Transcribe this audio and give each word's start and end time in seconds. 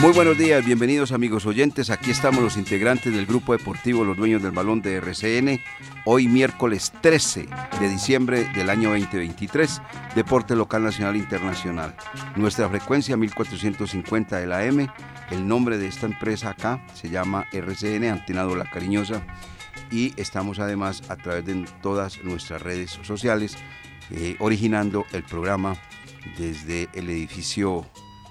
Muy 0.00 0.12
buenos 0.12 0.38
días, 0.38 0.64
bienvenidos 0.64 1.10
amigos 1.10 1.44
oyentes. 1.44 1.90
Aquí 1.90 2.12
estamos 2.12 2.40
los 2.40 2.56
integrantes 2.56 3.12
del 3.12 3.26
grupo 3.26 3.52
deportivo 3.52 4.04
Los 4.04 4.16
Dueños 4.16 4.40
del 4.40 4.52
Balón 4.52 4.80
de 4.80 4.94
RCN. 4.94 5.60
Hoy 6.04 6.28
miércoles 6.28 6.92
13 7.00 7.48
de 7.80 7.88
diciembre 7.88 8.44
del 8.54 8.70
año 8.70 8.90
2023, 8.90 9.82
Deporte 10.14 10.54
Local 10.54 10.84
Nacional 10.84 11.16
Internacional. 11.16 11.96
Nuestra 12.36 12.68
frecuencia 12.68 13.16
1450 13.16 14.36
de 14.36 14.46
la 14.46 14.64
M. 14.64 14.88
El 15.32 15.48
nombre 15.48 15.78
de 15.78 15.88
esta 15.88 16.06
empresa 16.06 16.50
acá 16.50 16.80
se 16.94 17.10
llama 17.10 17.46
RCN, 17.52 18.04
Antenado 18.04 18.54
La 18.54 18.70
Cariñosa. 18.70 19.22
Y 19.90 20.18
estamos 20.20 20.58
además 20.58 21.02
a 21.08 21.16
través 21.16 21.44
de 21.46 21.64
todas 21.82 22.22
nuestras 22.24 22.62
redes 22.62 22.98
sociales 23.02 23.56
eh, 24.10 24.36
originando 24.38 25.04
el 25.12 25.22
programa 25.22 25.76
desde 26.38 26.88
el 26.94 27.10
edificio 27.10 27.86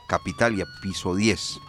Capitalia, 0.07 0.65
piso 0.81 1.15
10. 1.15 1.59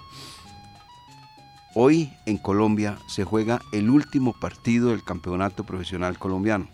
Hoy 1.74 2.12
en 2.26 2.38
Colombia 2.38 2.98
se 3.08 3.24
juega 3.24 3.60
el 3.72 3.90
último 3.90 4.32
partido 4.32 4.90
del 4.90 5.04
campeonato 5.04 5.64
profesional 5.64 6.18
colombiano. 6.18 6.68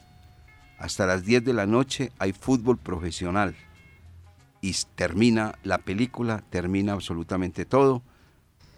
Hasta 0.79 1.07
las 1.07 1.25
10 1.25 1.45
de 1.45 1.53
la 1.53 1.67
noche 1.67 2.13
hay 2.19 2.33
fútbol 2.33 2.79
profesional 2.79 3.57
y 4.61 4.75
termina 4.95 5.59
la 5.63 5.79
película, 5.79 6.43
termina 6.51 6.93
absolutamente 6.93 7.65
todo 7.65 8.03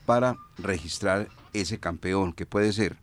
para 0.04 0.36
registrar 0.58 1.28
ese 1.52 1.78
campeón, 1.78 2.32
que 2.32 2.46
puede 2.46 2.72
ser 2.72 2.96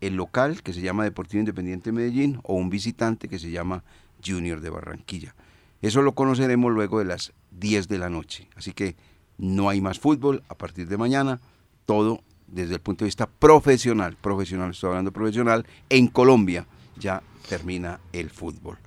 el 0.00 0.16
local, 0.16 0.62
que 0.62 0.72
se 0.72 0.80
llama 0.80 1.04
Deportivo 1.04 1.40
Independiente 1.40 1.92
Medellín, 1.92 2.40
o 2.42 2.54
un 2.54 2.70
visitante 2.70 3.28
que 3.28 3.38
se 3.38 3.50
llama 3.50 3.84
Junior 4.24 4.60
de 4.60 4.70
Barranquilla. 4.70 5.34
Eso 5.82 6.02
lo 6.02 6.14
conoceremos 6.14 6.72
luego 6.72 6.98
de 6.98 7.06
las 7.06 7.32
10 7.52 7.88
de 7.88 7.98
la 7.98 8.10
noche. 8.10 8.48
Así 8.56 8.72
que 8.72 8.96
no 9.38 9.68
hay 9.68 9.80
más 9.80 9.98
fútbol 9.98 10.42
a 10.48 10.54
partir 10.54 10.88
de 10.88 10.96
mañana, 10.98 11.40
todo 11.86 12.22
desde 12.46 12.74
el 12.74 12.80
punto 12.80 13.04
de 13.04 13.08
vista 13.08 13.26
profesional, 13.26 14.16
profesional, 14.20 14.70
estoy 14.70 14.88
hablando 14.88 15.12
profesional, 15.12 15.66
en 15.88 16.08
Colombia 16.08 16.66
ya 16.96 17.22
termina 17.48 18.00
el 18.12 18.30
fútbol. 18.30 18.78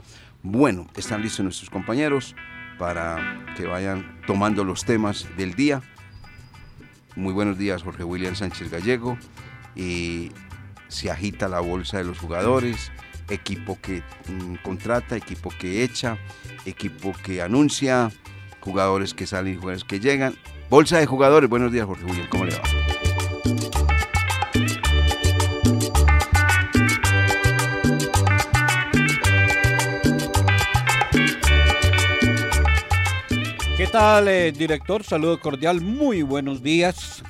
Bueno, 0.44 0.88
están 0.96 1.22
listos 1.22 1.44
nuestros 1.44 1.70
compañeros 1.70 2.36
para 2.78 3.46
que 3.56 3.66
vayan 3.66 4.20
tomando 4.28 4.64
los 4.64 4.84
temas 4.84 5.28
del 5.38 5.54
día. 5.54 5.82
Muy 7.16 7.34
buenos 7.34 7.58
días, 7.58 7.84
Jorge 7.84 8.04
William 8.04 8.36
Sánchez 8.36 8.70
Gallego. 8.70 9.18
Y 9.76 10.32
se 10.88 11.12
agita 11.12 11.48
la 11.48 11.60
bolsa 11.60 11.98
de 11.98 12.04
los 12.04 12.20
jugadores, 12.20 12.92
equipo 13.30 13.80
que 13.82 14.04
mm, 14.28 14.56
contrata, 14.64 15.16
equipo 15.16 15.50
que 15.50 15.84
echa, 15.84 16.18
equipo 16.66 17.14
que 17.24 17.42
anuncia, 17.42 18.12
jugadores 18.60 19.14
que 19.14 19.28
salen 19.28 19.56
jugadores 19.56 19.84
que 19.84 20.00
llegan. 20.00 20.36
Bolsa 20.70 20.98
de 20.98 21.06
jugadores, 21.06 21.50
buenos 21.50 21.72
días 21.72 21.86
Jorge 21.86 22.06
William, 22.06 22.28
¿cómo 22.30 22.46
le 22.46 22.56
va? 22.56 22.64
¿Qué 33.78 33.88
tal, 33.88 34.28
eh, 34.30 34.52
director? 34.52 35.04
Saludo 35.04 35.40
cordial, 35.40 35.82
muy 35.82 36.22
buenos 36.22 36.64
días. 36.64 37.22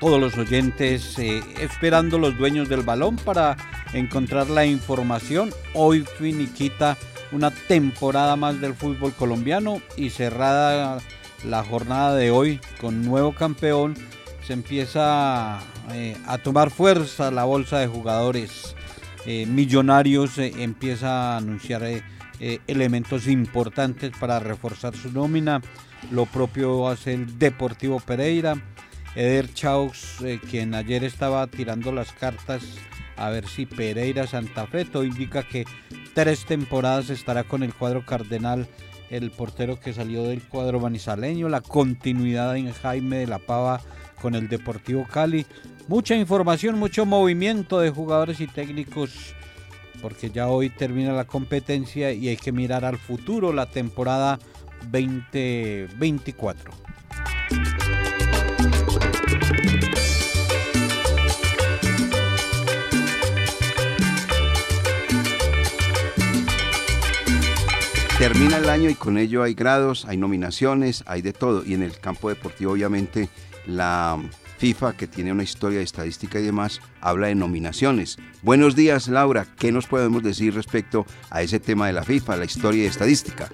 Todos 0.00 0.20
los 0.20 0.36
oyentes 0.36 1.18
eh, 1.18 1.42
esperando 1.58 2.18
los 2.18 2.36
dueños 2.36 2.68
del 2.68 2.82
balón 2.82 3.16
para 3.16 3.56
encontrar 3.94 4.50
la 4.50 4.66
información. 4.66 5.50
Hoy 5.72 6.04
finiquita 6.18 6.98
una 7.32 7.50
temporada 7.50 8.36
más 8.36 8.60
del 8.60 8.74
fútbol 8.74 9.14
colombiano 9.14 9.80
y 9.96 10.10
cerrada 10.10 10.98
la 11.44 11.64
jornada 11.64 12.14
de 12.14 12.30
hoy 12.30 12.60
con 12.78 13.02
nuevo 13.06 13.34
campeón 13.34 13.94
se 14.46 14.52
empieza 14.52 15.60
eh, 15.92 16.16
a 16.26 16.38
tomar 16.38 16.70
fuerza 16.70 17.30
la 17.30 17.44
bolsa 17.44 17.78
de 17.78 17.86
jugadores. 17.86 18.76
Eh, 19.24 19.46
millonarios 19.46 20.36
empieza 20.36 21.34
a 21.34 21.36
anunciar 21.38 21.82
elementos 22.38 23.26
importantes 23.26 24.12
para 24.20 24.40
reforzar 24.40 24.94
su 24.94 25.10
nómina. 25.10 25.62
Lo 26.10 26.26
propio 26.26 26.86
hace 26.86 27.14
el 27.14 27.38
Deportivo 27.38 27.98
Pereira 27.98 28.56
Eder 29.16 29.52
Chaux 29.52 30.22
quien 30.50 30.74
ayer 30.74 31.02
estaba 31.02 31.46
tirando 31.46 31.90
las 31.90 32.12
cartas 32.12 32.62
a 33.16 33.30
ver 33.30 33.48
si 33.48 33.64
Pereira 33.64 34.26
Santa 34.26 34.66
Fe 34.66 34.84
todo 34.84 35.04
indica 35.04 35.42
que 35.42 35.64
tres 36.14 36.44
temporadas 36.44 37.08
estará 37.08 37.44
con 37.44 37.62
el 37.62 37.72
cuadro 37.72 38.04
cardenal 38.04 38.68
el 39.08 39.30
portero 39.30 39.80
que 39.80 39.94
salió 39.94 40.24
del 40.24 40.42
cuadro 40.42 40.80
manizaleño, 40.80 41.48
la 41.48 41.62
continuidad 41.62 42.56
en 42.56 42.72
Jaime 42.72 43.18
de 43.18 43.26
la 43.26 43.38
Pava 43.38 43.80
con 44.20 44.34
el 44.34 44.48
Deportivo 44.48 45.06
Cali. 45.10 45.46
Mucha 45.88 46.14
información, 46.16 46.78
mucho 46.78 47.06
movimiento 47.06 47.80
de 47.80 47.90
jugadores 47.90 48.40
y 48.40 48.46
técnicos, 48.46 49.34
porque 50.02 50.30
ya 50.30 50.48
hoy 50.48 50.70
termina 50.70 51.12
la 51.12 51.24
competencia 51.24 52.12
y 52.12 52.28
hay 52.28 52.36
que 52.36 52.52
mirar 52.52 52.84
al 52.84 52.98
futuro, 52.98 53.52
la 53.52 53.66
temporada 53.66 54.38
2024. 54.90 56.72
Termina 68.18 68.56
el 68.56 68.70
año 68.70 68.88
y 68.88 68.94
con 68.94 69.18
ello 69.18 69.42
hay 69.42 69.52
grados, 69.52 70.06
hay 70.06 70.16
nominaciones, 70.16 71.04
hay 71.06 71.20
de 71.20 71.34
todo. 71.34 71.62
Y 71.66 71.74
en 71.74 71.82
el 71.82 72.00
campo 72.00 72.30
deportivo, 72.30 72.72
obviamente, 72.72 73.28
la 73.66 74.18
FIFA, 74.56 74.96
que 74.96 75.06
tiene 75.06 75.32
una 75.32 75.42
historia 75.42 75.78
de 75.78 75.84
estadística 75.84 76.40
y 76.40 76.42
demás, 76.42 76.80
habla 77.02 77.26
de 77.26 77.34
nominaciones. 77.34 78.16
Buenos 78.40 78.74
días, 78.74 79.08
Laura. 79.08 79.46
¿Qué 79.58 79.70
nos 79.70 79.86
podemos 79.86 80.22
decir 80.22 80.54
respecto 80.54 81.04
a 81.28 81.42
ese 81.42 81.60
tema 81.60 81.88
de 81.88 81.92
la 81.92 82.04
FIFA, 82.04 82.36
la 82.36 82.46
historia 82.46 82.84
de 82.84 82.88
estadística? 82.88 83.50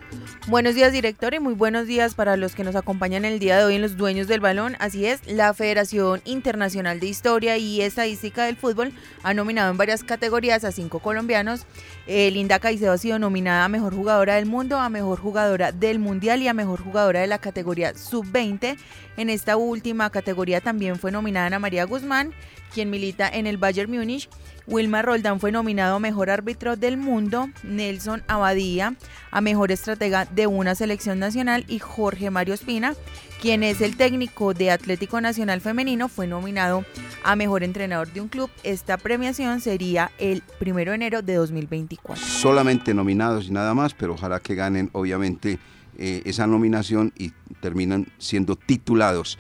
Buenos 0.49 0.75
días, 0.75 0.93
director, 0.93 1.35
y 1.35 1.39
muy 1.39 1.55
buenos 1.55 1.87
días 1.87 2.17
para 2.17 2.37
los 2.37 2.57
que 2.57 2.65
nos 2.65 2.75
acompañan 2.75 3.25
el 3.25 3.39
día 3.39 3.59
de 3.59 3.65
hoy 3.65 3.77
en 3.77 3.83
los 3.83 3.97
dueños 3.97 4.27
del 4.27 4.41
balón. 4.41 4.75
Así 4.81 5.07
es, 5.07 5.25
la 5.31 5.55
Federación 5.55 6.21
Internacional 6.25 6.99
de 6.99 7.07
Historia 7.07 7.59
y 7.59 7.81
Estadística 7.81 8.45
del 8.45 8.57
Fútbol 8.57 8.93
ha 9.23 9.35
nominado 9.35 9.71
en 9.71 9.77
varias 9.77 10.03
categorías 10.03 10.65
a 10.65 10.73
cinco 10.73 10.99
colombianos. 10.99 11.65
Eh, 12.09 12.29
Linda 12.33 12.59
Caicedo 12.59 12.91
ha 12.91 12.99
sido 12.99 13.21
nominada 13.21 13.65
a 13.65 13.69
Mejor 13.69 13.95
Jugadora 13.95 14.35
del 14.35 14.47
Mundo, 14.47 14.81
a 14.81 14.89
Mejor 14.89 15.21
Jugadora 15.21 15.71
del 15.71 16.01
Mundial 16.01 16.43
y 16.43 16.49
a 16.49 16.55
Mejor 16.55 16.83
Jugadora 16.83 17.21
de 17.21 17.29
la 17.29 17.39
categoría 17.39 17.95
Sub-20. 17.95 18.77
En 19.17 19.31
esta 19.31 19.57
última 19.57 20.11
categoría 20.11 20.61
también 20.61 20.99
fue 20.99 21.13
nominada 21.13 21.47
Ana 21.47 21.61
María 21.61 21.85
Guzmán, 21.85 22.35
quien 22.75 22.91
milita 22.91 23.29
en 23.29 23.47
el 23.47 23.59
Bayern 23.59 23.93
Múnich. 23.93 24.29
Wilmar 24.67 25.07
Roldán 25.07 25.41
fue 25.41 25.53
nominado 25.53 25.97
a 25.97 26.01
Mejor 26.01 26.31
Árbitro 26.31 26.77
del 26.77 26.97
Mundo, 26.97 27.49
Nelson 27.63 28.23
Abadía 28.29 28.95
a 29.31 29.41
Mejor 29.41 29.73
Estratega 29.73 30.25
de 30.27 30.47
una 30.47 30.75
Selección 30.75 31.19
Nacional 31.19 31.65
y 31.69 31.79
Jorge 31.79 32.31
Mario 32.31 32.55
Espina, 32.55 32.95
quien 33.41 33.63
es 33.63 33.81
el 33.81 33.97
técnico 33.97 34.55
de 34.55 34.71
Atlético 34.71 35.21
Nacional 35.21 35.61
Femenino, 35.61 36.09
fue 36.09 36.27
nominado 36.27 36.85
a 37.25 37.35
Mejor 37.35 37.65
Entrenador 37.65 38.13
de 38.13 38.21
un 38.21 38.29
club. 38.29 38.51
Esta 38.63 38.99
premiación 38.99 39.61
sería 39.61 40.13
el 40.19 40.43
primero 40.59 40.93
de 40.93 40.97
enero 40.97 41.23
de 41.23 41.35
2024. 41.35 42.25
Solamente 42.25 42.95
nominados 42.95 43.47
y 43.47 43.51
nada 43.53 43.75
más, 43.75 43.95
pero 43.95 44.15
ojalá 44.15 44.39
que 44.41 44.55
ganen 44.55 44.91
obviamente 44.93 45.59
eh, 45.99 46.23
esa 46.25 46.47
nominación 46.47 47.13
y 47.17 47.33
terminan 47.61 48.07
siendo 48.19 48.57
titulados. 48.57 49.39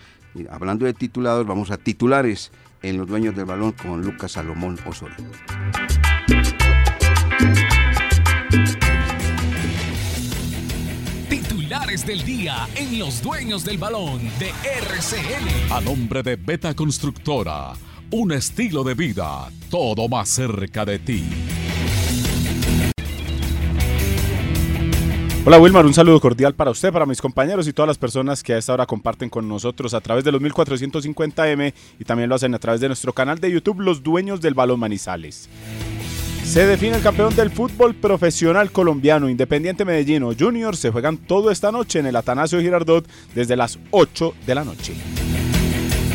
Hablando 0.50 0.86
de 0.86 0.94
titulados, 0.94 1.46
vamos 1.46 1.70
a 1.70 1.76
titulares 1.76 2.50
en 2.82 2.98
Los 2.98 3.06
Dueños 3.06 3.34
del 3.34 3.44
Balón 3.44 3.72
con 3.72 4.02
Lucas 4.02 4.32
Salomón 4.32 4.78
Osorio. 4.86 5.16
Titulares 11.28 12.06
del 12.06 12.24
día 12.24 12.68
en 12.74 12.98
Los 12.98 13.22
Dueños 13.22 13.64
del 13.64 13.78
Balón 13.78 14.20
de 14.38 14.50
RCN. 14.50 15.72
A 15.72 15.80
nombre 15.80 16.22
de 16.22 16.36
Beta 16.36 16.74
Constructora, 16.74 17.72
un 18.10 18.32
estilo 18.32 18.84
de 18.84 18.94
vida, 18.94 19.50
todo 19.70 20.08
más 20.08 20.28
cerca 20.28 20.84
de 20.84 20.98
ti. 20.98 21.24
Hola 25.44 25.58
Wilmar, 25.58 25.84
un 25.84 25.92
saludo 25.92 26.20
cordial 26.20 26.54
para 26.54 26.70
usted, 26.70 26.92
para 26.92 27.04
mis 27.04 27.20
compañeros 27.20 27.66
y 27.66 27.72
todas 27.72 27.88
las 27.88 27.98
personas 27.98 28.44
que 28.44 28.54
a 28.54 28.58
esta 28.58 28.74
hora 28.74 28.86
comparten 28.86 29.28
con 29.28 29.48
nosotros 29.48 29.92
a 29.92 30.00
través 30.00 30.22
de 30.22 30.30
los 30.30 30.40
1450M 30.40 31.74
y 31.98 32.04
también 32.04 32.28
lo 32.28 32.36
hacen 32.36 32.54
a 32.54 32.60
través 32.60 32.80
de 32.80 32.86
nuestro 32.86 33.12
canal 33.12 33.40
de 33.40 33.50
YouTube 33.50 33.80
Los 33.80 34.04
Dueños 34.04 34.40
del 34.40 34.54
Balón 34.54 34.78
Manizales. 34.78 35.48
Se 36.44 36.64
define 36.64 36.98
el 36.98 37.02
campeón 37.02 37.34
del 37.34 37.50
fútbol 37.50 37.96
profesional 37.96 38.70
colombiano, 38.70 39.28
Independiente 39.28 39.84
Medellín 39.84 40.22
Junior, 40.38 40.76
se 40.76 40.92
juegan 40.92 41.16
todo 41.16 41.50
esta 41.50 41.72
noche 41.72 41.98
en 41.98 42.06
el 42.06 42.14
Atanasio 42.14 42.60
Girardot 42.60 43.04
desde 43.34 43.56
las 43.56 43.80
8 43.90 44.34
de 44.46 44.54
la 44.54 44.62
noche. 44.62 44.94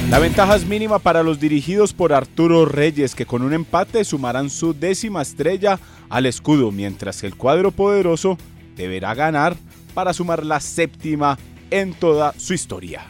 La 0.10 0.20
ventaja 0.20 0.56
es 0.56 0.66
mínima 0.66 1.00
para 1.00 1.22
los 1.22 1.42
dirigidos 1.42 1.92
por 1.92 2.14
Arturo 2.14 2.64
Reyes, 2.64 3.14
que 3.14 3.26
con 3.26 3.42
un 3.42 3.52
empate 3.52 4.06
sumarán 4.06 4.50
su 4.50 4.74
décima 4.74 5.22
estrella 5.22 5.82
al 6.08 6.28
escudo, 6.28 6.72
mientras 6.72 7.20
que 7.20 7.28
el 7.28 7.36
cuadro 7.36 7.72
poderoso 7.72 8.38
deberá 8.78 9.14
ganar 9.14 9.58
para 9.94 10.14
sumar 10.14 10.46
la 10.46 10.60
séptima 10.60 11.38
en 11.72 11.94
toda 11.94 12.34
su 12.38 12.54
historia. 12.54 13.02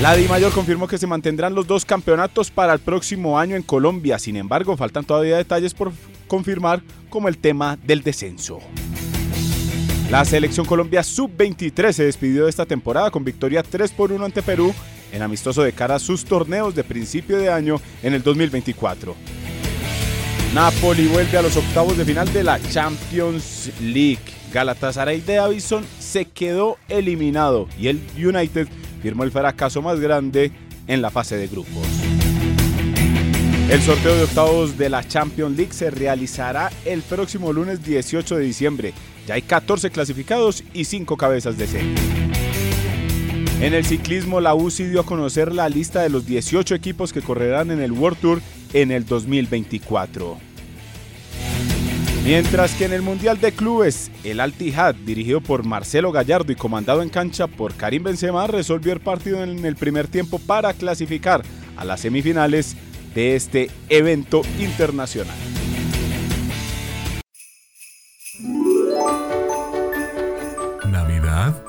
La 0.00 0.14
Di 0.14 0.28
Mayor 0.28 0.52
confirmó 0.52 0.88
que 0.88 0.98
se 0.98 1.06
mantendrán 1.06 1.54
los 1.54 1.66
dos 1.66 1.84
campeonatos 1.84 2.50
para 2.50 2.74
el 2.74 2.80
próximo 2.80 3.38
año 3.38 3.56
en 3.56 3.62
Colombia. 3.62 4.18
Sin 4.18 4.36
embargo, 4.36 4.76
faltan 4.76 5.04
todavía 5.04 5.36
detalles 5.36 5.72
por 5.72 5.92
confirmar, 6.26 6.82
como 7.08 7.28
el 7.28 7.38
tema 7.38 7.78
del 7.82 8.02
descenso. 8.02 8.58
La 10.10 10.24
selección 10.24 10.66
Colombia 10.66 11.02
sub-23 11.02 11.92
se 11.92 12.04
despidió 12.04 12.44
de 12.44 12.50
esta 12.50 12.66
temporada 12.66 13.10
con 13.10 13.24
victoria 13.24 13.62
3 13.62 13.90
por 13.92 14.12
1 14.12 14.24
ante 14.24 14.42
Perú 14.42 14.74
en 15.12 15.22
amistoso 15.22 15.62
de 15.62 15.72
cara 15.72 15.96
a 15.96 15.98
sus 15.98 16.24
torneos 16.24 16.74
de 16.74 16.84
principio 16.84 17.38
de 17.38 17.50
año 17.50 17.80
en 18.02 18.12
el 18.12 18.22
2024. 18.22 19.16
Napoli 20.56 21.06
vuelve 21.06 21.36
a 21.36 21.42
los 21.42 21.54
octavos 21.54 21.98
de 21.98 22.06
final 22.06 22.32
de 22.32 22.42
la 22.42 22.58
Champions 22.58 23.70
League. 23.78 24.22
Galatasaray 24.54 25.20
de 25.20 25.34
Davison 25.34 25.84
se 25.98 26.24
quedó 26.24 26.78
eliminado 26.88 27.68
y 27.78 27.88
el 27.88 28.00
United 28.16 28.66
firmó 29.02 29.24
el 29.24 29.32
fracaso 29.32 29.82
más 29.82 30.00
grande 30.00 30.52
en 30.86 31.02
la 31.02 31.10
fase 31.10 31.36
de 31.36 31.48
grupos. 31.48 31.86
El 33.68 33.82
sorteo 33.82 34.16
de 34.16 34.22
octavos 34.22 34.78
de 34.78 34.88
la 34.88 35.06
Champions 35.06 35.58
League 35.58 35.74
se 35.74 35.90
realizará 35.90 36.72
el 36.86 37.02
próximo 37.02 37.52
lunes 37.52 37.84
18 37.84 38.36
de 38.36 38.42
diciembre. 38.42 38.94
Ya 39.26 39.34
hay 39.34 39.42
14 39.42 39.90
clasificados 39.90 40.64
y 40.72 40.84
5 40.84 41.18
cabezas 41.18 41.58
de 41.58 41.66
serie. 41.66 41.94
En 43.60 43.74
el 43.74 43.84
ciclismo, 43.84 44.40
la 44.40 44.54
UCI 44.54 44.84
dio 44.84 45.00
a 45.00 45.06
conocer 45.06 45.52
la 45.52 45.68
lista 45.68 46.00
de 46.00 46.08
los 46.08 46.24
18 46.24 46.74
equipos 46.74 47.12
que 47.12 47.20
correrán 47.20 47.70
en 47.70 47.82
el 47.82 47.92
World 47.92 48.18
Tour 48.18 48.40
en 48.72 48.90
el 48.90 49.04
2024. 49.04 50.45
Mientras 52.26 52.74
que 52.74 52.86
en 52.86 52.92
el 52.92 53.02
Mundial 53.02 53.40
de 53.40 53.52
Clubes, 53.52 54.10
el 54.24 54.40
Al 54.40 54.52
dirigido 54.52 55.40
por 55.40 55.64
Marcelo 55.64 56.10
Gallardo 56.10 56.50
y 56.50 56.56
comandado 56.56 57.00
en 57.00 57.08
cancha 57.08 57.46
por 57.46 57.72
Karim 57.74 58.02
Benzema, 58.02 58.48
resolvió 58.48 58.92
el 58.92 58.98
partido 58.98 59.44
en 59.44 59.64
el 59.64 59.76
primer 59.76 60.08
tiempo 60.08 60.40
para 60.40 60.72
clasificar 60.72 61.44
a 61.76 61.84
las 61.84 62.00
semifinales 62.00 62.76
de 63.14 63.36
este 63.36 63.70
evento 63.88 64.42
internacional. 64.58 65.36
Navidad. 70.90 71.62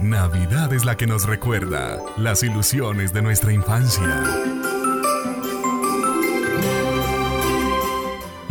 Navidad 0.00 0.72
es 0.72 0.86
la 0.86 0.96
que 0.96 1.06
nos 1.06 1.26
recuerda 1.26 2.00
las 2.16 2.42
ilusiones 2.42 3.12
de 3.12 3.20
nuestra 3.20 3.52
infancia. 3.52 4.22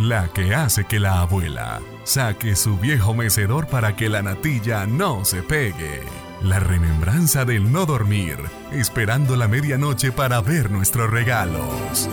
La 0.02 0.26
que 0.26 0.52
hace 0.52 0.84
que 0.84 0.98
la 0.98 1.20
abuela 1.20 1.80
saque 2.02 2.56
su 2.56 2.76
viejo 2.76 3.14
mecedor 3.14 3.68
para 3.68 3.94
que 3.94 4.08
la 4.08 4.20
natilla 4.20 4.84
no 4.84 5.24
se 5.24 5.44
pegue. 5.44 6.00
La 6.42 6.58
remembranza 6.58 7.44
del 7.44 7.70
no 7.70 7.86
dormir, 7.86 8.36
esperando 8.72 9.36
la 9.36 9.46
medianoche 9.46 10.10
para 10.10 10.40
ver 10.40 10.72
nuestros 10.72 11.08
regalos. 11.08 12.08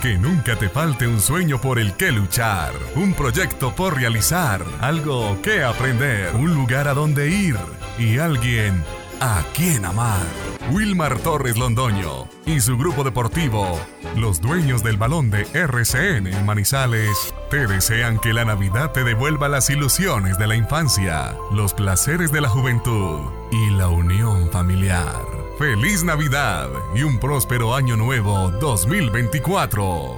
Que 0.00 0.16
nunca 0.16 0.54
te 0.54 0.68
falte 0.68 1.08
un 1.08 1.18
sueño 1.20 1.60
por 1.60 1.80
el 1.80 1.94
que 1.94 2.12
luchar, 2.12 2.72
un 2.94 3.12
proyecto 3.12 3.74
por 3.74 3.96
realizar, 3.96 4.64
algo 4.80 5.42
que 5.42 5.64
aprender, 5.64 6.36
un 6.36 6.54
lugar 6.54 6.86
a 6.86 6.94
donde 6.94 7.30
ir 7.30 7.58
y 7.98 8.18
alguien 8.18 8.84
a 9.20 9.44
quien 9.54 9.84
amar. 9.84 10.26
Wilmar 10.72 11.18
Torres 11.18 11.56
Londoño 11.56 12.28
y 12.46 12.60
su 12.60 12.76
grupo 12.76 13.04
deportivo, 13.04 13.78
los 14.16 14.40
dueños 14.40 14.82
del 14.82 14.96
balón 14.96 15.30
de 15.30 15.42
RCN 15.52 16.26
en 16.26 16.46
Manizales, 16.46 17.34
te 17.50 17.66
desean 17.66 18.18
que 18.18 18.32
la 18.32 18.44
Navidad 18.44 18.92
te 18.92 19.04
devuelva 19.04 19.48
las 19.48 19.68
ilusiones 19.70 20.38
de 20.38 20.46
la 20.46 20.56
infancia, 20.56 21.36
los 21.52 21.74
placeres 21.74 22.32
de 22.32 22.40
la 22.40 22.48
juventud 22.48 23.20
y 23.52 23.70
la 23.70 23.88
unión 23.88 24.50
familiar. 24.50 25.14
Feliz 25.58 26.02
Navidad 26.04 26.70
y 26.94 27.02
un 27.02 27.18
próspero 27.18 27.74
año 27.74 27.96
nuevo 27.96 28.50
2024. 28.52 30.16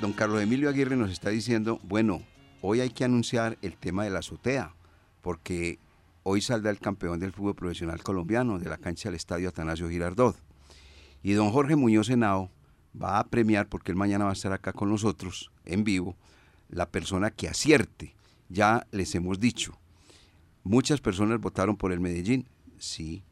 Don 0.00 0.12
Carlos 0.14 0.42
Emilio 0.42 0.68
Aguirre 0.70 0.96
nos 0.96 1.10
está 1.10 1.28
diciendo, 1.28 1.78
bueno, 1.82 2.22
hoy 2.62 2.80
hay 2.80 2.90
que 2.90 3.04
anunciar 3.04 3.58
el 3.62 3.76
tema 3.76 4.04
de 4.04 4.10
la 4.10 4.20
azotea, 4.20 4.74
porque 5.22 5.78
hoy 6.22 6.40
saldrá 6.40 6.70
el 6.70 6.78
campeón 6.78 7.20
del 7.20 7.32
fútbol 7.32 7.54
profesional 7.54 8.02
colombiano 8.02 8.58
de 8.58 8.68
la 8.68 8.78
cancha 8.78 9.08
del 9.08 9.16
estadio 9.16 9.48
Atanasio 9.48 9.88
Girardot. 9.88 10.36
Y 11.22 11.32
don 11.32 11.50
Jorge 11.50 11.76
Muñoz 11.76 12.08
Henao 12.08 12.50
va 13.00 13.18
a 13.18 13.24
premiar, 13.24 13.68
porque 13.68 13.92
él 13.92 13.96
mañana 13.96 14.24
va 14.24 14.30
a 14.30 14.34
estar 14.34 14.52
acá 14.52 14.72
con 14.72 14.90
nosotros 14.90 15.50
en 15.64 15.84
vivo, 15.84 16.16
la 16.68 16.88
persona 16.88 17.30
que 17.30 17.48
acierte. 17.48 18.14
Ya 18.48 18.86
les 18.90 19.14
hemos 19.14 19.38
dicho, 19.38 19.78
muchas 20.64 21.00
personas 21.00 21.40
votaron 21.40 21.76
por 21.76 21.92
el 21.92 22.00
Medellín, 22.00 22.48
sí. 22.78 23.22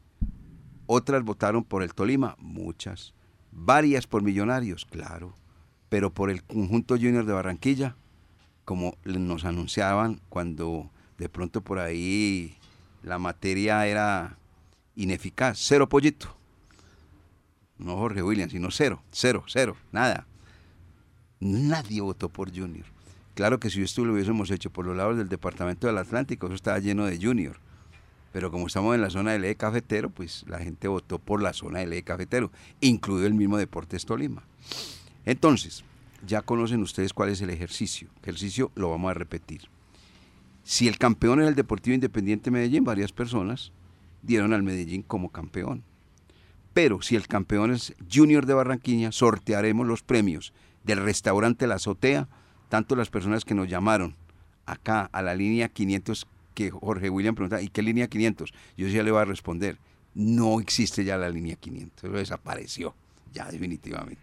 Otras 0.85 1.23
votaron 1.23 1.63
por 1.63 1.83
el 1.83 1.93
Tolima, 1.93 2.35
muchas. 2.39 3.13
Varias 3.51 4.07
por 4.07 4.23
Millonarios, 4.23 4.85
claro. 4.85 5.35
Pero 5.89 6.13
por 6.13 6.29
el 6.29 6.43
conjunto 6.43 6.95
junior 6.95 7.25
de 7.25 7.33
Barranquilla, 7.33 7.95
como 8.69 8.95
nos 9.03 9.45
anunciaban 9.45 10.21
cuando 10.29 10.91
de 11.17 11.27
pronto 11.27 11.61
por 11.61 11.79
ahí 11.79 12.55
la 13.01 13.17
materia 13.17 13.87
era 13.87 14.37
ineficaz, 14.95 15.57
cero 15.59 15.89
pollito. 15.89 16.37
No 17.79 17.95
Jorge 17.95 18.21
Williams, 18.21 18.51
sino 18.51 18.69
cero, 18.69 19.01
cero, 19.11 19.43
cero, 19.47 19.75
nada. 19.91 20.27
Nadie 21.39 22.01
votó 22.01 22.29
por 22.29 22.55
Junior. 22.55 22.85
Claro 23.33 23.59
que 23.59 23.71
si 23.71 23.81
esto 23.81 24.05
lo 24.05 24.13
hubiésemos 24.13 24.51
hecho 24.51 24.69
por 24.69 24.85
los 24.85 24.95
lados 24.95 25.17
del 25.17 25.29
departamento 25.29 25.87
del 25.87 25.97
Atlántico, 25.97 26.45
eso 26.45 26.53
estaba 26.53 26.77
lleno 26.77 27.07
de 27.07 27.17
Junior. 27.19 27.57
Pero 28.31 28.51
como 28.51 28.67
estamos 28.67 28.93
en 28.93 29.01
la 29.01 29.09
zona 29.09 29.31
del 29.31 29.45
eje 29.45 29.55
cafetero, 29.55 30.11
pues 30.11 30.45
la 30.47 30.59
gente 30.59 30.87
votó 30.87 31.17
por 31.17 31.41
la 31.41 31.53
zona 31.53 31.79
del 31.79 31.93
eje 31.93 32.03
cafetero, 32.03 32.51
incluido 32.81 33.25
el 33.25 33.33
mismo 33.33 33.57
Deportes 33.57 34.05
Tolima. 34.05 34.43
Entonces, 35.25 35.83
ya 36.25 36.41
conocen 36.41 36.81
ustedes 36.81 37.13
cuál 37.13 37.29
es 37.29 37.41
el 37.41 37.49
ejercicio. 37.49 38.09
El 38.17 38.29
ejercicio 38.29 38.71
lo 38.75 38.89
vamos 38.89 39.11
a 39.11 39.13
repetir. 39.13 39.61
Si 40.63 40.87
el 40.87 40.97
campeón 40.97 41.41
es 41.41 41.47
el 41.47 41.55
Deportivo 41.55 41.95
Independiente 41.95 42.51
Medellín, 42.51 42.83
varias 42.83 43.11
personas 43.11 43.71
dieron 44.21 44.53
al 44.53 44.63
Medellín 44.63 45.01
como 45.01 45.31
campeón. 45.31 45.83
Pero 46.73 47.01
si 47.01 47.15
el 47.15 47.27
campeón 47.27 47.71
es 47.71 47.95
Junior 48.11 48.45
de 48.45 48.53
Barranquilla, 48.53 49.11
sortearemos 49.11 49.87
los 49.87 50.03
premios 50.03 50.53
del 50.83 51.01
restaurante 51.01 51.67
La 51.67 51.75
Azotea 51.75 52.27
tanto 52.69 52.95
las 52.95 53.09
personas 53.09 53.43
que 53.43 53.55
nos 53.55 53.67
llamaron 53.67 54.15
acá 54.65 55.09
a 55.11 55.21
la 55.21 55.35
línea 55.35 55.67
500 55.67 56.27
que 56.53 56.69
Jorge 56.71 57.09
William 57.09 57.35
preguntaba, 57.35 57.61
¿y 57.61 57.69
qué 57.69 57.81
línea 57.81 58.07
500? 58.07 58.53
Yo 58.77 58.87
ya 58.87 59.03
le 59.03 59.11
voy 59.11 59.21
a 59.21 59.25
responder, 59.25 59.77
no 60.13 60.59
existe 60.59 61.03
ya 61.03 61.17
la 61.17 61.29
línea 61.29 61.55
500, 61.55 62.11
desapareció, 62.13 62.95
ya 63.33 63.49
definitivamente, 63.49 64.21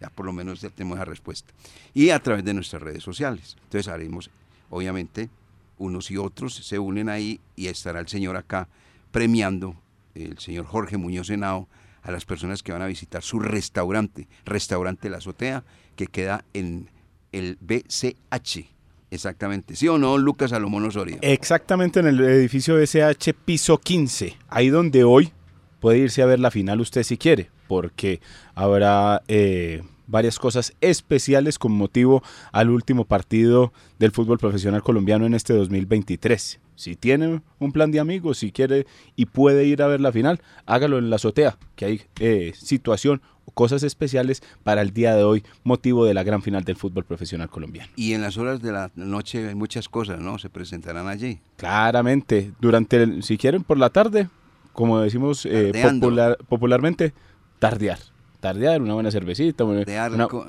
ya, 0.00 0.10
por 0.10 0.26
lo 0.26 0.32
menos 0.32 0.60
ya 0.60 0.70
tenemos 0.70 0.98
la 0.98 1.04
respuesta. 1.04 1.52
Y 1.94 2.10
a 2.10 2.20
través 2.20 2.44
de 2.44 2.54
nuestras 2.54 2.82
redes 2.82 3.02
sociales. 3.02 3.56
Entonces 3.64 3.88
haremos, 3.88 4.30
obviamente, 4.70 5.30
unos 5.78 6.10
y 6.10 6.16
otros 6.16 6.54
se 6.54 6.78
unen 6.78 7.08
ahí 7.08 7.40
y 7.56 7.66
estará 7.66 8.00
el 8.00 8.08
señor 8.08 8.36
acá 8.36 8.68
premiando, 9.10 9.76
el 10.14 10.38
señor 10.38 10.66
Jorge 10.66 10.96
Muñoz 10.96 11.30
Henao, 11.30 11.68
a 12.02 12.10
las 12.10 12.24
personas 12.24 12.62
que 12.62 12.72
van 12.72 12.82
a 12.82 12.86
visitar 12.86 13.22
su 13.22 13.38
restaurante, 13.38 14.28
Restaurante 14.44 15.10
La 15.10 15.18
Azotea, 15.18 15.64
que 15.96 16.06
queda 16.06 16.44
en 16.54 16.90
el 17.32 17.58
BCH. 17.60 18.66
Exactamente. 19.10 19.74
¿Sí 19.74 19.88
o 19.88 19.98
no, 19.98 20.18
Lucas 20.18 20.50
Salomón 20.50 20.84
Osorio? 20.84 21.18
Exactamente 21.22 22.00
en 22.00 22.06
el 22.06 22.20
edificio 22.20 22.76
BCH 22.76 23.32
piso 23.44 23.78
15, 23.78 24.36
ahí 24.48 24.68
donde 24.68 25.04
hoy 25.04 25.32
puede 25.80 25.98
irse 25.98 26.22
a 26.22 26.26
ver 26.26 26.40
la 26.40 26.50
final 26.50 26.80
usted 26.80 27.02
si 27.02 27.16
quiere, 27.16 27.50
porque 27.68 28.20
habrá 28.54 29.22
eh, 29.28 29.82
varias 30.08 30.38
cosas 30.38 30.74
especiales 30.80 31.58
con 31.58 31.72
motivo 31.72 32.22
al 32.50 32.70
último 32.70 33.04
partido 33.04 33.72
del 34.00 34.10
fútbol 34.10 34.38
profesional 34.38 34.82
colombiano 34.82 35.26
en 35.26 35.34
este 35.34 35.52
2023. 35.52 36.60
Si 36.74 36.94
tiene 36.96 37.42
un 37.58 37.72
plan 37.72 37.90
de 37.90 38.00
amigos, 38.00 38.38
si 38.38 38.52
quiere 38.52 38.86
y 39.16 39.26
puede 39.26 39.64
ir 39.64 39.82
a 39.82 39.88
ver 39.88 40.00
la 40.00 40.12
final, 40.12 40.40
hágalo 40.64 40.98
en 40.98 41.10
la 41.10 41.16
azotea, 41.16 41.58
que 41.76 41.84
hay 41.84 42.02
eh, 42.20 42.52
situación 42.56 43.20
o 43.44 43.50
cosas 43.50 43.82
especiales 43.82 44.42
para 44.62 44.80
el 44.80 44.92
día 44.92 45.14
de 45.16 45.24
hoy, 45.24 45.42
motivo 45.64 46.04
de 46.04 46.14
la 46.14 46.22
gran 46.22 46.40
final 46.40 46.62
del 46.62 46.76
fútbol 46.76 47.04
profesional 47.04 47.50
colombiano. 47.50 47.90
Y 47.96 48.12
en 48.12 48.22
las 48.22 48.38
horas 48.38 48.62
de 48.62 48.70
la 48.70 48.92
noche 48.94 49.48
hay 49.48 49.56
muchas 49.56 49.88
cosas, 49.88 50.20
¿no? 50.20 50.38
Se 50.38 50.50
presentarán 50.50 51.08
allí. 51.08 51.40
Claramente, 51.56 52.52
durante, 52.60 53.02
el, 53.02 53.22
si 53.24 53.38
quieren, 53.38 53.64
por 53.64 53.76
la 53.76 53.90
tarde, 53.90 54.28
como 54.72 55.00
decimos 55.00 55.46
eh, 55.46 55.72
popular, 55.82 56.38
popularmente, 56.48 57.12
tardear 57.58 57.98
tardear, 58.40 58.80
una 58.80 58.94
buena 58.94 59.10
cervecita, 59.10 59.64
una, 59.64 59.84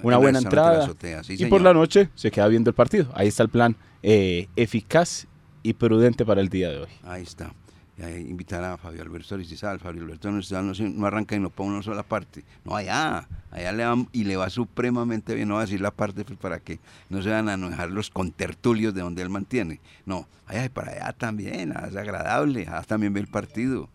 una, 0.04 0.18
buena 0.18 0.40
entrada. 0.40 0.90
y 1.28 1.46
por 1.46 1.62
la 1.62 1.74
noche 1.74 2.10
se 2.16 2.32
queda 2.32 2.48
viendo 2.48 2.70
el 2.70 2.76
partido. 2.76 3.12
Ahí 3.14 3.28
está 3.28 3.44
el 3.44 3.50
plan 3.50 3.76
eh, 4.04 4.48
eficaz 4.56 5.28
y 5.64 5.74
prudente 5.74 6.26
para 6.26 6.42
el 6.42 6.50
día 6.50 6.70
de 6.70 6.80
hoy. 6.80 6.90
Ahí 7.04 7.24
está. 7.24 7.54
invitar 7.98 8.64
a 8.64 8.78
Fabio 8.78 9.02
Alberto 9.02 9.36
Arizizal. 9.36 9.80
Fabio 9.80 10.04
Alberto 10.04 10.32
no, 10.32 10.42
no, 10.42 11.06
arranca 11.08 11.36
y 11.36 11.40
no 11.40 11.50
pone 11.50 11.72
una 11.72 11.84
sola 11.84 12.04
parte. 12.04 12.44
No, 12.64 12.76
allá. 12.76 13.28
Allá 13.52 13.72
le 13.72 13.86
va, 13.86 13.96
y 14.12 14.24
le 14.26 14.38
va 14.38 14.50
supremamente 14.50 15.34
bien. 15.34 15.48
No 15.48 15.56
va 15.56 15.62
a 15.62 15.66
decir 15.66 15.82
la 15.82 15.92
parte 15.92 16.24
pues, 16.24 16.38
para 16.38 16.60
que 16.60 16.80
no 17.10 17.22
se 17.22 17.30
van 17.30 17.50
a 17.50 17.56
enojar 17.56 17.90
los 17.90 18.10
contertulios 18.10 18.94
de 18.94 19.02
donde 19.02 19.24
él 19.24 19.30
mantiene. 19.30 19.80
No, 20.06 20.28
allá 20.46 20.66
y 20.66 20.70
para 20.70 20.92
allá 20.92 21.14
también. 21.14 21.72
Es 21.72 21.96
agradable. 21.96 22.68
Allá 22.68 22.84
también 22.84 23.14
ve 23.14 23.22
el 23.22 23.28
partido. 23.28 23.90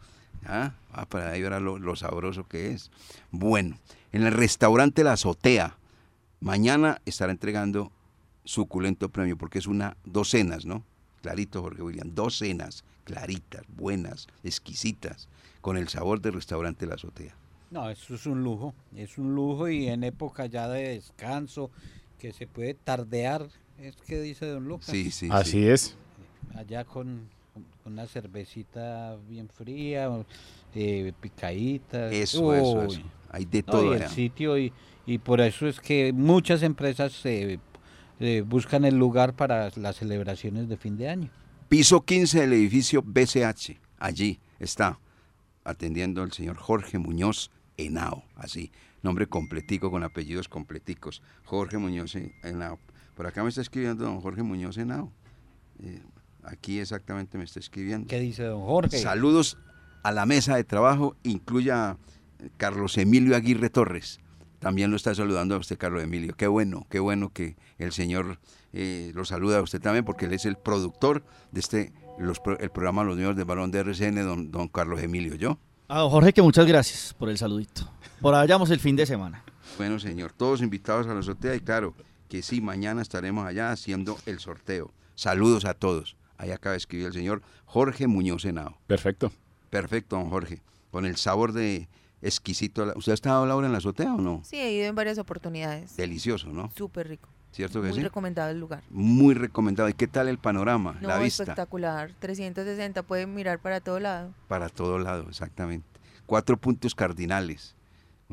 Ah, 0.46 0.74
para 1.08 1.30
allá 1.30 1.42
verá 1.42 1.60
lo, 1.60 1.78
lo 1.78 1.96
sabroso 1.96 2.46
que 2.46 2.72
es. 2.72 2.90
Bueno, 3.30 3.78
en 4.12 4.22
el 4.24 4.32
restaurante 4.32 5.04
La 5.04 5.12
Azotea, 5.12 5.76
mañana 6.40 7.00
estará 7.04 7.32
entregando 7.32 7.92
suculento 8.44 9.08
premio 9.08 9.36
porque 9.36 9.58
es 9.58 9.66
una 9.66 9.96
docenas, 10.04 10.66
¿no? 10.66 10.84
clarito, 11.24 11.62
Jorge 11.62 11.80
William, 11.80 12.10
dos 12.14 12.36
cenas 12.36 12.84
claritas, 13.04 13.64
buenas, 13.74 14.26
exquisitas, 14.42 15.28
con 15.62 15.78
el 15.78 15.88
sabor 15.88 16.20
del 16.20 16.34
restaurante 16.34 16.84
La 16.86 16.96
Azotea. 16.96 17.34
No, 17.70 17.88
eso 17.88 18.14
es 18.14 18.26
un 18.26 18.44
lujo, 18.44 18.74
es 18.94 19.16
un 19.16 19.34
lujo 19.34 19.70
y 19.70 19.88
en 19.88 20.04
época 20.04 20.44
ya 20.44 20.68
de 20.68 20.90
descanso, 20.90 21.70
que 22.18 22.34
se 22.34 22.46
puede 22.46 22.74
tardear, 22.74 23.48
es 23.78 23.96
que 23.96 24.20
dice 24.20 24.44
Don 24.46 24.68
Lucas. 24.68 24.90
Sí, 24.90 25.10
sí. 25.10 25.28
Así 25.30 25.66
es. 25.66 25.96
Allá 26.54 26.84
con, 26.84 27.30
una 27.84 28.06
cervecita 28.06 29.16
bien 29.28 29.48
fría, 29.48 30.10
eh, 30.74 31.12
picadita. 31.20 32.10
Eso, 32.10 32.54
eso, 32.54 32.82
eso. 32.84 33.00
Hay 33.30 33.44
de 33.44 33.62
todo. 33.62 33.94
el 33.94 34.08
sitio 34.08 34.58
y, 34.58 34.72
y 35.06 35.18
por 35.18 35.40
eso 35.40 35.66
es 35.66 35.80
que 35.80 36.12
muchas 36.12 36.62
empresas 36.62 37.20
eh, 37.24 37.58
buscan 38.46 38.84
el 38.84 38.96
lugar 38.96 39.34
para 39.34 39.70
las 39.76 39.96
celebraciones 39.96 40.68
de 40.68 40.76
fin 40.76 40.96
de 40.96 41.08
año. 41.08 41.30
Piso 41.68 42.02
15 42.02 42.40
del 42.40 42.52
edificio 42.52 43.02
BCH, 43.02 43.78
allí 43.98 44.38
está 44.58 44.98
atendiendo 45.64 46.22
el 46.22 46.32
señor 46.32 46.56
Jorge 46.56 46.98
Muñoz 46.98 47.50
Henao, 47.76 48.22
así, 48.36 48.70
nombre 49.02 49.26
completico 49.26 49.90
con 49.90 50.04
apellidos 50.04 50.48
completicos, 50.48 51.22
Jorge 51.44 51.78
Muñoz 51.78 52.14
Henao. 52.42 52.78
Por 53.16 53.26
acá 53.26 53.42
me 53.42 53.48
está 53.48 53.60
escribiendo 53.60 54.04
don 54.04 54.20
Jorge 54.20 54.42
Muñoz 54.42 54.76
Henao. 54.76 55.10
Eh, 55.80 56.02
aquí 56.44 56.78
exactamente 56.78 57.38
me 57.38 57.44
está 57.44 57.60
escribiendo. 57.60 58.08
¿Qué 58.08 58.20
dice 58.20 58.44
don 58.44 58.64
Jorge? 58.64 58.98
Saludos 58.98 59.58
a 60.02 60.12
la 60.12 60.26
mesa 60.26 60.56
de 60.56 60.64
trabajo, 60.64 61.16
incluya 61.22 61.96
Carlos 62.56 62.98
Emilio 62.98 63.36
Aguirre 63.36 63.70
Torres, 63.70 64.20
también 64.64 64.90
lo 64.90 64.96
está 64.96 65.14
saludando 65.14 65.54
a 65.54 65.58
usted, 65.58 65.76
Carlos 65.76 66.02
Emilio. 66.02 66.34
Qué 66.38 66.46
bueno, 66.46 66.86
qué 66.88 66.98
bueno 66.98 67.30
que 67.30 67.54
el 67.76 67.92
Señor 67.92 68.38
eh, 68.72 69.12
lo 69.14 69.26
saluda 69.26 69.58
a 69.58 69.60
usted 69.60 69.78
también, 69.78 70.06
porque 70.06 70.24
él 70.24 70.32
es 70.32 70.46
el 70.46 70.56
productor 70.56 71.22
de 71.52 71.60
este 71.60 71.92
el 72.18 72.70
programa 72.70 73.04
Los 73.04 73.18
Niños 73.18 73.36
del 73.36 73.44
Balón 73.44 73.70
de 73.70 73.80
RCN, 73.80 74.24
don, 74.24 74.50
don 74.50 74.68
Carlos 74.68 75.02
Emilio. 75.02 75.34
¿Yo? 75.34 75.58
A 75.88 75.98
don 75.98 76.08
Jorge, 76.08 76.32
que 76.32 76.40
muchas 76.40 76.66
gracias 76.66 77.12
por 77.12 77.28
el 77.28 77.36
saludito. 77.36 77.92
Por 78.22 78.34
allá 78.34 78.56
el 78.56 78.80
fin 78.80 78.96
de 78.96 79.04
semana. 79.04 79.44
Bueno, 79.76 79.98
señor, 79.98 80.32
todos 80.32 80.62
invitados 80.62 81.08
a 81.08 81.14
la 81.14 81.22
sortea 81.22 81.54
y 81.54 81.60
claro, 81.60 81.94
que 82.30 82.42
sí, 82.42 82.62
mañana 82.62 83.02
estaremos 83.02 83.46
allá 83.46 83.70
haciendo 83.70 84.16
el 84.24 84.38
sorteo. 84.38 84.92
Saludos 85.14 85.66
a 85.66 85.74
todos. 85.74 86.16
Ahí 86.36 86.50
acaba 86.50 86.72
de 86.72 86.78
escribir 86.78 87.06
el 87.06 87.12
señor 87.12 87.42
Jorge 87.64 88.06
Muñoz 88.06 88.44
Henao. 88.44 88.78
Perfecto. 88.86 89.32
Perfecto, 89.70 90.16
don 90.16 90.30
Jorge. 90.30 90.62
Con 90.90 91.06
el 91.06 91.16
sabor 91.16 91.52
de 91.52 91.88
exquisito. 92.22 92.92
¿Usted 92.96 93.12
ha 93.12 93.14
estado, 93.14 93.46
Laura, 93.46 93.66
en 93.66 93.72
la 93.72 93.78
azotea 93.78 94.14
o 94.14 94.18
no? 94.20 94.42
Sí, 94.44 94.56
he 94.56 94.72
ido 94.72 94.86
en 94.86 94.94
varias 94.94 95.18
oportunidades. 95.18 95.96
Delicioso, 95.96 96.48
¿no? 96.48 96.70
Súper 96.76 97.08
rico. 97.08 97.28
¿Cierto 97.52 97.80
que 97.80 97.88
Muy 97.88 98.02
recomendado 98.02 98.50
el 98.50 98.58
lugar. 98.58 98.82
Muy 98.90 99.34
recomendado. 99.34 99.88
¿Y 99.88 99.92
qué 99.92 100.08
tal 100.08 100.26
el 100.26 100.38
panorama, 100.38 100.98
no, 101.00 101.06
la 101.06 101.18
vista? 101.18 101.44
espectacular. 101.44 102.10
360, 102.18 103.04
pueden 103.04 103.32
mirar 103.32 103.60
para 103.60 103.80
todo 103.80 104.00
lado. 104.00 104.34
Para 104.48 104.68
todo 104.68 104.98
lado, 104.98 105.26
exactamente. 105.28 105.86
Cuatro 106.26 106.56
puntos 106.56 106.96
cardinales 106.96 107.73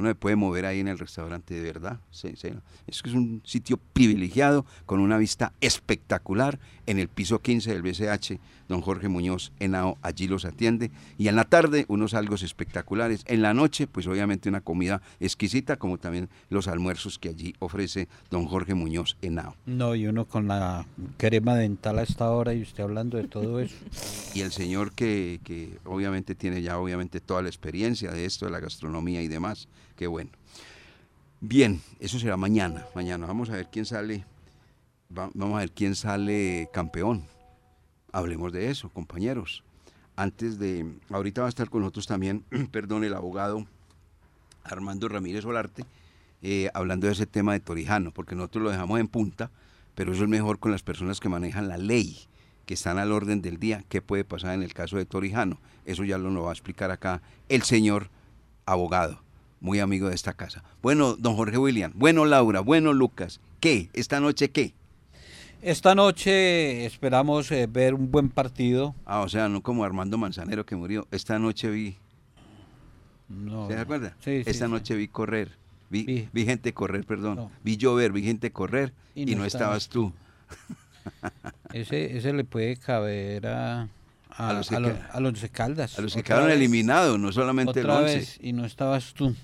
uno 0.02 0.10
se 0.10 0.16
puede 0.16 0.36
mover 0.36 0.66
ahí 0.66 0.80
en 0.80 0.88
el 0.88 1.00
restaurante 1.00 1.54
de 1.54 1.62
verdad. 1.62 2.00
Sí, 2.12 2.34
sí. 2.36 2.50
Es 2.88 3.02
que 3.02 3.10
es 3.10 3.16
un 3.16 3.42
sitio 3.46 3.78
privilegiado 3.94 4.66
con 4.86 5.00
una 5.00 5.18
vista 5.18 5.54
espectacular 5.62 6.60
en 6.86 7.00
el 7.00 7.08
piso 7.08 7.40
15 7.40 7.72
del 7.72 7.82
BCH. 7.82 8.40
Don 8.68 8.82
Jorge 8.82 9.10
Muñoz 9.10 9.52
Henao 9.60 9.98
allí 10.02 10.28
los 10.28 10.46
atiende. 10.46 10.92
Y 11.18 11.28
en 11.28 11.36
la 11.36 11.44
tarde 11.46 11.86
unos 11.88 12.14
algo 12.14 12.36
espectaculares. 12.36 13.24
En 13.28 13.42
la 13.42 13.54
noche, 13.54 13.88
pues 13.88 14.08
obviamente 14.08 14.50
una 14.50 14.62
comida 14.62 15.02
exquisita, 15.20 15.78
como 15.78 15.98
también 15.98 16.30
los 16.50 16.68
almuerzos 16.68 17.20
que 17.20 17.30
allí 17.30 17.54
ofrece 17.60 18.08
don 18.30 18.46
Jorge 18.48 18.74
Muñoz 18.74 19.18
Henao. 19.22 19.56
No, 19.66 19.96
y 19.96 20.08
uno 20.08 20.26
con 20.26 20.48
la 20.48 20.86
crema 21.18 21.56
dental 21.56 22.00
a 22.00 22.04
esta 22.04 22.30
hora 22.32 22.54
y 22.54 22.62
usted 22.62 22.84
hablando 22.84 23.18
de 23.18 23.28
todo 23.28 23.60
eso. 23.60 23.76
y 24.34 24.42
el 24.42 24.52
señor 24.52 24.94
que, 24.94 25.40
que 25.44 25.78
obviamente 25.86 26.36
tiene 26.36 26.62
ya 26.62 26.80
obviamente 26.80 27.20
toda 27.20 27.42
la 27.42 27.50
experiencia 27.50 28.12
de 28.12 28.26
esto, 28.26 28.46
de 28.46 28.52
la 28.52 28.60
gastronomía 28.60 29.22
y 29.22 29.28
demás 29.28 29.68
Qué 30.02 30.08
bueno. 30.08 30.32
Bien, 31.42 31.80
eso 32.00 32.18
será 32.18 32.36
mañana. 32.36 32.88
Mañana 32.96 33.28
vamos 33.28 33.52
a 33.52 33.54
ver 33.54 33.68
quién 33.72 33.86
sale. 33.86 34.26
vamos 35.10 35.58
a 35.58 35.60
ver 35.60 35.72
quién 35.74 35.94
sale 35.94 36.70
campeón. 36.74 37.28
Hablemos 38.12 38.52
de 38.52 38.72
eso, 38.72 38.90
compañeros. 38.90 39.64
Antes 40.16 40.58
de. 40.58 40.92
Ahorita 41.12 41.42
va 41.42 41.48
a 41.48 41.50
estar 41.50 41.70
con 41.70 41.82
nosotros 41.82 42.08
también, 42.08 42.44
perdón, 42.72 43.04
el 43.04 43.14
abogado 43.14 43.68
Armando 44.64 45.08
Ramírez 45.08 45.46
Olarte, 45.46 45.86
eh, 46.42 46.72
hablando 46.74 47.06
de 47.06 47.14
ese 47.14 47.28
tema 47.28 47.54
de 47.54 47.60
Torijano, 47.60 48.10
porque 48.10 48.34
nosotros 48.34 48.64
lo 48.64 48.72
dejamos 48.72 49.00
en 49.00 49.08
punta, 49.08 49.52
pero 49.94 50.14
eso 50.14 50.24
es 50.24 50.30
mejor 50.30 50.58
con 50.58 50.72
las 50.72 50.82
personas 50.82 51.20
que 51.20 51.30
manejan 51.30 51.68
la 51.68 51.78
ley, 51.78 52.18
que 52.66 52.74
están 52.74 52.98
al 52.98 53.12
orden 53.12 53.44
del 53.44 53.60
día, 53.60 53.84
qué 53.88 54.02
puede 54.02 54.26
pasar 54.26 54.56
en 54.56 54.64
el 54.64 54.74
caso 54.74 54.98
de 54.98 55.06
Torijano. 55.06 55.60
Eso 55.86 56.04
ya 56.06 56.18
lo 56.18 56.32
nos 56.32 56.46
va 56.46 56.50
a 56.50 56.54
explicar 56.54 56.90
acá 56.90 57.22
el 57.50 57.62
señor 57.62 58.10
abogado 58.66 59.22
muy 59.62 59.80
amigo 59.80 60.10
de 60.10 60.16
esta 60.16 60.34
casa. 60.34 60.64
Bueno, 60.82 61.16
don 61.16 61.36
Jorge 61.36 61.58
William, 61.58 61.94
bueno 61.96 62.26
Laura, 62.26 62.60
bueno 62.60 62.92
Lucas, 62.92 63.40
¿qué? 63.60 63.90
¿Esta 63.94 64.20
noche 64.20 64.50
qué? 64.52 64.74
Esta 65.62 65.94
noche 65.94 66.86
esperamos 66.86 67.52
eh, 67.52 67.68
ver 67.72 67.94
un 67.94 68.10
buen 68.12 68.30
partido. 68.30 68.96
Ah, 69.06 69.22
o 69.22 69.30
sea, 69.30 69.48
no 69.48 69.62
como 69.62 69.84
Armando 69.84 70.18
Manzanero 70.18 70.66
que 70.66 70.76
murió. 70.76 71.08
Esta 71.12 71.38
noche 71.38 71.70
vi. 71.70 71.96
No, 73.30 73.68
¿Se 73.68 73.78
acuerda? 73.78 74.16
Sí, 74.26 74.42
Esta 74.46 74.68
noche 74.68 74.96
vi 74.96 75.08
correr. 75.08 75.52
Vi, 75.92 76.28
vi, 76.32 76.46
gente 76.46 76.74
correr, 76.74 77.06
perdón. 77.06 77.50
Vi 77.64 77.78
llover, 77.78 78.12
vi 78.12 78.24
gente 78.24 78.52
correr 78.52 78.94
y, 79.14 79.36
no, 79.36 79.46
estabas, 79.46 79.90
tú. 79.90 80.14
ese, 81.74 82.18
ese 82.18 82.34
le 82.34 82.46
puede 82.46 82.78
caber 82.78 83.46
a, 83.46 83.90
a, 84.30 84.54
los, 84.54 84.72
a, 84.72 84.76
Caldas. 85.50 86.00
A 86.00 86.02
los 86.02 86.16
que 86.16 86.24
quedaron 86.24 86.50
eliminados, 86.50 87.20
no 87.20 87.32
solamente 87.32 87.82
el 87.82 87.90
once. 87.90 88.40
y 88.42 88.54
no 88.54 88.66
estabas 88.66 89.14
tú. 89.14 89.36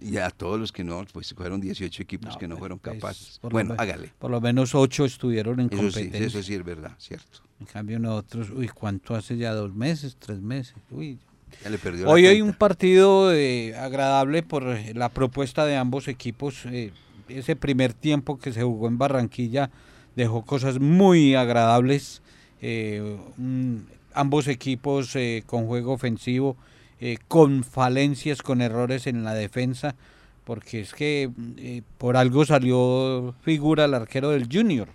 Y 0.00 0.16
a 0.18 0.30
todos 0.30 0.58
los 0.58 0.72
que 0.72 0.84
no, 0.84 1.04
pues 1.12 1.32
fueron 1.34 1.60
18 1.60 2.02
equipos 2.02 2.34
No, 2.34 2.38
que 2.38 2.48
no 2.48 2.54
pues, 2.54 2.60
fueron 2.60 2.78
pues, 2.78 2.94
capaces. 2.94 3.40
lo 3.42 3.50
Bueno, 3.50 3.74
hágale. 3.78 4.12
Por 4.18 4.30
lo 4.30 4.40
menos 4.40 4.74
ocho 4.74 5.04
estuvieron 5.04 5.60
en 5.60 5.66
Eso 5.66 5.76
sí, 5.90 6.04
competencia. 6.04 6.26
eso 6.26 6.42
sí 6.42 6.54
es 6.54 6.64
verdad, 6.64 6.92
cierto. 6.98 7.40
En 7.60 7.66
cambio 7.66 7.98
nosotros, 7.98 8.50
uy, 8.50 8.68
¿cuánto 8.68 9.14
hace 9.14 9.36
ya? 9.36 9.52
¿Dos 9.54 9.74
meses? 9.74 10.16
¿Tres 10.18 10.40
meses? 10.40 10.74
Uy. 10.90 11.18
Ya 11.62 11.70
le 11.70 11.78
perdió 11.78 12.08
Hoy 12.10 12.26
hay 12.26 12.42
un 12.42 12.52
partido 12.52 13.32
eh, 13.32 13.74
agradable 13.76 14.42
por 14.42 14.64
eh, 14.68 14.92
la 14.94 15.08
propuesta 15.08 15.64
de 15.64 15.76
ambos 15.76 16.08
equipos. 16.08 16.64
eh, 16.66 16.92
ese 17.28 17.56
primer 17.56 17.92
tiempo 17.92 18.38
que 18.38 18.52
se 18.52 18.62
jugó 18.62 18.86
en 18.88 18.98
Barranquilla 18.98 19.70
dejó 20.14 20.44
cosas 20.44 20.78
muy 20.80 21.34
agradables. 21.34 22.22
eh, 22.62 23.18
un- 23.36 23.86
ambos 24.14 24.48
equipos 24.48 25.14
eh, 25.14 25.42
con 25.46 25.66
juego 25.66 25.92
ofensivo, 25.92 26.56
eh, 26.98 27.18
con 27.28 27.62
falencias, 27.62 28.40
con 28.40 28.62
errores 28.62 29.06
en 29.06 29.22
la 29.22 29.34
defensa, 29.34 29.96
porque 30.44 30.80
es 30.80 30.94
que 30.94 31.30
eh, 31.58 31.82
por 31.98 32.16
algo 32.16 32.46
salió 32.46 33.34
figura 33.42 33.84
el 33.84 33.92
arquero 33.92 34.30
del 34.30 34.48
Junior, 34.50 34.88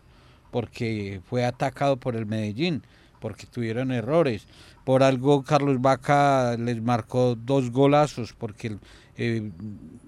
porque 0.50 1.22
fue 1.30 1.46
atacado 1.46 1.98
por 1.98 2.16
el 2.16 2.26
Medellín, 2.26 2.82
porque 3.20 3.46
tuvieron 3.46 3.92
errores. 3.92 4.48
Por 4.84 5.04
algo 5.04 5.44
Carlos 5.44 5.80
Vaca 5.80 6.58
les 6.58 6.82
marcó 6.82 7.36
dos 7.36 7.70
golazos, 7.70 8.34
porque 8.34 8.78
eh, 9.16 9.52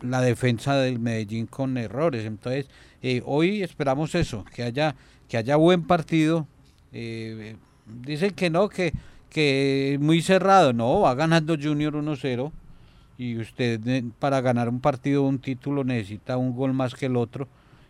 la 0.02 0.22
defensa 0.22 0.76
del 0.76 0.98
Medellín 0.98 1.46
con 1.46 1.78
errores. 1.78 2.26
Entonces, 2.26 2.68
hoy 3.24 3.62
esperamos 3.62 4.16
eso, 4.16 4.46
que 4.46 4.64
haya, 4.64 4.96
que 5.28 5.38
haya 5.38 5.58
buen 5.58 5.84
partido. 5.84 6.48
Dicen 6.92 8.32
que 8.32 8.50
no, 8.50 8.68
que, 8.70 8.94
que 9.34 9.98
muy 10.00 10.22
cerrado. 10.22 10.72
No, 10.72 11.02
va 11.02 11.16
ganando 11.16 11.58
Junior 11.62 11.94
1-0 11.94 12.52
y 13.18 13.38
usted 13.38 13.86
eh, 13.88 14.04
para 14.20 14.42
ganar 14.42 14.70
un 14.70 14.80
partido 14.80 15.24
un 15.24 15.40
título 15.40 15.84
necesita 15.84 16.38
un 16.38 16.56
gol 16.56 16.74
más 16.74 16.96
que 16.96 17.08
el 17.08 17.18
otro. 17.18 17.48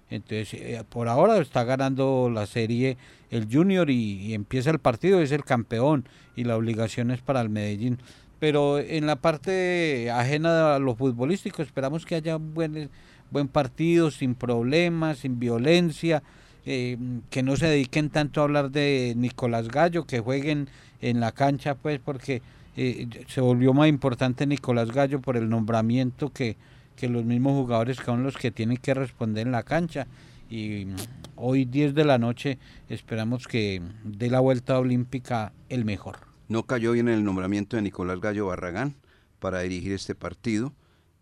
Entonces, 0.10 0.54
eh, 0.54 0.84
por 0.90 1.08
ahora 1.08 1.38
está 1.38 1.64
ganando 1.64 2.30
la 2.34 2.46
serie 2.46 2.98
el 3.30 3.48
Junior 3.52 3.90
y, 3.90 4.28
y 4.28 4.34
empieza 4.34 4.70
el 4.70 4.80
partido, 4.80 5.22
es 5.22 5.32
el 5.32 5.44
campeón 5.44 6.06
y 6.36 6.44
la 6.44 6.56
obligación 6.56 7.12
es 7.12 7.22
para 7.22 7.42
el 7.42 7.50
Medellín. 7.50 8.00
Pero 8.40 8.80
en 8.80 9.06
la 9.06 9.16
parte 9.16 10.12
ajena 10.12 10.76
a 10.76 10.80
lo 10.80 10.96
futbolístico 10.96 11.62
esperamos 11.62 12.06
que 12.06 12.16
haya 12.16 12.36
un 12.38 12.54
buen, 12.54 12.90
buen 13.32 13.48
partido, 13.48 14.12
sin 14.12 14.36
problemas, 14.36 15.20
sin 15.20 15.40
violencia, 15.40 16.24
eh, 16.66 16.98
que 17.30 17.44
no 17.44 17.56
se 17.56 17.68
dediquen 17.68 18.10
tanto 18.10 18.42
a 18.42 18.46
hablar 18.46 18.72
de 18.72 19.14
Nicolás 19.18 19.68
Gallo, 19.68 20.06
que 20.06 20.20
jueguen 20.20 20.70
en 21.02 21.20
la 21.20 21.32
cancha, 21.32 21.76
pues, 21.76 22.00
porque 22.00 22.42
eh, 22.76 23.08
se 23.28 23.42
volvió 23.42 23.74
más 23.74 23.88
importante 23.88 24.48
Nicolás 24.48 24.92
Gallo 24.92 25.22
por 25.22 25.38
el 25.38 25.50
nombramiento 25.50 26.30
que, 26.32 26.56
que 26.96 27.10
los 27.10 27.26
mismos 27.26 27.54
jugadores 27.54 28.00
que 28.00 28.06
son 28.06 28.24
los 28.24 28.38
que 28.38 28.52
tienen 28.52 28.78
que 28.78 28.94
responder 28.94 29.46
en 29.46 29.52
la 29.52 29.64
cancha. 29.64 30.08
Y 30.50 30.86
mm, 30.86 30.96
hoy 31.36 31.66
10 31.66 31.94
de 31.94 32.06
la 32.06 32.18
noche 32.18 32.58
esperamos 32.90 33.48
que 33.48 33.82
dé 34.04 34.30
la 34.30 34.40
vuelta 34.40 34.80
olímpica 34.80 35.52
el 35.70 35.86
mejor. 35.86 36.18
No 36.48 36.64
cayó 36.64 36.92
bien 36.92 37.08
el 37.10 37.24
nombramiento 37.24 37.76
de 37.76 37.82
Nicolás 37.82 38.20
Gallo 38.20 38.48
Barragán 38.48 38.96
para 39.40 39.62
dirigir 39.62 39.94
este 39.94 40.16
partido. 40.16 40.74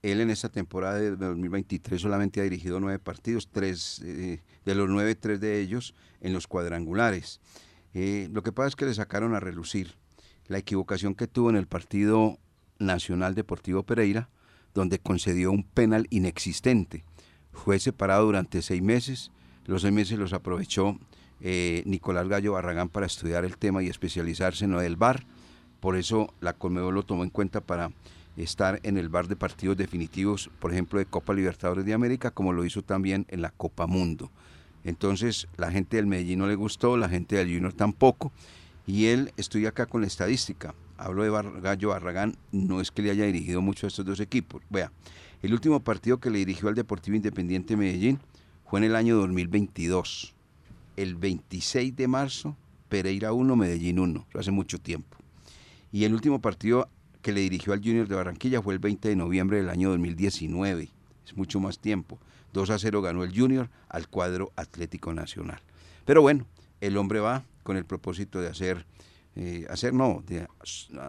Él 0.01 0.19
en 0.19 0.29
esta 0.29 0.49
temporada 0.49 0.99
de 0.99 1.15
2023 1.15 2.01
solamente 2.01 2.39
ha 2.39 2.43
dirigido 2.43 2.79
nueve 2.79 2.99
partidos, 2.99 3.47
tres 3.51 4.01
eh, 4.03 4.41
de 4.65 4.75
los 4.75 4.89
nueve, 4.89 5.15
tres 5.15 5.39
de 5.39 5.59
ellos 5.59 5.95
en 6.21 6.33
los 6.33 6.47
cuadrangulares. 6.47 7.39
Eh, 7.93 8.29
lo 8.31 8.43
que 8.43 8.51
pasa 8.51 8.69
es 8.69 8.75
que 8.75 8.85
le 8.85 8.93
sacaron 8.93 9.35
a 9.35 9.39
relucir 9.39 9.95
la 10.47 10.57
equivocación 10.57 11.15
que 11.15 11.27
tuvo 11.27 11.49
en 11.49 11.55
el 11.55 11.67
partido 11.67 12.37
Nacional 12.79 13.35
Deportivo 13.35 13.83
Pereira, 13.83 14.29
donde 14.73 14.99
concedió 14.99 15.51
un 15.51 15.63
penal 15.63 16.07
inexistente. 16.09 17.03
Fue 17.51 17.79
separado 17.79 18.25
durante 18.25 18.61
seis 18.61 18.81
meses, 18.81 19.31
los 19.65 19.81
seis 19.81 19.93
meses 19.93 20.17
los 20.17 20.33
aprovechó 20.33 20.97
eh, 21.41 21.83
Nicolás 21.85 22.27
Gallo 22.27 22.53
Barragán 22.53 22.89
para 22.89 23.05
estudiar 23.05 23.45
el 23.45 23.57
tema 23.57 23.83
y 23.83 23.87
especializarse 23.87 24.65
en 24.65 24.71
lo 24.71 24.79
del 24.79 24.95
VAR. 24.95 25.25
Por 25.79 25.95
eso 25.95 26.33
la 26.39 26.53
Conmebol 26.53 26.95
lo 26.95 27.03
tomó 27.03 27.23
en 27.23 27.29
cuenta 27.29 27.61
para 27.61 27.91
estar 28.37 28.79
en 28.83 28.97
el 28.97 29.09
VAR 29.09 29.27
de 29.27 29.35
partidos 29.35 29.75
definitivos, 29.77 30.49
por 30.59 30.71
ejemplo, 30.71 30.99
de 30.99 31.05
Copa 31.05 31.33
Libertadores 31.33 31.85
de 31.85 31.93
América, 31.93 32.31
como 32.31 32.53
lo 32.53 32.63
hizo 32.63 32.83
también 32.83 33.25
en 33.29 33.41
la 33.41 33.51
Copa 33.51 33.87
Mundo. 33.87 34.31
Entonces, 34.83 35.47
la 35.57 35.71
gente 35.71 35.97
del 35.97 36.07
Medellín 36.07 36.39
no 36.39 36.47
le 36.47 36.55
gustó, 36.55 36.97
la 36.97 37.09
gente 37.09 37.35
del 37.35 37.47
Junior 37.53 37.73
tampoco, 37.73 38.31
y 38.87 39.07
él 39.07 39.31
estoy 39.37 39.65
acá 39.65 39.85
con 39.85 40.01
la 40.01 40.07
estadística. 40.07 40.73
Hablo 40.97 41.23
de 41.23 41.61
Gallo 41.61 41.89
Barragán, 41.89 42.35
no 42.51 42.81
es 42.81 42.91
que 42.91 43.01
le 43.01 43.11
haya 43.11 43.25
dirigido 43.25 43.61
mucho 43.61 43.87
a 43.87 43.89
estos 43.89 44.05
dos 44.05 44.19
equipos. 44.19 44.61
Vea, 44.69 44.91
el 45.41 45.53
último 45.53 45.79
partido 45.79 46.19
que 46.19 46.29
le 46.29 46.39
dirigió 46.39 46.69
al 46.69 46.75
Deportivo 46.75 47.15
Independiente 47.15 47.75
Medellín 47.75 48.19
fue 48.65 48.79
en 48.79 48.85
el 48.85 48.95
año 48.95 49.17
2022 49.17 50.35
el 50.97 51.15
26 51.15 51.95
de 51.95 52.07
marzo, 52.07 52.55
Pereira 52.89 53.33
1, 53.33 53.55
Medellín 53.55 53.99
1, 53.99 54.25
eso 54.29 54.39
hace 54.39 54.51
mucho 54.51 54.79
tiempo. 54.79 55.17
Y 55.91 56.03
el 56.03 56.13
último 56.13 56.41
partido 56.41 56.89
que 57.21 57.31
le 57.31 57.41
dirigió 57.41 57.73
al 57.73 57.79
Junior 57.79 58.07
de 58.07 58.15
Barranquilla 58.15 58.61
fue 58.61 58.73
el 58.73 58.79
20 58.79 59.09
de 59.09 59.15
noviembre 59.15 59.57
del 59.57 59.69
año 59.69 59.89
2019, 59.89 60.89
es 61.25 61.37
mucho 61.37 61.59
más 61.59 61.79
tiempo. 61.79 62.19
2 62.53 62.69
a 62.69 62.79
0 62.79 63.01
ganó 63.01 63.23
el 63.23 63.37
Junior 63.37 63.69
al 63.89 64.07
cuadro 64.07 64.51
Atlético 64.55 65.13
Nacional. 65.13 65.61
Pero 66.05 66.21
bueno, 66.21 66.45
el 66.81 66.97
hombre 66.97 67.19
va 67.19 67.43
con 67.63 67.77
el 67.77 67.85
propósito 67.85 68.39
de 68.41 68.47
hacer, 68.47 68.85
eh, 69.35 69.65
hacer 69.69 69.93
no, 69.93 70.23
de 70.27 70.47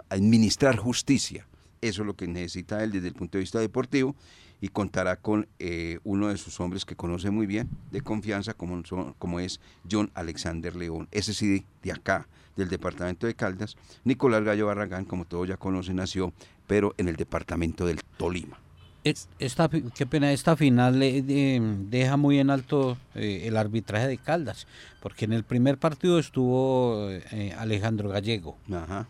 administrar 0.08 0.76
justicia. 0.76 1.46
Eso 1.80 2.02
es 2.02 2.06
lo 2.06 2.14
que 2.14 2.26
necesita 2.28 2.82
él 2.84 2.92
desde 2.92 3.08
el 3.08 3.14
punto 3.14 3.38
de 3.38 3.42
vista 3.42 3.58
deportivo 3.58 4.14
y 4.60 4.68
contará 4.68 5.16
con 5.16 5.48
eh, 5.58 5.98
uno 6.04 6.28
de 6.28 6.36
sus 6.36 6.60
hombres 6.60 6.84
que 6.84 6.94
conoce 6.94 7.30
muy 7.30 7.46
bien, 7.46 7.68
de 7.90 8.00
confianza, 8.00 8.54
como, 8.54 8.84
son- 8.84 9.14
como 9.18 9.40
es 9.40 9.60
John 9.90 10.10
Alexander 10.14 10.76
León. 10.76 11.08
Ese 11.10 11.34
sí, 11.34 11.64
de 11.82 11.90
acá, 11.92 12.28
del 12.56 12.68
departamento 12.68 13.26
de 13.26 13.34
Caldas. 13.34 13.76
Nicolás 14.04 14.44
Gallo 14.44 14.66
Barragán, 14.66 15.04
como 15.04 15.24
todos 15.24 15.48
ya 15.48 15.56
conocen, 15.56 15.96
nació, 15.96 16.32
pero 16.68 16.94
en 16.98 17.08
el 17.08 17.16
departamento 17.16 17.84
del 17.86 18.00
Tolima. 18.16 18.60
Es- 19.04 19.28
Esta, 19.40 19.68
qué 19.68 20.06
pena, 20.06 20.32
esta 20.32 20.56
final 20.56 21.02
eh, 21.02 21.22
de- 21.22 21.60
deja 21.90 22.16
muy 22.16 22.38
en 22.38 22.50
alto 22.50 22.96
eh, 23.14 23.42
el 23.46 23.56
arbitraje 23.56 24.06
de 24.06 24.16
Caldas, 24.18 24.66
porque 25.00 25.24
en 25.24 25.32
el 25.32 25.42
primer 25.42 25.76
partido 25.78 26.18
estuvo 26.20 27.08
eh, 27.10 27.52
Alejandro 27.58 28.08
Gallego, 28.10 28.56
Ajá. 28.72 29.08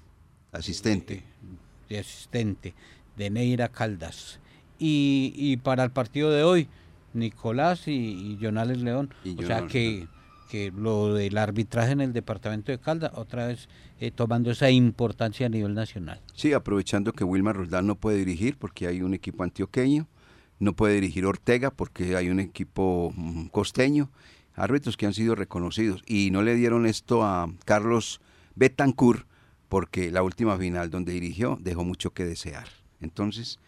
Asistente. 0.53 1.23
de 1.89 1.99
asistente 1.99 2.75
de 3.17 3.29
Neira 3.31 3.69
Caldas. 3.69 4.39
Y, 4.79 5.33
y 5.37 5.59
para 5.59 5.85
el 5.85 5.91
partido 5.91 6.31
de 6.31 6.43
hoy, 6.43 6.69
Nicolás 7.13 7.87
y, 7.87 7.93
y 7.93 8.39
Jonales 8.41 8.79
León. 8.79 9.13
Y 9.25 9.43
o 9.45 9.47
sea 9.47 9.67
que, 9.67 10.09
que 10.53 10.71
lo 10.71 11.15
del 11.15 11.38
arbitraje 11.38 11.93
en 11.93 12.03
el 12.03 12.12
departamento 12.12 12.73
de 12.73 12.79
Caldas, 12.79 13.12
otra 13.15 13.47
vez 13.47 13.71
eh, 14.01 14.11
tomando 14.11 14.51
esa 14.51 14.69
importancia 14.69 15.47
a 15.47 15.49
nivel 15.49 15.73
nacional. 15.73 16.21
Sí, 16.35 16.53
aprovechando 16.53 17.15
que 17.15 17.25
Wilmar 17.25 17.57
Roldán 17.57 17.87
no 17.87 17.95
puede 17.95 18.19
dirigir 18.19 18.59
porque 18.59 18.87
hay 18.87 19.01
un 19.01 19.15
equipo 19.15 19.45
antioqueño, 19.45 20.09
no 20.59 20.75
puede 20.75 20.97
dirigir 20.97 21.25
Ortega 21.25 21.71
porque 21.71 22.17
hay 22.17 22.29
un 22.29 22.38
equipo 22.38 23.15
mm, 23.17 23.47
costeño, 23.47 24.11
árbitros 24.55 24.99
que 24.99 25.07
han 25.07 25.15
sido 25.15 25.35
reconocidos 25.37 26.03
y 26.07 26.31
no 26.31 26.43
le 26.43 26.55
dieron 26.55 26.85
esto 26.85 27.25
a 27.25 27.51
Carlos 27.65 28.21
Betancourt 28.55 29.27
porque 29.71 30.11
la 30.11 30.23
última 30.23 30.59
final 30.59 30.91
donde 30.91 31.15
dirigió 31.15 31.57
dejó 31.62 31.83
mucho 31.83 32.11
que 32.11 32.27
desear. 32.27 32.67
Entonces, 33.01 33.59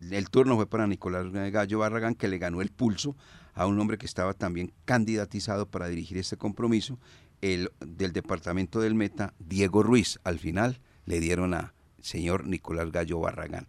el 0.00 0.30
turno 0.30 0.56
fue 0.56 0.66
para 0.66 0.86
Nicolás 0.86 1.30
Gallo 1.32 1.78
Barragán 1.78 2.14
que 2.14 2.28
le 2.28 2.38
ganó 2.38 2.60
el 2.60 2.70
pulso 2.70 3.16
a 3.54 3.66
un 3.66 3.78
hombre 3.80 3.98
que 3.98 4.06
estaba 4.06 4.34
también 4.34 4.72
candidatizado 4.84 5.66
para 5.66 5.88
dirigir 5.88 6.18
este 6.18 6.36
compromiso, 6.36 6.98
el 7.40 7.70
del 7.80 8.12
departamento 8.12 8.80
del 8.80 8.94
Meta, 8.94 9.34
Diego 9.38 9.82
Ruiz. 9.82 10.20
Al 10.24 10.38
final 10.38 10.80
le 11.06 11.20
dieron 11.20 11.54
a 11.54 11.74
señor 12.00 12.46
Nicolás 12.46 12.92
Gallo 12.92 13.18
Barragán. 13.18 13.66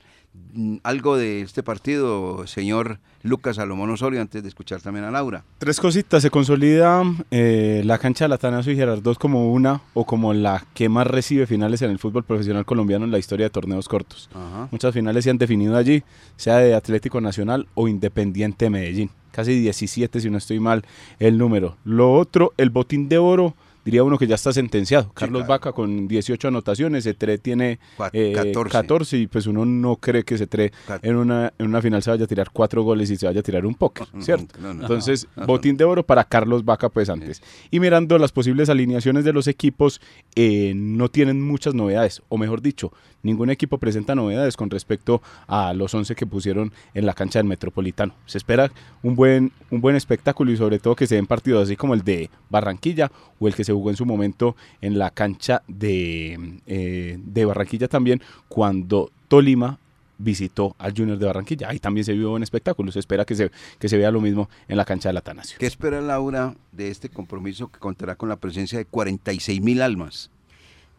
Mm, 0.53 0.77
Algo 0.83 1.17
de 1.17 1.41
este 1.41 1.63
partido, 1.63 2.45
señor 2.47 2.99
Lucas 3.21 3.57
Salomón 3.57 3.89
Osorio, 3.89 4.21
antes 4.21 4.41
de 4.41 4.49
escuchar 4.49 4.81
también 4.81 5.05
a 5.05 5.11
Laura. 5.11 5.43
Tres 5.57 5.79
cositas, 5.79 6.21
se 6.21 6.31
consolida 6.31 7.03
eh, 7.31 7.81
la 7.85 7.97
cancha 7.97 8.25
de 8.25 8.29
Latanazo 8.29 8.71
y 8.71 8.75
Gerardo 8.75 9.13
como 9.15 9.51
una 9.51 9.81
o 9.93 10.05
como 10.05 10.33
la 10.33 10.65
que 10.73 10.89
más 10.89 11.05
recibe 11.05 11.45
finales 11.45 11.81
en 11.81 11.91
el 11.91 11.99
fútbol 11.99 12.23
profesional 12.23 12.65
colombiano 12.65 13.05
en 13.05 13.11
la 13.11 13.19
historia 13.19 13.45
de 13.45 13.49
torneos 13.49 13.87
cortos. 13.87 14.29
Ajá. 14.33 14.67
Muchas 14.71 14.93
finales 14.93 15.23
se 15.23 15.29
han 15.29 15.37
definido 15.37 15.75
allí, 15.77 16.03
sea 16.35 16.57
de 16.57 16.73
Atlético 16.73 17.21
Nacional 17.21 17.67
o 17.75 17.87
Independiente 17.87 18.69
Medellín. 18.69 19.11
Casi 19.31 19.59
17, 19.59 20.19
si 20.21 20.29
no 20.29 20.37
estoy 20.37 20.59
mal, 20.59 20.83
el 21.19 21.37
número. 21.37 21.77
Lo 21.83 22.13
otro, 22.13 22.53
el 22.57 22.71
botín 22.71 23.07
de 23.09 23.19
oro 23.19 23.53
diría 23.85 24.03
uno 24.03 24.17
que 24.17 24.27
ya 24.27 24.35
está 24.35 24.51
sentenciado. 24.53 25.11
Carlos 25.13 25.41
claro. 25.41 25.49
Vaca 25.49 25.71
con 25.71 26.07
18 26.07 26.47
anotaciones, 26.49 27.03
Cetré 27.05 27.37
tiene 27.37 27.79
Cua- 27.97 28.09
eh, 28.13 28.33
14. 28.35 28.71
14 28.71 29.17
y 29.17 29.27
pues 29.27 29.47
uno 29.47 29.65
no 29.65 29.95
cree 29.95 30.23
que 30.23 30.37
Cetré 30.37 30.71
en 31.01 31.15
una, 31.15 31.53
en 31.57 31.65
una 31.67 31.81
final 31.81 32.01
se 32.03 32.09
vaya 32.11 32.25
a 32.25 32.27
tirar 32.27 32.49
cuatro 32.51 32.83
goles 32.83 33.09
y 33.09 33.15
se 33.17 33.25
vaya 33.25 33.39
a 33.39 33.43
tirar 33.43 33.65
un 33.65 33.75
póker, 33.75 34.07
¿cierto? 34.19 34.59
no, 34.61 34.73
no. 34.73 34.81
Entonces, 34.81 35.27
botín 35.47 35.77
de 35.77 35.83
oro 35.85 36.05
para 36.05 36.23
Carlos 36.23 36.65
Vaca 36.65 36.89
pues 36.89 37.09
antes. 37.09 37.41
Y 37.71 37.79
mirando 37.79 38.17
las 38.17 38.31
posibles 38.31 38.69
alineaciones 38.69 39.23
de 39.23 39.33
los 39.33 39.47
equipos, 39.47 40.01
eh, 40.35 40.73
no 40.75 41.09
tienen 41.09 41.41
muchas 41.41 41.73
novedades, 41.73 42.21
o 42.29 42.37
mejor 42.37 42.61
dicho, 42.61 42.91
ningún 43.23 43.49
equipo 43.49 43.77
presenta 43.79 44.15
novedades 44.15 44.55
con 44.55 44.69
respecto 44.69 45.21
a 45.47 45.73
los 45.73 45.93
11 45.93 46.15
que 46.15 46.25
pusieron 46.25 46.71
en 46.93 47.05
la 47.05 47.13
cancha 47.13 47.39
del 47.39 47.47
Metropolitano. 47.47 48.13
Se 48.25 48.37
espera 48.37 48.71
un 49.03 49.15
buen, 49.15 49.51
un 49.71 49.81
buen 49.81 49.95
espectáculo 49.95 50.51
y 50.51 50.57
sobre 50.57 50.79
todo 50.79 50.95
que 50.95 51.05
se 51.07 51.15
den 51.15 51.27
partidos 51.27 51.63
así 51.63 51.75
como 51.75 51.93
el 51.93 52.03
de 52.03 52.29
Barranquilla 52.49 53.11
o 53.39 53.47
el 53.47 53.55
que 53.55 53.63
se 53.63 53.68
jugó 53.73 53.89
en 53.89 53.95
su 53.95 54.05
momento 54.05 54.55
en 54.81 54.97
la 54.97 55.11
cancha 55.11 55.63
de, 55.67 56.59
eh, 56.65 57.17
de 57.19 57.45
Barranquilla 57.45 57.87
también 57.87 58.21
cuando 58.47 59.11
Tolima 59.27 59.79
visitó 60.19 60.75
al 60.77 60.93
Junior 60.95 61.17
de 61.17 61.25
Barranquilla. 61.25 61.69
Ahí 61.69 61.79
también 61.79 62.05
se 62.05 62.13
vio 62.13 62.33
un 62.33 62.43
espectáculo. 62.43 62.91
Se 62.91 62.99
espera 62.99 63.25
que 63.25 63.35
se, 63.35 63.51
que 63.79 63.89
se 63.89 63.97
vea 63.97 64.11
lo 64.11 64.21
mismo 64.21 64.49
en 64.67 64.77
la 64.77 64.85
cancha 64.85 65.09
del 65.09 65.17
Atanasio. 65.17 65.57
¿Qué 65.57 65.65
espera 65.65 66.01
Laura 66.01 66.55
de 66.71 66.89
este 66.89 67.09
compromiso 67.09 67.69
que 67.69 67.79
contará 67.79 68.15
con 68.15 68.29
la 68.29 68.35
presencia 68.35 68.77
de 68.77 68.85
46 68.85 69.61
mil 69.61 69.81
almas? 69.81 70.29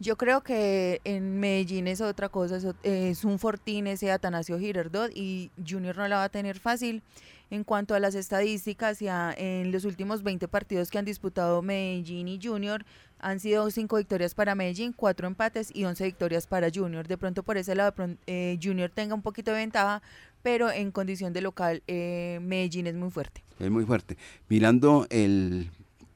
Yo 0.01 0.17
creo 0.17 0.41
que 0.41 0.99
en 1.03 1.39
Medellín 1.39 1.87
es 1.87 2.01
otra 2.01 2.27
cosa, 2.27 2.57
es, 2.81 3.23
un 3.23 3.37
fortín 3.37 3.85
ese 3.85 4.11
Atanasio 4.11 4.57
Girardot 4.57 5.11
y 5.15 5.51
Junior 5.63 5.95
no 5.95 6.07
la 6.07 6.15
va 6.15 6.23
a 6.23 6.29
tener 6.29 6.57
fácil. 6.57 7.03
En 7.51 7.63
cuanto 7.63 7.93
a 7.93 7.99
las 7.99 8.15
estadísticas, 8.15 8.99
ya 8.99 9.31
en 9.37 9.71
los 9.71 9.85
últimos 9.85 10.23
20 10.23 10.47
partidos 10.47 10.89
que 10.89 10.97
han 10.97 11.05
disputado 11.05 11.61
Medellín 11.61 12.29
y 12.29 12.39
Junior, 12.41 12.83
han 13.19 13.39
sido 13.39 13.69
5 13.69 13.95
victorias 13.97 14.33
para 14.33 14.55
Medellín, 14.55 14.91
4 14.91 15.27
empates 15.27 15.69
y 15.71 15.83
11 15.83 16.03
victorias 16.05 16.47
para 16.47 16.69
Junior. 16.73 17.07
De 17.07 17.19
pronto 17.19 17.43
por 17.43 17.57
ese 17.57 17.75
lado 17.75 17.93
eh, 18.25 18.57
Junior 18.59 18.89
tenga 18.89 19.13
un 19.13 19.21
poquito 19.21 19.51
de 19.51 19.57
ventaja, 19.57 20.01
pero 20.41 20.71
en 20.71 20.89
condición 20.89 21.31
de 21.31 21.41
local 21.41 21.83
eh, 21.85 22.39
Medellín 22.41 22.87
es 22.87 22.95
muy 22.95 23.11
fuerte. 23.11 23.43
Es 23.59 23.69
muy 23.69 23.85
fuerte. 23.85 24.17
Mirando 24.49 25.05
el, 25.11 25.69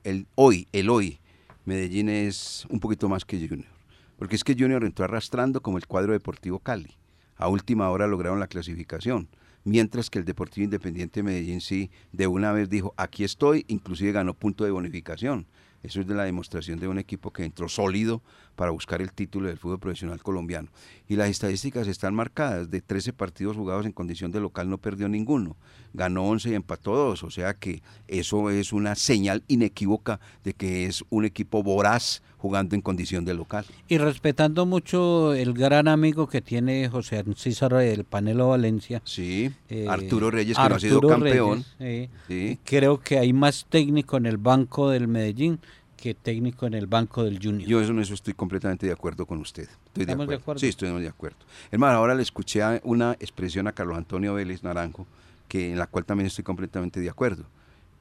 el 0.03 0.25
hoy, 0.33 0.67
el 0.71 0.89
hoy, 0.89 1.19
Medellín 1.65 2.09
es 2.09 2.65
un 2.71 2.79
poquito 2.79 3.07
más 3.07 3.23
que 3.23 3.47
Junior. 3.47 3.74
Porque 4.17 4.35
es 4.35 4.43
que 4.43 4.55
Junior 4.57 4.83
entró 4.83 5.05
arrastrando 5.05 5.61
como 5.61 5.77
el 5.77 5.87
cuadro 5.87 6.13
deportivo 6.13 6.59
Cali. 6.59 6.97
A 7.35 7.49
última 7.49 7.89
hora 7.89 8.07
lograron 8.07 8.39
la 8.39 8.47
clasificación. 8.47 9.27
Mientras 9.65 10.09
que 10.09 10.19
el 10.19 10.25
Deportivo 10.25 10.65
Independiente 10.65 11.19
de 11.19 11.23
Medellín 11.23 11.59
sí 11.59 11.89
de 12.11 12.27
una 12.27 12.51
vez 12.51 12.69
dijo, 12.69 12.93
aquí 12.97 13.23
estoy, 13.23 13.65
inclusive 13.67 14.11
ganó 14.11 14.35
punto 14.35 14.63
de 14.63 14.71
bonificación. 14.71 15.47
Eso 15.81 16.01
es 16.01 16.07
de 16.07 16.15
la 16.15 16.23
demostración 16.23 16.79
de 16.79 16.87
un 16.87 16.99
equipo 16.99 17.33
que 17.33 17.43
entró 17.43 17.67
sólido 17.67 18.21
para 18.55 18.71
buscar 18.71 19.01
el 19.01 19.11
título 19.11 19.47
del 19.47 19.57
fútbol 19.57 19.79
profesional 19.79 20.21
colombiano. 20.21 20.69
Y 21.07 21.15
las 21.15 21.29
estadísticas 21.29 21.87
están 21.87 22.15
marcadas. 22.15 22.71
De 22.71 22.81
13 22.81 23.13
partidos 23.13 23.55
jugados 23.55 23.85
en 23.85 23.91
condición 23.91 24.31
de 24.31 24.39
local 24.39 24.69
no 24.69 24.77
perdió 24.77 25.07
ninguno. 25.07 25.55
Ganó 25.93 26.23
11 26.25 26.49
y 26.49 26.53
empató 26.55 26.95
2. 26.95 27.23
O 27.23 27.29
sea 27.29 27.53
que 27.53 27.81
eso 28.07 28.49
es 28.49 28.73
una 28.73 28.95
señal 28.95 29.43
inequívoca 29.47 30.19
de 30.43 30.53
que 30.53 30.85
es 30.85 31.03
un 31.09 31.25
equipo 31.25 31.61
voraz 31.63 32.21
jugando 32.37 32.75
en 32.75 32.81
condición 32.81 33.25
de 33.25 33.33
local. 33.33 33.65
Y 33.87 33.97
respetando 33.97 34.65
mucho 34.65 35.33
el 35.33 35.53
gran 35.53 35.87
amigo 35.87 36.27
que 36.27 36.41
tiene 36.41 36.87
José 36.89 37.23
César 37.35 37.73
del 37.73 38.03
Panelo 38.03 38.49
Valencia. 38.49 39.01
Sí, 39.03 39.51
eh, 39.69 39.87
Arturo 39.89 40.29
Reyes, 40.29 40.55
que 40.57 40.69
no 40.69 40.75
ha 40.75 40.79
sido 40.79 41.01
campeón. 41.01 41.65
Reyes, 41.79 42.09
eh, 42.09 42.09
Sí. 42.27 42.59
Creo 42.63 42.99
que 42.99 43.17
hay 43.17 43.33
más 43.33 43.65
técnico 43.67 44.17
en 44.17 44.27
el 44.27 44.37
banco 44.37 44.89
del 44.89 45.07
Medellín 45.07 45.59
que 45.97 46.13
técnico 46.13 46.67
en 46.67 46.73
el 46.73 46.87
banco 46.87 47.23
del 47.23 47.39
Junior. 47.41 47.67
Yo 47.67 47.81
eso, 47.81 47.91
en 47.91 47.99
eso 47.99 48.13
estoy 48.13 48.33
completamente 48.33 48.85
de 48.85 48.91
acuerdo 48.91 49.25
con 49.25 49.39
usted. 49.39 49.63
Estoy 49.63 50.05
de 50.05 50.11
¿Estamos 50.11 50.23
acuerdo. 50.25 50.29
de 50.29 50.35
acuerdo? 50.35 50.59
Sí, 50.59 50.67
estoy 50.67 51.01
de 51.01 51.07
acuerdo. 51.07 51.37
Hermano, 51.71 51.97
ahora 51.97 52.15
le 52.15 52.21
escuché 52.21 52.61
una 52.83 53.13
expresión 53.13 53.67
a 53.67 53.71
Carlos 53.71 53.97
Antonio 53.97 54.33
Vélez 54.33 54.63
Naranjo, 54.63 55.07
que, 55.47 55.71
en 55.71 55.77
la 55.79 55.87
cual 55.87 56.05
también 56.05 56.27
estoy 56.27 56.43
completamente 56.43 56.99
de 56.99 57.09
acuerdo. 57.09 57.45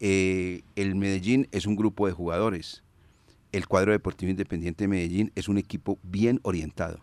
Eh, 0.01 0.63
el 0.77 0.95
Medellín 0.97 1.49
es 1.53 1.67
un 1.67 1.77
grupo 1.77 2.07
de 2.07 2.13
jugadores. 2.13 2.83
El 3.53 3.67
cuadro 3.69 3.93
deportivo 3.93 4.31
independiente 4.31 4.85
de 4.85 4.89
Medellín 4.89 5.33
es 5.35 5.49
un 5.49 5.59
equipo 5.59 5.99
bien 6.03 6.41
orientado. 6.43 6.99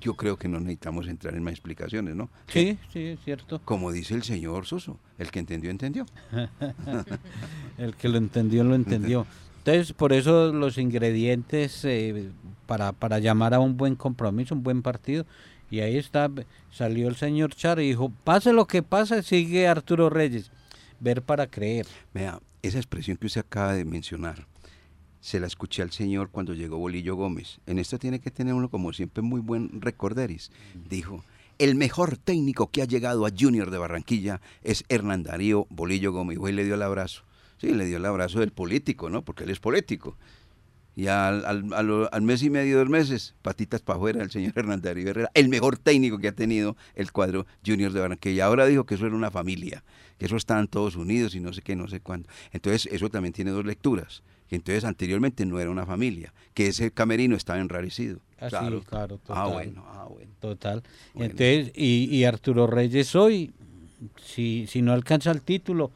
Yo 0.00 0.14
creo 0.14 0.36
que 0.36 0.48
no 0.48 0.58
necesitamos 0.58 1.06
entrar 1.06 1.34
en 1.34 1.42
más 1.42 1.52
explicaciones, 1.52 2.16
¿no? 2.16 2.28
Sí, 2.48 2.76
sí, 2.92 3.04
es 3.04 3.20
cierto. 3.24 3.60
Como 3.64 3.92
dice 3.92 4.14
el 4.14 4.24
señor 4.24 4.66
Soso, 4.66 4.98
el 5.18 5.30
que 5.30 5.38
entendió, 5.38 5.70
entendió. 5.70 6.04
El 7.78 7.94
que 7.94 8.08
lo 8.08 8.16
entendió, 8.16 8.64
lo 8.64 8.74
entendió. 8.74 9.26
Entonces, 9.66 9.92
por 9.92 10.12
eso 10.12 10.52
los 10.52 10.78
ingredientes 10.78 11.84
eh, 11.84 12.30
para, 12.66 12.92
para 12.92 13.18
llamar 13.18 13.52
a 13.52 13.58
un 13.58 13.76
buen 13.76 13.96
compromiso, 13.96 14.54
un 14.54 14.62
buen 14.62 14.80
partido. 14.80 15.26
Y 15.72 15.80
ahí 15.80 15.96
está, 15.96 16.30
salió 16.70 17.08
el 17.08 17.16
señor 17.16 17.52
Char 17.52 17.80
y 17.80 17.88
dijo, 17.88 18.12
pase 18.22 18.52
lo 18.52 18.68
que 18.68 18.84
pase, 18.84 19.24
sigue 19.24 19.66
Arturo 19.66 20.08
Reyes. 20.08 20.52
Ver 21.00 21.20
para 21.20 21.48
creer. 21.48 21.84
Vea, 22.14 22.38
esa 22.62 22.78
expresión 22.78 23.16
que 23.16 23.26
usted 23.26 23.40
acaba 23.40 23.72
de 23.72 23.84
mencionar, 23.84 24.46
se 25.20 25.40
la 25.40 25.48
escuché 25.48 25.82
al 25.82 25.90
señor 25.90 26.30
cuando 26.30 26.54
llegó 26.54 26.78
Bolillo 26.78 27.16
Gómez. 27.16 27.58
En 27.66 27.80
esto 27.80 27.98
tiene 27.98 28.20
que 28.20 28.30
tener 28.30 28.54
uno, 28.54 28.68
como 28.68 28.92
siempre, 28.92 29.20
muy 29.20 29.40
buen 29.40 29.80
recorderis. 29.80 30.52
Dijo, 30.88 31.24
el 31.58 31.74
mejor 31.74 32.18
técnico 32.18 32.70
que 32.70 32.82
ha 32.82 32.86
llegado 32.86 33.26
a 33.26 33.32
Junior 33.36 33.72
de 33.72 33.78
Barranquilla 33.78 34.40
es 34.62 34.84
Hernán 34.88 35.24
Darío 35.24 35.66
Bolillo 35.70 36.12
Gómez. 36.12 36.38
Y 36.40 36.52
le 36.52 36.64
dio 36.64 36.76
el 36.76 36.82
abrazo. 36.82 37.24
Sí, 37.58 37.72
le 37.72 37.86
dio 37.86 37.96
el 37.96 38.04
abrazo 38.04 38.40
del 38.40 38.52
político, 38.52 39.08
¿no? 39.10 39.22
Porque 39.22 39.44
él 39.44 39.50
es 39.50 39.60
político. 39.60 40.16
Y 40.94 41.08
al, 41.08 41.44
al- 41.44 42.08
al 42.10 42.22
mes 42.22 42.42
y 42.42 42.48
medio, 42.48 42.78
dos 42.78 42.88
meses, 42.88 43.34
patitas 43.42 43.82
para 43.82 43.98
afuera, 43.98 44.22
el 44.22 44.30
señor 44.30 44.52
Hernán 44.56 44.80
Darío 44.80 45.08
Herrera, 45.10 45.30
el 45.34 45.48
mejor 45.50 45.76
técnico 45.76 46.18
que 46.18 46.28
ha 46.28 46.32
tenido 46.32 46.74
el 46.94 47.12
cuadro 47.12 47.46
Junior 47.66 47.92
de 47.92 48.00
Barranquilla. 48.00 48.46
Ahora 48.46 48.64
dijo 48.66 48.84
que 48.86 48.94
eso 48.94 49.06
era 49.06 49.14
una 49.14 49.30
familia, 49.30 49.84
que 50.18 50.24
eso 50.26 50.36
estaban 50.36 50.68
todos 50.68 50.96
unidos 50.96 51.34
y 51.34 51.40
no 51.40 51.52
sé 51.52 51.60
qué, 51.60 51.76
no 51.76 51.86
sé 51.88 52.00
cuándo. 52.00 52.28
Entonces, 52.50 52.88
eso 52.92 53.10
también 53.10 53.34
tiene 53.34 53.50
dos 53.50 53.66
lecturas. 53.66 54.22
Que 54.48 54.56
entonces, 54.56 54.84
anteriormente 54.84 55.44
no 55.44 55.58
era 55.60 55.70
una 55.70 55.84
familia, 55.84 56.32
que 56.54 56.68
ese 56.68 56.90
camerino 56.92 57.36
estaba 57.36 57.58
enrarecido. 57.60 58.20
Ah, 58.38 58.48
sí, 58.48 58.56
claro, 58.86 59.20
Ah, 59.28 59.44
total. 59.44 59.52
bueno, 59.52 59.84
ah, 59.88 60.06
bueno. 60.08 60.30
Total. 60.40 60.82
Bueno. 61.14 61.32
Entonces, 61.32 61.72
y, 61.74 62.04
y 62.14 62.24
Arturo 62.24 62.66
Reyes 62.68 63.14
hoy, 63.16 63.52
si, 64.24 64.66
si 64.68 64.82
no 64.82 64.92
alcanza 64.92 65.30
el 65.32 65.42
título, 65.42 65.90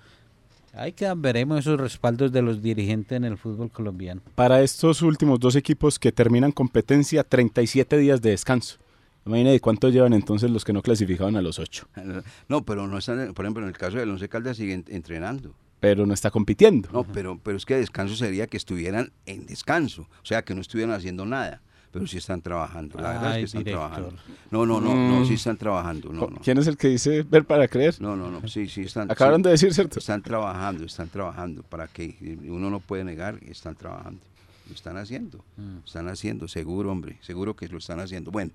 ahí 0.75 0.93
quedan, 0.93 1.23
veremos 1.23 1.61
esos 1.61 1.81
respaldos 1.81 2.33
de 2.33 2.43
los 2.43 2.63
dirigentes 2.63 3.17
en 3.17 3.25
el 3.25 3.37
fútbol 3.39 3.71
colombiano. 3.71 4.23
Para 4.35 4.63
estos 4.63 5.03
últimos 5.03 5.41
dos 5.41 5.57
equipos 5.57 5.99
que 5.99 6.13
terminan 6.13 6.53
competencia, 6.53 7.25
37 7.25 7.97
días 7.99 8.21
de 8.23 8.31
descanso. 8.31 8.79
Imagínate 9.27 9.61
cuánto 9.61 9.91
llevan 9.91 10.13
entonces 10.13 10.51
los 10.51 10.65
que 10.65 10.73
no 10.73 10.83
clasificaban 10.83 11.37
a 11.37 11.43
los 11.43 11.59
ocho. 11.59 11.87
No, 12.49 12.65
pero 12.65 12.87
no 12.87 12.99
están, 12.99 13.35
por 13.35 13.45
ejemplo, 13.45 13.63
en 13.63 13.69
el 13.69 13.77
caso 13.77 13.99
del 13.99 14.11
Once 14.11 14.29
Caldas 14.29 14.57
siguen 14.57 14.85
entrenando. 14.89 15.55
Pero 15.79 16.05
no 16.05 16.13
está 16.13 16.31
compitiendo. 16.31 16.91
No, 16.93 17.05
pero, 17.05 17.39
pero 17.43 17.57
es 17.57 17.65
que 17.65 17.77
descanso 17.77 18.15
sería 18.15 18.47
que 18.47 18.57
estuvieran 18.57 19.13
en 19.27 19.47
descanso, 19.47 20.03
o 20.03 20.25
sea, 20.25 20.43
que 20.43 20.55
no 20.55 20.61
estuvieran 20.61 20.95
haciendo 20.95 21.25
nada, 21.25 21.63
pero 21.93 22.07
sí 22.07 22.19
están 22.19 22.41
trabajando, 22.41 22.99
la 23.01 23.09
verdad 23.13 23.33
Ay, 23.33 23.43
es 23.45 23.53
que 23.53 23.59
están 23.59 23.65
director. 23.65 23.91
trabajando. 23.91 24.23
No, 24.51 24.67
no, 24.67 24.81
no, 24.81 24.95
no, 24.95 25.25
sí 25.27 25.35
están 25.35 25.57
trabajando, 25.57 26.13
no, 26.13 26.29
no. 26.29 26.37
¿Quién 26.39 26.59
es 26.59 26.67
el 26.67 26.77
que 26.77 26.89
dice 26.89 27.23
ver 27.23 27.45
para 27.45 27.67
creer? 27.69 28.01
No, 28.01 28.17
no, 28.17 28.31
no, 28.31 28.47
sí, 28.49 28.69
sí 28.69 28.83
están. 28.83 29.11
Acabaron 29.11 29.41
sí, 29.41 29.45
de 29.45 29.51
decir, 29.51 29.75
¿cierto? 29.75 29.99
Están 29.99 30.23
trabajando, 30.23 30.85
están 30.85 31.09
trabajando, 31.09 31.63
para 31.63 31.89
que 31.89 32.17
uno 32.49 32.71
no 32.71 32.81
puede 32.81 33.05
negar 33.05 33.39
que 33.41 33.51
están 33.51 33.75
trabajando. 33.75 34.21
Lo 34.69 34.75
están 34.75 34.97
haciendo, 34.99 35.45
Mm. 35.57 35.79
están 35.85 36.09
haciendo, 36.09 36.47
seguro, 36.47 36.93
hombre, 36.93 37.19
seguro 37.23 37.57
que 37.57 37.67
lo 37.69 37.79
están 37.79 37.99
haciendo. 37.99 38.31
Bueno, 38.31 38.53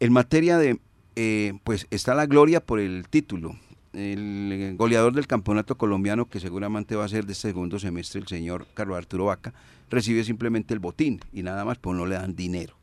en 0.00 0.12
materia 0.12 0.56
de, 0.56 0.78
eh, 1.16 1.52
pues 1.64 1.86
está 1.90 2.14
la 2.14 2.24
gloria 2.26 2.60
por 2.60 2.80
el 2.80 3.06
título. 3.08 3.56
El 3.92 4.50
eh, 4.52 4.74
goleador 4.76 5.14
del 5.14 5.26
campeonato 5.26 5.76
colombiano, 5.76 6.26
que 6.26 6.40
seguramente 6.40 6.96
va 6.96 7.04
a 7.04 7.08
ser 7.08 7.26
de 7.26 7.32
este 7.32 7.48
segundo 7.48 7.78
semestre, 7.78 8.20
el 8.20 8.26
señor 8.26 8.66
Carlos 8.74 8.98
Arturo 8.98 9.26
Vaca, 9.26 9.54
recibe 9.90 10.24
simplemente 10.24 10.74
el 10.74 10.80
botín 10.80 11.20
y 11.32 11.42
nada 11.42 11.64
más, 11.64 11.78
pues 11.78 11.96
no 11.96 12.06
le 12.06 12.16
dan 12.16 12.36
dinero. 12.36 12.76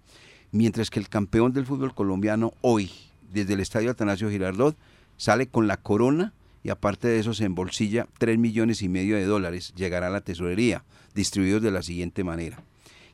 Mientras 0.51 0.89
que 0.89 0.99
el 0.99 1.09
campeón 1.09 1.53
del 1.53 1.65
fútbol 1.65 1.93
colombiano 1.93 2.53
hoy, 2.61 2.91
desde 3.31 3.53
el 3.53 3.59
estadio 3.59 3.91
Atanasio 3.91 4.29
Girardot, 4.29 4.77
sale 5.17 5.47
con 5.47 5.67
la 5.67 5.77
corona 5.77 6.33
y 6.63 6.69
aparte 6.69 7.07
de 7.07 7.19
eso 7.19 7.33
se 7.33 7.45
embolsilla 7.45 8.07
3 8.17 8.39
millones 8.39 8.81
y 8.81 8.89
medio 8.89 9.15
de 9.15 9.25
dólares, 9.25 9.73
llegará 9.75 10.07
a 10.07 10.09
la 10.09 10.21
tesorería, 10.21 10.83
distribuidos 11.13 11.61
de 11.61 11.71
la 11.71 11.83
siguiente 11.83 12.23
manera. 12.23 12.63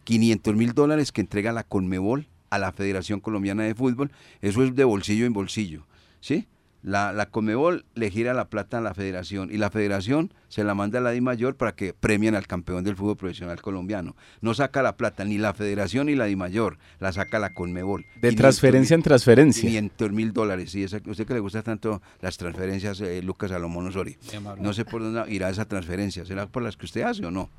500 0.05 0.55
mil 0.55 0.73
dólares 0.73 1.11
que 1.11 1.21
entrega 1.21 1.51
la 1.51 1.63
Conmebol 1.63 2.27
a 2.49 2.59
la 2.59 2.71
Federación 2.71 3.19
Colombiana 3.19 3.63
de 3.63 3.75
Fútbol, 3.75 4.11
eso 4.41 4.63
es 4.63 4.75
de 4.75 4.83
bolsillo 4.83 5.25
en 5.25 5.33
bolsillo, 5.33 5.85
¿sí? 6.21 6.47
La, 6.83 7.13
la 7.13 7.27
Conmebol 7.27 7.85
le 7.93 8.09
gira 8.09 8.33
la 8.33 8.45
plata 8.49 8.79
a 8.79 8.81
la 8.81 8.93
federación 8.95 9.49
y 9.51 9.57
la 9.57 9.69
federación 9.69 10.33
se 10.49 10.63
la 10.63 10.73
manda 10.73 10.97
a 10.97 11.01
la 11.01 11.11
Di 11.11 11.21
Mayor 11.21 11.55
para 11.55 11.73
que 11.75 11.93
premien 11.93 12.33
al 12.33 12.47
campeón 12.47 12.83
del 12.83 12.95
fútbol 12.95 13.17
profesional 13.17 13.61
colombiano. 13.61 14.15
No 14.41 14.53
saca 14.55 14.81
la 14.81 14.97
plata 14.97 15.23
ni 15.23 15.37
la 15.37 15.53
federación 15.53 16.07
ni 16.07 16.15
la 16.15 16.25
Di 16.25 16.35
Mayor, 16.35 16.77
la 16.99 17.11
saca 17.13 17.37
la 17.37 17.53
Conmebol. 17.53 18.01
De 18.15 18.29
500 18.29 18.35
transferencia 18.37 18.95
en 18.95 19.03
transferencia. 19.03 19.61
500 19.69 20.11
mil 20.11 20.33
dólares, 20.33 20.71
sí, 20.71 20.83
esa- 20.83 20.99
usted 21.05 21.27
que 21.27 21.35
le 21.35 21.39
gusta 21.39 21.61
tanto 21.61 22.01
las 22.19 22.37
transferencias, 22.37 22.99
eh, 23.01 23.21
Lucas 23.21 23.51
Salomón 23.51 23.87
Osorio. 23.87 24.15
No 24.59 24.73
sé 24.73 24.83
por 24.83 25.01
dónde 25.03 25.31
irá 25.31 25.49
esa 25.49 25.65
transferencia, 25.65 26.25
¿será 26.25 26.47
por 26.47 26.63
las 26.63 26.77
que 26.77 26.85
usted 26.85 27.03
hace 27.03 27.25
o 27.25 27.31
no? 27.31 27.49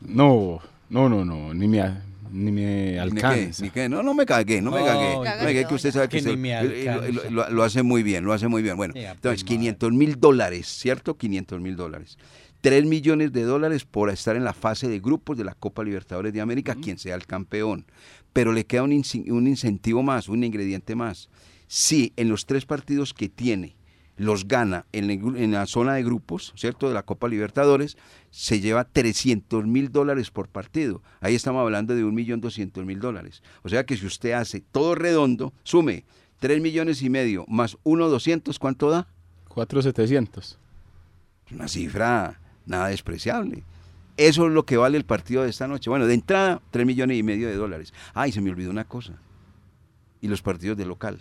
No, 0.00 0.60
No, 0.88 1.08
no, 1.08 1.24
no, 1.24 1.54
ni 1.54 1.68
me, 1.68 1.78
ni 2.32 2.52
me 2.52 2.92
Ni 2.92 2.98
alcanza. 2.98 3.34
qué, 3.34 3.62
ni 3.64 3.70
qué. 3.70 3.88
No, 3.88 4.02
no 4.02 4.14
me 4.14 4.26
cagué, 4.26 4.60
no 4.62 4.70
me 4.70 4.84
cagué. 4.84 5.14
No 5.14 5.22
cague 5.22 5.44
me 5.44 5.52
cagué 5.54 5.66
que 5.66 5.74
usted 5.74 5.92
sabe 5.92 6.08
que, 6.08 6.22
Que 6.22 6.30
usted- 6.30 6.36
me 6.38 6.52
eh, 6.52 7.12
lo- 7.12 7.30
lo, 7.30 7.50
lo 7.50 7.62
hace 7.62 7.82
muy 7.82 8.02
bien, 8.02 8.24
lo 8.24 8.32
hace 8.32 8.48
muy 8.48 8.62
bien. 8.62 8.76
Bueno, 8.76 8.94
pues, 8.94 9.04
entonces 9.06 9.42
madre. 9.44 9.56
500 9.56 9.92
mil 9.92 10.20
dólares, 10.20 10.66
¿cierto? 10.66 11.16
500 11.16 11.60
mil 11.60 11.76
dólares. 11.76 12.18
3 12.60 12.84
millones 12.84 13.32
de 13.32 13.42
dólares 13.42 13.84
por 13.86 14.10
estar 14.10 14.36
en 14.36 14.44
la 14.44 14.52
fase 14.52 14.86
de 14.88 15.00
grupos 15.00 15.38
de 15.38 15.44
la 15.44 15.54
Copa 15.54 15.82
Libertadores 15.82 16.32
de 16.32 16.40
América, 16.42 16.74
quien 16.74 16.98
sea 16.98 17.14
el 17.14 17.26
campeón. 17.26 17.86
Pero 18.34 18.52
le 18.52 18.66
queda 18.66 18.82
un, 18.82 18.92
un 18.92 19.46
incentivo 19.46 20.02
más, 20.02 20.28
un 20.28 20.44
ingrediente 20.44 20.94
más. 20.94 21.30
Si 21.68 22.12
en 22.16 22.28
los 22.28 22.46
tres 22.46 22.66
partidos 22.66 23.14
que 23.14 23.28
tiene 23.28 23.76
los 24.20 24.46
gana 24.46 24.84
en, 24.92 25.10
el 25.10 25.18
gru- 25.20 25.38
en 25.38 25.52
la 25.52 25.66
zona 25.66 25.94
de 25.94 26.02
grupos, 26.04 26.52
¿cierto? 26.54 26.88
De 26.88 26.94
la 26.94 27.04
Copa 27.04 27.26
Libertadores, 27.26 27.96
se 28.30 28.60
lleva 28.60 28.84
300 28.84 29.66
mil 29.66 29.90
dólares 29.90 30.30
por 30.30 30.48
partido. 30.48 31.02
Ahí 31.20 31.34
estamos 31.34 31.60
hablando 31.62 31.94
de 31.94 32.04
1.200.000 32.04 32.98
dólares. 32.98 33.42
O 33.62 33.68
sea 33.70 33.84
que 33.86 33.96
si 33.96 34.04
usted 34.04 34.32
hace 34.32 34.60
todo 34.60 34.94
redondo, 34.94 35.54
sume 35.62 36.04
3 36.38 36.60
millones 36.60 37.00
y 37.02 37.08
medio 37.08 37.46
más 37.48 37.78
1.200, 37.84 38.58
¿cuánto 38.58 38.90
da? 38.90 39.06
4,700. 39.48 40.58
Una 41.52 41.66
cifra 41.68 42.40
nada 42.66 42.88
despreciable. 42.88 43.64
Eso 44.16 44.46
es 44.46 44.52
lo 44.52 44.66
que 44.66 44.76
vale 44.76 44.98
el 44.98 45.04
partido 45.04 45.44
de 45.44 45.50
esta 45.50 45.66
noche. 45.66 45.88
Bueno, 45.88 46.06
de 46.06 46.12
entrada, 46.14 46.60
3 46.72 46.84
millones 46.86 47.16
y 47.16 47.22
medio 47.22 47.48
de 47.48 47.54
dólares. 47.56 47.94
Ay, 48.12 48.32
se 48.32 48.40
me 48.42 48.50
olvidó 48.50 48.70
una 48.70 48.84
cosa. 48.84 49.14
Y 50.20 50.28
los 50.28 50.42
partidos 50.42 50.76
de 50.76 50.84
local. 50.84 51.18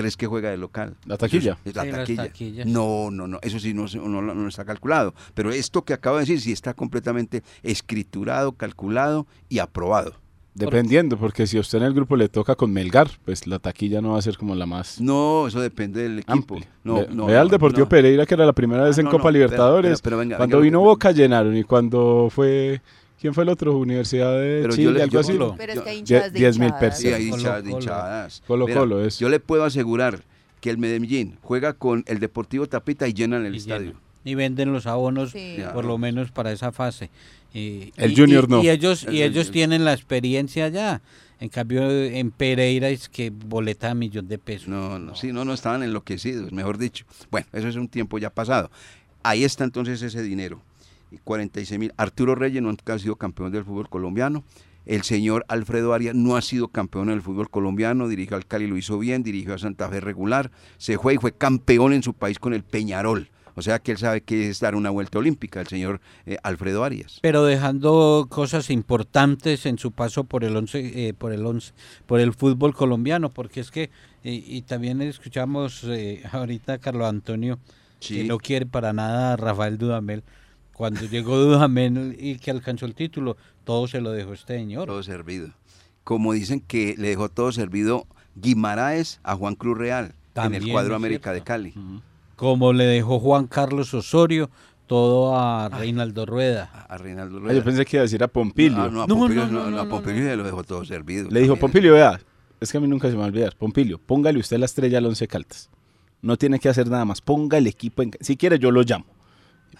Tres 0.00 0.16
que 0.16 0.26
juega 0.26 0.48
de 0.50 0.56
local. 0.56 0.96
La 1.04 1.18
taquilla. 1.18 1.58
Es- 1.64 1.74
la 1.74 2.06
Sí, 2.06 2.16
taquilla. 2.16 2.64
No, 2.64 3.10
no, 3.10 3.26
no. 3.26 3.38
Eso 3.42 3.58
sí 3.58 3.74
no, 3.74 3.86
no, 3.86 4.22
no 4.22 4.48
está 4.48 4.64
calculado. 4.64 5.14
Pero 5.34 5.50
esto 5.50 5.82
que 5.84 5.92
acabo 5.92 6.16
de 6.16 6.22
decir 6.22 6.40
sí 6.40 6.52
está 6.52 6.72
completamente 6.72 7.42
escriturado, 7.62 8.52
calculado 8.52 9.26
y 9.48 9.58
aprobado. 9.58 10.14
Dependiendo, 10.54 11.16
porque 11.16 11.46
si 11.46 11.56
a 11.58 11.60
usted 11.60 11.78
en 11.78 11.84
el 11.84 11.94
grupo 11.94 12.16
le 12.16 12.28
toca 12.28 12.56
con 12.56 12.72
Melgar, 12.72 13.08
pues 13.24 13.46
la 13.46 13.58
taquilla 13.58 14.00
no 14.00 14.12
va 14.12 14.18
a 14.18 14.22
ser 14.22 14.36
como 14.36 14.54
la 14.54 14.66
más 14.66 15.00
No, 15.00 15.46
eso 15.46 15.60
depende 15.60 16.02
del 16.02 16.18
equipo. 16.18 16.32
amplia. 16.32 16.66
No, 16.82 16.94
Ve- 16.96 17.08
no, 17.12 17.26
Vea 17.26 17.40
al 17.40 17.48
Deportivo 17.48 17.84
no. 17.84 17.88
Pereira, 17.88 18.26
que 18.26 18.34
era 18.34 18.44
la 18.46 18.52
primera 18.52 18.82
vez 18.84 18.96
Ah, 18.98 19.00
en 19.00 19.04
no, 19.04 19.10
Copa 19.12 19.24
pero- 19.24 19.32
Libertadores. 19.32 20.00
pero- 20.00 20.16
pero 20.16 20.18
venga, 20.18 20.36
cuando 20.38 20.56
venga, 20.56 20.64
vino 20.64 20.78
venga. 20.80 20.90
Boca 20.90 21.12
llenaron 21.12 21.56
y 21.56 21.62
cuando 21.62 22.28
fue... 22.30 22.82
¿Quién 23.20 23.34
fue 23.34 23.42
el 23.44 23.50
otro? 23.50 23.76
Universidad 23.76 24.32
de 24.32 24.60
Pero 24.62 24.70
yo 24.70 24.76
Chile, 24.76 24.92
le- 24.92 25.02
algo 25.02 25.12
yo- 25.12 25.20
así. 25.20 25.32
Pero 25.58 25.72
es 25.74 25.80
que 25.80 25.90
hay 25.90 25.98
hinchadas 25.98 26.32
de 26.32 26.38
10.000 26.40 26.66
hinchadas. 26.68 26.80
personas. 26.80 26.98
Sí, 26.98 27.08
hay 27.08 27.28
Colo, 27.30 27.36
hinchadas 27.40 27.64
de 27.64 27.70
Colo. 27.70 27.82
hinchadas. 27.82 28.42
Colo, 28.46 28.66
Mira, 28.66 28.80
Colo, 28.80 29.04
eso. 29.04 29.20
Yo 29.20 29.28
le 29.28 29.40
puedo 29.40 29.64
asegurar 29.64 30.22
que 30.60 30.70
el 30.70 30.78
Medellín 30.78 31.36
juega 31.42 31.72
con 31.74 32.02
el 32.06 32.18
Deportivo 32.18 32.66
Tapita 32.66 33.06
y 33.08 33.12
llenan 33.12 33.44
el 33.46 33.54
Y 33.54 33.58
estadio. 33.58 33.92
Y 34.24 34.34
venden 34.34 34.72
los 34.72 34.86
abonos, 34.86 35.30
Sí. 35.32 35.56
Por 35.72 35.84
lo 35.84 35.96
menos 35.98 36.30
para 36.30 36.52
esa 36.52 36.72
fase. 36.72 37.10
Y- 37.54 37.92
El 37.96 38.12
y- 38.12 38.16
Junior 38.16 38.44
y- 38.48 38.50
no. 38.50 38.62
Y 38.62 38.68
ellos, 38.70 39.04
El 39.04 39.14
y 39.14 39.22
ellos 39.22 39.46
Junior. 39.46 39.52
tienen 39.52 39.84
la 39.84 39.92
experiencia 39.92 40.68
ya. 40.68 41.00
En 41.40 41.48
cambio, 41.48 41.90
en 41.90 42.30
Pereira 42.30 42.90
es 42.90 43.08
que 43.08 43.30
boleta 43.30 43.88
de 43.88 43.94
millón 43.94 44.28
de 44.28 44.38
pesos. 44.38 44.68
No, 44.68 44.98
no, 44.98 45.14
sí, 45.14 45.32
no, 45.32 45.44
no 45.46 45.54
estaban 45.54 45.82
enloquecidos, 45.82 46.52
mejor 46.52 46.76
dicho. 46.76 47.06
Bueno, 47.30 47.46
eso 47.54 47.66
es 47.68 47.76
un 47.76 47.88
tiempo 47.88 48.18
ya 48.18 48.28
pasado. 48.28 48.70
Ahí 49.22 49.42
está 49.44 49.64
entonces 49.64 50.02
ese 50.02 50.22
dinero. 50.22 50.60
Y 51.10 51.18
46 51.18 51.78
mil. 51.78 51.92
Arturo 51.96 52.34
Reyes 52.34 52.62
nunca 52.62 52.94
ha 52.94 52.98
sido 52.98 53.16
campeón 53.16 53.52
del 53.52 53.64
fútbol 53.64 53.88
colombiano. 53.88 54.44
El 54.86 55.02
señor 55.02 55.44
Alfredo 55.48 55.92
Arias 55.92 56.14
no 56.14 56.36
ha 56.36 56.42
sido 56.42 56.68
campeón 56.68 57.08
del 57.08 57.20
fútbol 57.22 57.50
colombiano. 57.50 58.08
Dirigió 58.08 58.36
al 58.36 58.46
Cali, 58.46 58.66
lo 58.66 58.76
hizo 58.76 58.98
bien. 58.98 59.22
Dirigió 59.22 59.54
a 59.54 59.58
Santa 59.58 59.88
Fe 59.88 60.00
regular. 60.00 60.50
Se 60.78 60.98
fue 60.98 61.14
y 61.14 61.18
fue 61.18 61.32
campeón 61.32 61.92
en 61.92 62.02
su 62.02 62.14
país 62.14 62.38
con 62.38 62.54
el 62.54 62.62
Peñarol. 62.62 63.28
O 63.56 63.62
sea 63.62 63.78
que 63.80 63.92
él 63.92 63.98
sabe 63.98 64.22
que 64.22 64.48
es 64.48 64.60
dar 64.60 64.74
una 64.74 64.90
vuelta 64.90 65.18
olímpica, 65.18 65.60
el 65.60 65.66
señor 65.66 66.00
eh, 66.24 66.38
Alfredo 66.44 66.84
Arias. 66.84 67.18
Pero 67.20 67.44
dejando 67.44 68.26
cosas 68.30 68.70
importantes 68.70 69.66
en 69.66 69.76
su 69.76 69.90
paso 69.92 70.24
por 70.24 70.44
el 70.44 70.56
once, 70.56 71.08
eh, 71.08 71.12
por 71.14 71.32
el 71.32 71.44
once, 71.44 71.72
por 72.06 72.20
el 72.20 72.32
fútbol 72.32 72.74
colombiano, 72.74 73.30
porque 73.30 73.60
es 73.60 73.70
que 73.70 73.90
eh, 74.22 74.42
y 74.46 74.62
también 74.62 75.02
escuchamos 75.02 75.82
eh, 75.84 76.22
ahorita 76.32 76.74
a 76.74 76.78
Carlos 76.78 77.08
Antonio 77.08 77.58
Sí. 77.98 78.14
que 78.16 78.24
no 78.24 78.38
quiere 78.38 78.64
para 78.64 78.94
nada 78.94 79.34
a 79.34 79.36
Rafael 79.36 79.76
Dudamel. 79.76 80.22
Cuando 80.80 81.02
llegó 81.02 81.36
Dudamel 81.36 82.16
y 82.18 82.38
que 82.38 82.50
alcanzó 82.50 82.86
el 82.86 82.94
título, 82.94 83.36
todo 83.64 83.86
se 83.86 84.00
lo 84.00 84.12
dejó 84.12 84.32
este 84.32 84.56
señor. 84.56 84.86
Todo 84.86 85.02
servido. 85.02 85.50
Como 86.04 86.32
dicen 86.32 86.60
que 86.60 86.94
le 86.96 87.08
dejó 87.08 87.28
todo 87.28 87.52
servido 87.52 88.06
Guimaraes 88.34 89.20
a 89.22 89.36
Juan 89.36 89.56
Cruz 89.56 89.76
Real 89.76 90.14
en 90.36 90.54
el 90.54 90.72
cuadro 90.72 90.94
América 90.96 91.34
de. 91.34 91.42
Cali. 91.42 91.74
Como 92.34 92.72
le 92.72 92.84
dejó 92.84 93.20
Juan 93.20 93.46
Carlos 93.46 93.92
Osorio, 93.92 94.48
todo 94.86 95.36
a 95.38 95.68
Reinaldo 95.68 96.24
Rueda. 96.24 96.70
A, 96.72 96.94
a 96.94 96.96
Reinaldo 96.96 97.36
Ah, 97.36 97.40
Rueda. 97.40 97.54
yo 97.58 97.62
pensé 97.62 97.84
que 97.84 97.96
iba 97.98 98.00
a 98.00 98.04
decir 98.04 98.22
a 98.24 98.28
Pompilio. 98.28 98.78
No, 98.78 98.90
no, 98.90 99.02
a 99.02 99.06
No, 99.06 99.16
Pompilio, 99.18 99.46
no, 99.46 99.52
no, 99.52 99.64
no, 99.64 99.70
no, 99.70 99.80
a 99.80 99.84
no, 99.84 99.90
Pompilio 99.90 100.24
no. 100.30 100.36
lo 100.36 100.44
dejó 100.44 100.64
todo 100.64 100.82
servido. 100.86 101.28
Le 101.30 101.40
dijo. 101.42 101.56
Pompilio, 101.56 101.92
vea, 101.92 102.18
es 102.58 102.72
que 102.72 102.78
a 102.78 102.80
mí 102.80 102.88
nunca 102.88 103.08
se 103.08 103.12
me 103.12 103.18
va 103.18 103.24
a 103.26 103.28
olvidar. 103.28 103.54
Pompilio, 103.54 103.98
póngale 103.98 104.38
usted 104.40 104.56
la 104.56 104.64
estrella 104.64 104.96
al 104.96 105.04
Once 105.04 105.28
Caldas. 105.28 105.68
No 106.22 106.38
tiene 106.38 106.58
que 106.58 106.70
hacer 106.70 106.88
nada 106.88 107.04
más. 107.04 107.20
Ponga 107.20 107.58
el 107.58 107.66
equipo 107.66 108.00
en. 108.02 108.12
Si 108.20 108.38
quiere, 108.38 108.58
yo 108.58 108.70
lo 108.70 108.80
llamo. 108.82 109.04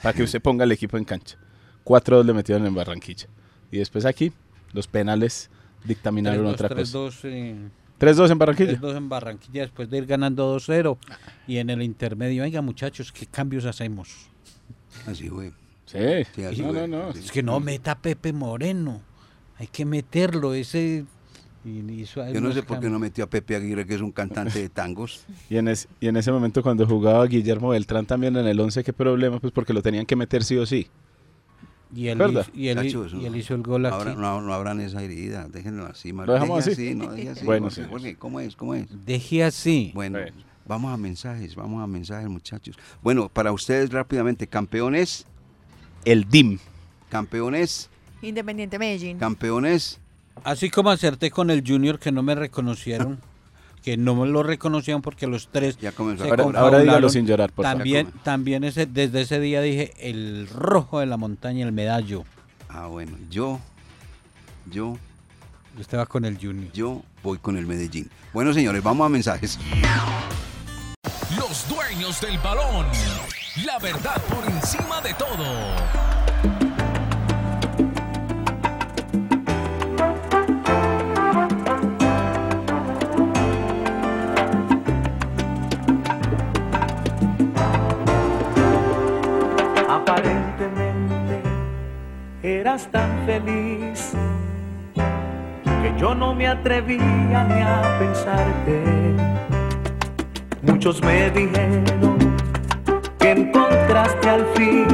Para 0.03 0.13
que 0.13 0.23
usted 0.23 0.41
ponga 0.41 0.65
el 0.65 0.73
equipo 0.73 0.97
en 0.97 1.05
cancha. 1.05 1.37
4-2 1.85 2.25
le 2.25 2.33
metieron 2.35 2.67
en 2.67 2.75
Barranquilla. 2.75 3.27
Y 3.71 3.79
después 3.79 4.05
aquí, 4.05 4.33
los 4.73 4.87
penales 4.87 5.51
dictaminaron 5.85 6.47
3-2, 6.47 6.53
otra 6.53 6.69
cosa. 6.69 6.99
3-2, 6.99 7.21
eh, 7.25 7.69
3-2 7.99 8.31
en 8.31 8.39
Barranquilla. 8.39 8.81
3-2 8.81 8.97
en 8.97 9.09
Barranquilla 9.09 9.63
después 9.63 9.91
de 9.91 9.99
ir 9.99 10.07
ganando 10.07 10.57
2-0 10.57 10.99
y 11.47 11.59
en 11.59 11.71
el 11.71 11.83
intermedio, 11.83 12.43
oiga 12.43 12.63
muchachos, 12.63 13.13
¿qué 13.13 13.27
cambios 13.27 13.65
hacemos? 13.65 14.29
Así 15.07 15.29
fue. 15.29 15.53
Sí. 15.87 15.99
Sí, 16.35 16.45
así 16.45 16.63
no, 16.63 16.73
fue, 16.73 16.87
no, 16.89 17.05
no. 17.05 17.11
Es 17.11 17.31
que 17.33 17.43
no 17.43 17.59
meta 17.61 17.93
a 17.93 17.99
Pepe 17.99 18.33
Moreno, 18.33 19.03
hay 19.59 19.67
que 19.67 19.85
meterlo, 19.85 20.55
ese... 20.55 21.05
y 21.65 21.79
hizo 22.01 22.27
Yo 22.33 22.41
no 22.41 22.53
sé 22.53 22.63
por 22.63 22.81
qué 22.81 22.89
no 22.89 22.99
metió 22.99 23.25
a 23.25 23.27
Pepe 23.29 23.55
Aguirre, 23.57 23.87
que 23.87 23.95
es 23.95 24.01
un 24.01 24.13
cantante 24.13 24.59
de 24.61 24.69
tangos. 24.69 25.25
Y 25.51 25.57
en, 25.57 25.69
es- 25.69 25.89
y 26.01 26.07
en 26.09 26.17
ese 26.17 26.31
momento 26.33 26.63
cuando 26.63 26.87
jugaba 26.87 27.27
Guillermo 27.27 27.71
Beltrán 27.71 28.07
también 28.07 28.37
en 28.37 28.47
el 28.47 28.59
11, 28.61 28.83
¿qué 28.85 28.93
problema? 28.93 29.41
Pues 29.41 29.53
porque 29.53 29.73
lo 29.73 29.83
tenían 29.83 30.07
que 30.07 30.17
meter 30.17 30.43
sí 30.45 30.57
o 30.57 30.65
sí. 30.67 30.89
Y 31.95 32.07
él, 32.07 32.19
¿Verdad? 32.19 32.43
hizo, 32.43 32.51
y, 32.57 32.69
él, 32.69 32.79
y 33.21 33.25
él 33.27 33.37
hizo 33.37 33.55
el 33.57 33.63
gol 33.63 33.85
aquí. 33.85 33.95
Ahora 33.97 34.15
no, 34.15 34.41
no 34.41 34.55
abran 34.55 34.81
esa 34.81 35.03
herida, 35.03 35.49
déjenlo 35.49 35.87
así. 35.87 36.13
Mario. 36.13 36.29
¿Lo 36.29 36.33
dejamos 36.35 36.65
Deje 36.65 36.89
así? 36.89 36.95
no, 36.95 37.13
deje 37.13 37.29
así. 37.31 37.45
Bueno, 37.45 37.65
Jorge, 37.67 37.83
sí. 37.83 37.89
Jorge, 37.91 38.15
¿cómo 38.17 38.39
es? 38.41 38.55
¿Cómo 38.57 38.75
es? 38.77 38.87
Deje 39.05 39.43
así. 39.43 39.91
Bueno, 39.93 40.19
Bueno. 40.21 40.37
vamos 40.67 40.95
a 40.95 40.97
mensajes, 40.97 41.57
vamos 41.57 41.83
a 41.83 41.89
mensajes, 41.89 42.29
muchachos. 42.29 42.77
Bueno, 43.03 43.29
para 43.29 43.51
ustedes 43.51 43.91
rápidamente, 43.91 44.47
campeones, 44.47 45.27
El 46.05 46.29
DIM. 46.31 46.59
campeones, 47.09 47.91
Independiente 48.23 48.79
Medellín. 48.79 49.19
campeones. 49.19 49.99
Así 50.45 50.71
como 50.71 50.91
acerté 50.91 51.31
con 51.31 51.51
el 51.51 51.63
Junior 51.67 51.99
que 51.99 52.13
no 52.13 52.23
me 52.23 52.35
reconocieron, 52.35 53.21
que 53.83 53.97
no 53.97 54.15
me 54.15 54.27
lo 54.27 54.43
reconocían 54.43 55.03
porque 55.03 55.27
los 55.27 55.49
tres 55.49 55.79
Ya 55.79 55.93
comenzó 55.93 56.25
Se 56.25 56.31
Ahora, 56.31 56.81
dígalo 56.81 57.09
sin 57.09 57.27
llorar, 57.27 57.53
por 57.53 57.65
favor. 57.65 57.79
también, 57.79 58.07
favor. 58.07 58.23
también 58.23 58.65
ese, 58.65 58.87
desde 58.87 59.23
ese 59.23 59.41
día 59.41 59.61
dije 59.61 59.93
el 59.99 60.49
rojo 60.49 61.01
de 61.01 61.07
la 61.07 61.17
montaña, 61.17 61.65
el 61.67 61.73
medallo. 61.73 62.25
Ah, 62.69 62.87
bueno, 62.87 63.17
yo, 63.31 63.59
yo, 64.71 64.97
Usted 65.79 65.99
va 65.99 66.07
con 66.07 66.25
el 66.25 66.37
Junior. 66.39 66.71
yo 66.73 67.03
voy 67.23 67.39
con 67.39 67.57
el 67.57 67.67
Medellín. 67.67 68.11
Bueno, 68.33 68.53
señores, 68.53 68.83
vamos 68.83 69.07
a 69.07 69.09
mensajes. 69.09 69.59
Los 71.37 71.69
dueños 71.69 72.21
del 72.21 72.39
balón. 72.39 72.87
La 73.65 73.79
verdad 73.79 74.21
por 74.29 74.45
encima 74.53 75.01
de 75.01 75.15
todo. 75.15 76.10
Eras 92.59 92.89
tan 92.91 93.25
feliz 93.27 94.13
que 94.95 95.95
yo 95.97 96.15
no 96.15 96.35
me 96.35 96.49
atrevía 96.49 97.45
ni 97.45 97.63
a 97.63 97.99
pensarte. 97.99 98.83
Muchos 100.63 101.01
me 101.03 101.31
dijeron 101.31 102.19
que 103.19 103.31
encontraste 103.31 104.29
al 104.29 104.45
fin 104.57 104.87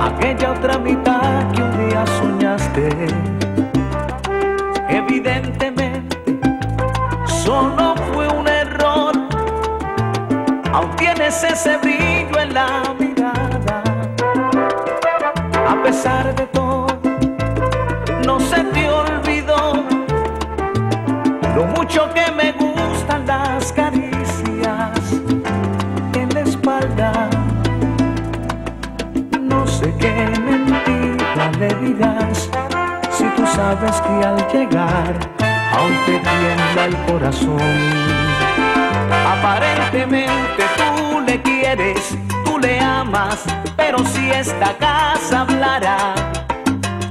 aquella 0.00 0.52
otra 0.52 0.78
mitad 0.78 1.50
que 1.52 1.62
un 1.62 1.88
día 1.88 2.06
soñaste. 2.06 2.88
Evidentemente, 4.88 6.38
solo 7.26 7.94
fue 8.12 8.28
un 8.28 8.46
error. 8.46 9.14
Aún 10.72 10.96
tienes 10.96 11.42
ese 11.42 11.76
brillo 11.78 12.40
en 12.40 12.54
la 12.54 12.94
mirada. 12.98 13.07
A 15.88 15.90
pesar 15.90 16.34
de 16.34 16.46
todo, 16.48 16.86
no 18.26 18.38
se 18.38 18.62
te 18.62 18.90
olvidó 18.90 19.86
lo 21.56 21.64
mucho 21.64 22.10
que 22.12 22.30
me 22.30 22.52
gustan 22.52 23.26
las 23.26 23.72
caricias 23.72 25.00
en 26.12 26.28
la 26.34 26.40
espalda. 26.40 27.30
No 29.40 29.66
sé 29.66 29.94
qué 29.98 30.12
mentira 30.38 31.52
le 31.58 31.74
dirás 31.76 32.50
si 33.10 33.24
tú 33.34 33.46
sabes 33.46 33.98
que 34.02 34.26
al 34.26 34.46
llegar 34.52 35.14
aún 35.72 35.96
te 36.04 36.84
el 36.84 36.96
corazón. 37.06 37.58
Aparentemente 39.26 40.64
tú 40.76 41.20
le 41.20 41.40
quieres 41.40 42.27
tú 42.60 42.66
le 42.66 42.80
amas, 42.80 43.44
pero 43.76 43.98
si 44.06 44.30
esta 44.30 44.76
casa 44.78 45.42
hablara, 45.42 46.14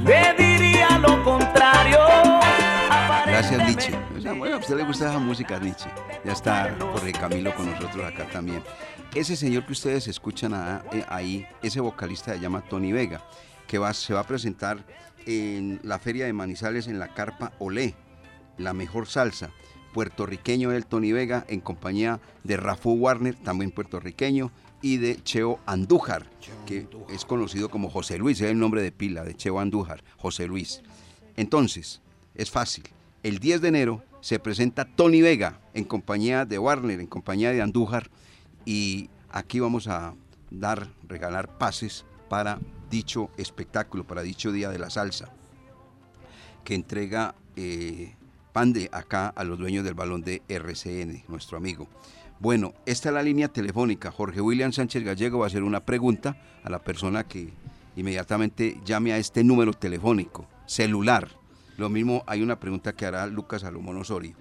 le 0.04 0.34
diría 0.38 0.98
lo 1.00 1.24
contrario. 1.24 2.00
Gracias, 3.26 3.66
Nietzsche. 3.66 3.94
O 4.18 4.22
sea, 4.22 4.34
bueno, 4.34 4.56
a 4.56 4.60
usted 4.60 4.76
le 4.78 4.84
gusta 4.84 5.10
esa 5.10 5.20
música, 5.20 5.60
Nietzsche. 5.60 5.90
Ya 6.26 6.32
está 6.32 6.76
Jorge 6.80 7.12
Camilo 7.12 7.54
con 7.56 7.70
nosotros 7.72 8.06
acá 8.06 8.26
también. 8.32 8.64
Ese 9.14 9.36
señor 9.36 9.66
que 9.66 9.74
ustedes 9.74 10.08
escuchan 10.08 10.54
eh, 10.92 11.06
ahí, 11.08 11.48
ese 11.62 11.80
vocalista 11.80 12.34
se 12.34 12.40
llama 12.40 12.62
Tony 12.62 12.92
Vega, 12.92 13.22
que 13.68 13.78
va, 13.78 13.94
se 13.94 14.14
va 14.14 14.22
a 14.22 14.28
presentar 14.28 14.80
en 15.26 15.80
la 15.84 16.00
Feria 16.00 16.26
de 16.26 16.34
Manizales 16.34 16.88
en 16.88 17.00
la 17.00 17.14
Carpa 17.14 17.52
Olé, 17.60 17.96
la 18.58 18.74
mejor 18.74 19.08
salsa. 19.08 19.50
Puertorriqueño 19.94 20.72
el 20.72 20.86
Tony 20.86 21.12
Vega 21.12 21.46
en 21.48 21.60
compañía 21.60 22.20
de 22.44 22.58
Rafu 22.58 22.92
Warner, 22.92 23.36
también 23.36 23.72
puertorriqueño, 23.72 24.52
y 24.82 24.98
de 24.98 25.22
Cheo 25.24 25.60
Andújar, 25.66 26.26
que 26.66 26.88
es 27.10 27.26
conocido 27.26 27.70
como 27.70 27.90
José 27.90 28.18
Luis, 28.18 28.42
es 28.42 28.50
el 28.50 28.60
nombre 28.60 28.82
de 28.82 28.92
pila 28.92 29.24
de 29.24 29.36
Cheo 29.36 29.60
Andújar, 29.60 30.04
José 30.18 30.48
Luis. 30.48 30.82
Entonces, 31.36 32.02
es 32.36 32.52
fácil. 32.52 32.84
El 33.24 33.40
10 33.40 33.62
de 33.62 33.68
enero 33.68 34.04
se 34.22 34.40
presenta 34.40 34.86
Tony 34.86 35.22
Vega 35.22 35.60
en 35.74 35.84
compañía 35.84 36.46
de 36.46 36.60
Warner, 36.60 37.00
en 37.00 37.08
compañía 37.08 37.52
de 37.52 37.62
Andújar, 37.62 38.10
y 38.66 39.10
aquí 39.30 39.60
vamos 39.60 39.88
a 39.88 40.14
dar, 40.52 40.90
regalar 41.08 41.58
pases 41.58 42.06
para 42.30 42.60
dicho 42.90 43.30
espectáculo, 43.38 44.06
para 44.06 44.22
dicho 44.22 44.52
Día 44.52 44.70
de 44.70 44.80
la 44.80 44.90
Salsa, 44.90 45.32
que 46.64 46.76
entrega 46.76 47.36
eh, 47.56 48.14
Pande 48.58 48.90
acá 48.92 49.28
a 49.28 49.44
los 49.44 49.60
dueños 49.60 49.86
del 49.86 49.94
balón 49.94 50.24
de 50.24 50.42
RCN, 50.48 51.26
nuestro 51.28 51.58
amigo. 51.60 51.88
Bueno, 52.40 52.76
esta 52.86 53.10
es 53.10 53.16
la 53.16 53.24
línea 53.24 53.48
telefónica. 53.48 54.12
Jorge 54.12 54.42
William 54.42 54.72
Sánchez 54.72 55.04
Gallego 55.04 55.40
va 55.40 55.46
a 55.46 55.48
hacer 55.48 55.64
una 55.64 55.84
pregunta 55.84 56.40
a 56.64 56.70
la 56.70 56.84
persona 56.84 57.28
que 57.28 57.52
inmediatamente 57.96 58.80
llame 58.86 59.12
a 59.12 59.18
este 59.18 59.44
número 59.44 59.74
telefónico, 59.74 60.48
celular. 60.68 61.30
Lo 61.78 61.90
mismo 61.90 62.24
hay 62.28 62.44
una 62.44 62.60
pregunta 62.60 62.94
que 62.94 63.08
hará 63.08 63.26
Lucas 63.26 63.62
Salomón 63.62 63.98
Osorio. 63.98 64.36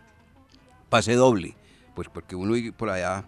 Pase 0.88 1.16
doble, 1.16 1.58
pues 1.94 2.08
porque 2.08 2.38
uno 2.38 2.56
por 2.78 2.90
allá 2.90 3.28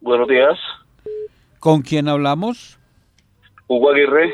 Buenos 0.00 0.28
días, 0.28 0.58
¿Con 1.58 1.82
quién 1.82 2.08
hablamos? 2.08 2.78
Hugo 3.66 3.90
Aguirre. 3.90 4.32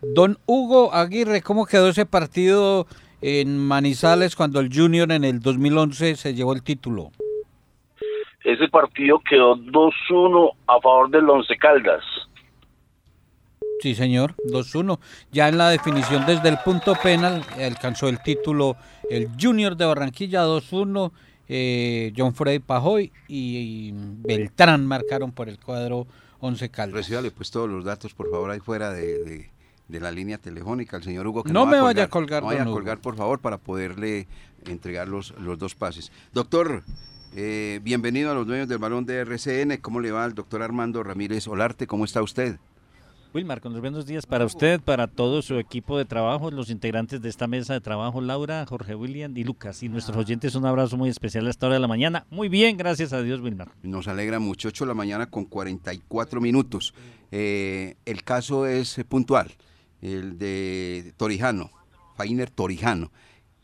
Don 0.00 0.38
Hugo 0.46 0.94
Aguirre, 0.94 1.42
¿cómo 1.42 1.66
quedó 1.66 1.90
ese 1.90 2.06
partido 2.06 2.86
en 3.20 3.58
Manizales 3.58 4.34
cuando 4.36 4.60
el 4.60 4.70
Junior 4.72 5.12
en 5.12 5.24
el 5.24 5.40
2011 5.40 6.16
se 6.16 6.34
llevó 6.34 6.54
el 6.54 6.62
título? 6.62 7.10
Ese 8.42 8.68
partido 8.68 9.20
quedó 9.28 9.56
2-1 9.56 10.52
a 10.66 10.80
favor 10.80 11.10
del 11.10 11.28
Once 11.28 11.54
Caldas. 11.58 12.04
Sí, 13.80 13.94
señor, 13.94 14.34
2-1. 14.50 14.98
Ya 15.32 15.48
en 15.48 15.58
la 15.58 15.68
definición 15.70 16.24
desde 16.26 16.48
el 16.48 16.58
punto 16.64 16.94
penal 17.02 17.44
alcanzó 17.62 18.08
el 18.08 18.22
título 18.22 18.76
el 19.10 19.28
Junior 19.40 19.76
de 19.76 19.84
Barranquilla 19.84 20.44
2-1. 20.44 21.12
eh, 21.48 22.12
John 22.16 22.34
Freddy 22.34 22.58
Pajoy 22.58 23.12
y, 23.28 23.92
Beltrán 23.94 24.84
marcaron 24.86 25.30
por 25.32 25.48
el 25.48 25.58
cuadro 25.60 26.06
11 26.40 26.70
Caldas. 26.70 26.96
Recíbale 26.96 27.30
pues 27.30 27.50
todos 27.50 27.68
los 27.70 27.84
datos, 27.84 28.14
por 28.14 28.30
favor, 28.30 28.50
ahí 28.50 28.60
fuera 28.60 28.90
de, 28.92 29.22
de- 29.24 29.50
de 29.88 30.00
la 30.00 30.10
línea 30.10 30.38
telefónica, 30.38 30.96
el 30.96 31.04
señor 31.04 31.24
Hugo. 31.28 31.44
Que 31.44 31.52
No 31.52 31.64
va 31.64 31.70
me 31.70 31.80
vaya 31.80 32.04
a 32.04 32.08
colgar, 32.08 32.42
No 32.42 32.48
vaya 32.48 32.62
a 32.62 32.64
Hugo. 32.64 32.72
colgar, 32.74 32.98
por 32.98 33.14
favor, 33.14 33.38
para 33.38 33.58
poderle 33.58 34.26
entregar 34.66 35.06
los, 35.06 35.32
los 35.38 35.56
dos 35.60 35.76
pases. 35.76 36.10
Doctor, 36.32 36.82
eh, 37.36 37.78
bienvenido 37.84 38.32
a 38.32 38.34
los 38.34 38.48
dueños 38.48 38.66
del 38.66 38.78
balón 38.78 39.06
de 39.06 39.18
RCN. 39.20 39.76
¿Cómo 39.80 40.00
le 40.00 40.10
va 40.10 40.24
al 40.24 40.34
doctor 40.34 40.62
Armando 40.62 41.04
Ramírez 41.04 41.46
Olarte? 41.46 41.86
¿Cómo 41.86 42.04
está 42.04 42.20
usted? 42.20 42.58
Wilmar, 43.36 43.60
con 43.60 43.74
los 43.74 43.82
buenos 43.82 44.06
días 44.06 44.24
para 44.24 44.46
usted, 44.46 44.80
para 44.80 45.08
todo 45.08 45.42
su 45.42 45.58
equipo 45.58 45.98
de 45.98 46.06
trabajo, 46.06 46.50
los 46.50 46.70
integrantes 46.70 47.20
de 47.20 47.28
esta 47.28 47.46
mesa 47.46 47.74
de 47.74 47.82
trabajo, 47.82 48.22
Laura, 48.22 48.64
Jorge 48.66 48.94
William 48.94 49.36
y 49.36 49.44
Lucas. 49.44 49.82
Y 49.82 49.90
nuestros 49.90 50.16
oyentes, 50.16 50.54
un 50.54 50.64
abrazo 50.64 50.96
muy 50.96 51.10
especial 51.10 51.46
a 51.46 51.50
esta 51.50 51.66
hora 51.66 51.74
de 51.74 51.80
la 51.80 51.86
mañana. 51.86 52.24
Muy 52.30 52.48
bien, 52.48 52.78
gracias 52.78 53.12
a 53.12 53.20
Dios, 53.20 53.42
Wilmar. 53.42 53.68
Nos 53.82 54.08
alegra 54.08 54.38
mucho, 54.38 54.68
8 54.68 54.84
de 54.84 54.88
la 54.88 54.94
mañana 54.94 55.26
con 55.26 55.44
44 55.44 56.40
minutos. 56.40 56.94
Eh, 57.30 57.96
el 58.06 58.24
caso 58.24 58.64
es 58.64 58.96
eh, 58.96 59.04
puntual, 59.04 59.52
el 60.00 60.38
de 60.38 61.12
Torijano, 61.18 61.70
Fainer 62.16 62.48
Torijano. 62.48 63.12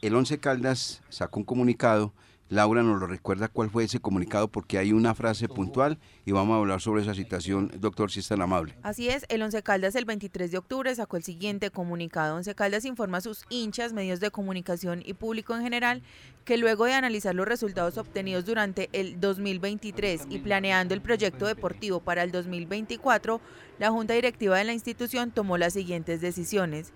El 0.03 0.15
Once 0.15 0.39
Caldas 0.39 1.01
sacó 1.09 1.41
un 1.41 1.47
comunicado, 1.47 2.13
Laura 2.53 2.83
nos 2.83 3.01
lo 3.01 3.07
recuerda 3.07 3.49
cuál 3.49 3.71
fue 3.71 3.85
ese 3.85 3.99
comunicado 3.99 4.47
porque 4.47 4.77
hay 4.77 4.93
una 4.93 5.15
frase 5.15 5.49
puntual 5.49 5.99
y 6.27 6.33
vamos 6.33 6.55
a 6.55 6.59
hablar 6.59 6.83
sobre 6.83 7.01
esa 7.01 7.15
situación, 7.15 7.73
doctor, 7.79 8.11
si 8.11 8.21
es 8.21 8.29
tan 8.29 8.43
amable. 8.43 8.75
Así 8.83 9.09
es, 9.09 9.25
el 9.31 9.41
Once 9.41 9.63
Caldas 9.63 9.95
el 9.95 10.05
23 10.05 10.51
de 10.51 10.59
octubre 10.59 10.95
sacó 10.95 11.17
el 11.17 11.23
siguiente 11.23 11.71
comunicado. 11.71 12.37
Once 12.37 12.55
Caldas 12.55 12.85
informa 12.85 13.17
a 13.17 13.21
sus 13.23 13.47
hinchas, 13.49 13.95
medios 13.95 14.21
de 14.21 14.31
comunicación 14.31 15.03
y 15.03 15.15
público 15.15 15.57
en 15.57 15.63
general 15.63 16.03
que 16.45 16.59
luego 16.59 16.85
de 16.85 16.93
analizar 16.93 17.35
los 17.35 17.49
resultados 17.49 17.97
obtenidos 17.97 18.45
durante 18.45 18.91
el 18.93 19.19
2023 19.19 20.27
y 20.29 20.41
planeando 20.41 20.93
el 20.93 21.01
proyecto 21.01 21.47
deportivo 21.47 22.01
para 22.01 22.23
el 22.23 22.33
2024, 22.33 23.41
la 23.79 23.91
Junta 23.91 24.13
Directiva 24.13 24.59
de 24.59 24.65
la 24.65 24.75
institución 24.75 25.31
tomó 25.31 25.57
las 25.57 25.73
siguientes 25.73 26.21
decisiones. 26.21 26.93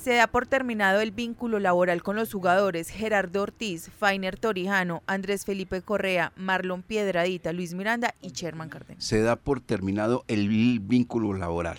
Se 0.00 0.14
da 0.14 0.28
por 0.28 0.46
terminado 0.46 1.02
el 1.02 1.12
vínculo 1.12 1.58
laboral 1.58 2.02
con 2.02 2.16
los 2.16 2.32
jugadores 2.32 2.88
Gerardo 2.88 3.42
Ortiz, 3.42 3.90
Fainer 3.90 4.38
Torijano, 4.38 5.02
Andrés 5.06 5.44
Felipe 5.44 5.82
Correa, 5.82 6.32
Marlon 6.36 6.80
Piedradita, 6.82 7.52
Luis 7.52 7.74
Miranda 7.74 8.14
y 8.22 8.30
Sherman 8.30 8.70
Cárdenas. 8.70 9.04
Se 9.04 9.20
da 9.20 9.36
por 9.36 9.60
terminado 9.60 10.24
el 10.26 10.48
vínculo 10.80 11.34
laboral. 11.34 11.76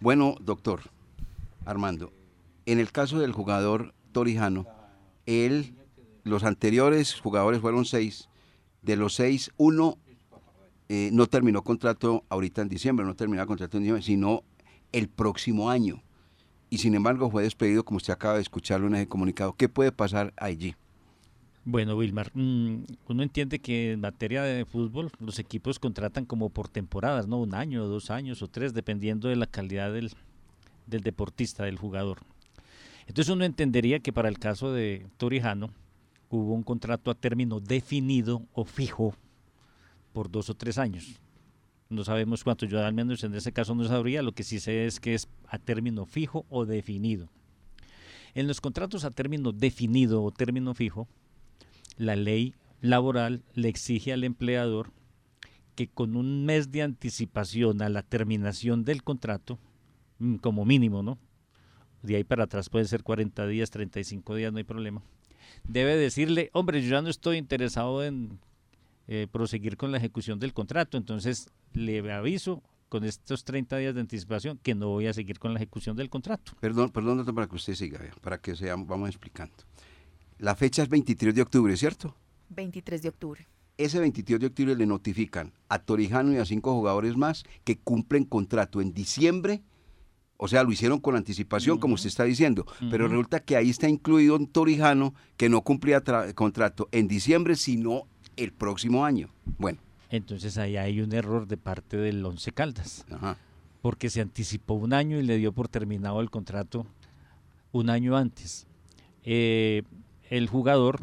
Bueno, 0.00 0.34
doctor 0.40 0.80
Armando, 1.64 2.12
en 2.66 2.80
el 2.80 2.90
caso 2.90 3.20
del 3.20 3.30
jugador 3.30 3.94
Torijano, 4.10 4.66
él, 5.26 5.76
los 6.24 6.42
anteriores 6.42 7.20
jugadores 7.20 7.60
fueron 7.60 7.84
seis, 7.84 8.28
de 8.82 8.96
los 8.96 9.14
seis, 9.14 9.52
uno 9.58 9.96
eh, 10.88 11.10
no 11.12 11.28
terminó 11.28 11.62
contrato 11.62 12.24
ahorita 12.30 12.62
en 12.62 12.68
diciembre, 12.68 13.06
no 13.06 13.14
terminó 13.14 13.46
contrato 13.46 13.76
en 13.76 13.84
diciembre, 13.84 14.02
sino 14.02 14.42
el 14.90 15.08
próximo 15.08 15.70
año. 15.70 16.02
Y 16.70 16.78
sin 16.78 16.94
embargo 16.94 17.28
fue 17.30 17.42
despedido, 17.42 17.84
como 17.84 17.96
usted 17.96 18.12
acaba 18.12 18.36
de 18.36 18.42
escucharlo 18.42 18.86
en 18.86 18.94
ese 18.94 19.08
comunicado. 19.08 19.54
¿Qué 19.54 19.68
puede 19.68 19.90
pasar 19.90 20.32
allí? 20.36 20.76
Bueno, 21.64 21.96
Wilmar, 21.96 22.30
mm, 22.32 22.84
uno 23.08 23.22
entiende 23.22 23.58
que 23.58 23.92
en 23.92 24.00
materia 24.00 24.42
de 24.42 24.64
fútbol 24.64 25.10
los 25.18 25.38
equipos 25.38 25.78
contratan 25.78 26.24
como 26.24 26.48
por 26.48 26.68
temporadas, 26.68 27.26
¿no? 27.26 27.38
Un 27.38 27.54
año, 27.54 27.86
dos 27.86 28.10
años 28.10 28.40
o 28.40 28.48
tres, 28.48 28.72
dependiendo 28.72 29.28
de 29.28 29.36
la 29.36 29.46
calidad 29.46 29.92
del, 29.92 30.12
del 30.86 31.02
deportista, 31.02 31.64
del 31.64 31.76
jugador. 31.76 32.18
Entonces 33.06 33.32
uno 33.34 33.44
entendería 33.44 33.98
que 33.98 34.12
para 34.12 34.28
el 34.28 34.38
caso 34.38 34.72
de 34.72 35.06
Torijano 35.16 35.70
hubo 36.30 36.54
un 36.54 36.62
contrato 36.62 37.10
a 37.10 37.14
término 37.14 37.58
definido 37.58 38.42
o 38.52 38.64
fijo 38.64 39.14
por 40.12 40.30
dos 40.30 40.48
o 40.48 40.54
tres 40.54 40.78
años. 40.78 41.20
No 41.90 42.04
sabemos 42.04 42.44
cuánto, 42.44 42.66
yo 42.66 42.84
al 42.84 42.94
menos 42.94 43.24
en 43.24 43.34
ese 43.34 43.52
caso 43.52 43.74
no 43.74 43.84
sabría, 43.84 44.22
lo 44.22 44.30
que 44.32 44.44
sí 44.44 44.60
sé 44.60 44.86
es 44.86 45.00
que 45.00 45.14
es 45.14 45.28
a 45.48 45.58
término 45.58 46.06
fijo 46.06 46.46
o 46.48 46.64
definido. 46.64 47.28
En 48.34 48.46
los 48.46 48.60
contratos 48.60 49.04
a 49.04 49.10
término 49.10 49.50
definido 49.50 50.22
o 50.22 50.30
término 50.30 50.72
fijo, 50.72 51.08
la 51.96 52.14
ley 52.14 52.54
laboral 52.80 53.42
le 53.54 53.68
exige 53.68 54.12
al 54.12 54.22
empleador 54.22 54.92
que 55.74 55.88
con 55.88 56.16
un 56.16 56.44
mes 56.44 56.70
de 56.70 56.82
anticipación 56.82 57.82
a 57.82 57.88
la 57.88 58.02
terminación 58.02 58.84
del 58.84 59.02
contrato, 59.02 59.58
mm, 60.20 60.36
como 60.36 60.64
mínimo, 60.64 61.02
¿no? 61.02 61.18
De 62.02 62.14
ahí 62.14 62.22
para 62.22 62.44
atrás 62.44 62.68
puede 62.68 62.84
ser 62.84 63.02
40 63.02 63.48
días, 63.48 63.70
35 63.70 64.36
días, 64.36 64.52
no 64.52 64.58
hay 64.58 64.64
problema. 64.64 65.02
debe 65.64 65.96
decirle, 65.96 66.50
hombre, 66.52 66.80
yo 66.82 66.90
ya 66.90 67.02
no 67.02 67.10
estoy 67.10 67.36
interesado 67.36 68.04
en 68.04 68.38
eh, 69.12 69.26
proseguir 69.30 69.76
con 69.76 69.90
la 69.90 69.98
ejecución 69.98 70.38
del 70.38 70.52
contrato, 70.54 70.96
entonces 70.96 71.50
le 71.72 71.98
aviso 72.12 72.62
con 72.88 73.04
estos 73.04 73.44
30 73.44 73.76
días 73.78 73.94
de 73.94 74.00
anticipación 74.00 74.58
que 74.62 74.74
no 74.74 74.88
voy 74.88 75.06
a 75.08 75.12
seguir 75.12 75.38
con 75.38 75.52
la 75.52 75.58
ejecución 75.58 75.96
del 75.96 76.08
contrato. 76.08 76.52
Perdón, 76.60 76.90
perdón, 76.90 77.16
doctor, 77.18 77.34
para 77.34 77.46
que 77.48 77.56
usted 77.56 77.74
siga, 77.74 77.98
vea, 77.98 78.14
para 78.20 78.38
que 78.40 78.54
sea, 78.56 78.76
vamos 78.76 79.08
explicando. 79.08 79.54
La 80.38 80.54
fecha 80.56 80.82
es 80.82 80.88
23 80.88 81.34
de 81.34 81.42
octubre, 81.42 81.76
¿cierto? 81.76 82.16
23 82.50 83.02
de 83.02 83.08
octubre. 83.08 83.48
Ese 83.76 83.98
23 83.98 84.40
de 84.40 84.46
octubre 84.46 84.76
le 84.76 84.86
notifican 84.86 85.52
a 85.68 85.78
Torijano 85.80 86.32
y 86.32 86.36
a 86.36 86.44
cinco 86.44 86.72
jugadores 86.74 87.16
más 87.16 87.44
que 87.64 87.78
cumplen 87.78 88.24
contrato 88.24 88.80
en 88.80 88.92
diciembre. 88.92 89.62
O 90.36 90.48
sea, 90.48 90.62
lo 90.64 90.72
hicieron 90.72 91.00
con 91.00 91.16
anticipación, 91.16 91.78
como 91.78 91.94
usted 91.94 92.08
está 92.08 92.24
diciendo. 92.24 92.64
Pero 92.90 93.08
resulta 93.08 93.40
que 93.40 93.56
ahí 93.56 93.70
está 93.70 93.88
incluido 93.88 94.36
un 94.36 94.46
Torijano 94.46 95.14
que 95.36 95.48
no 95.48 95.62
cumplía 95.62 96.02
tra- 96.02 96.32
contrato 96.34 96.88
en 96.92 97.08
diciembre, 97.08 97.56
sino 97.56 98.08
el 98.42 98.52
próximo 98.52 99.04
año. 99.04 99.28
Bueno, 99.58 99.78
Entonces 100.10 100.58
ahí 100.58 100.76
hay 100.76 101.00
un 101.00 101.12
error 101.12 101.46
de 101.46 101.56
parte 101.56 101.96
del 101.96 102.24
Once 102.24 102.50
Caldas, 102.52 103.04
ajá. 103.10 103.36
porque 103.82 104.10
se 104.10 104.20
anticipó 104.20 104.74
un 104.74 104.92
año 104.92 105.18
y 105.18 105.22
le 105.22 105.36
dio 105.38 105.52
por 105.52 105.68
terminado 105.68 106.20
el 106.20 106.30
contrato 106.30 106.86
un 107.72 107.90
año 107.90 108.16
antes. 108.16 108.66
Eh, 109.22 109.82
el 110.28 110.48
jugador 110.48 111.02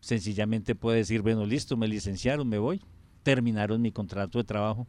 sencillamente 0.00 0.74
puede 0.74 0.98
decir, 0.98 1.22
bueno, 1.22 1.46
listo, 1.46 1.76
me 1.76 1.88
licenciaron, 1.88 2.48
me 2.48 2.58
voy, 2.58 2.80
terminaron 3.22 3.82
mi 3.82 3.92
contrato 3.92 4.38
de 4.38 4.44
trabajo, 4.44 4.86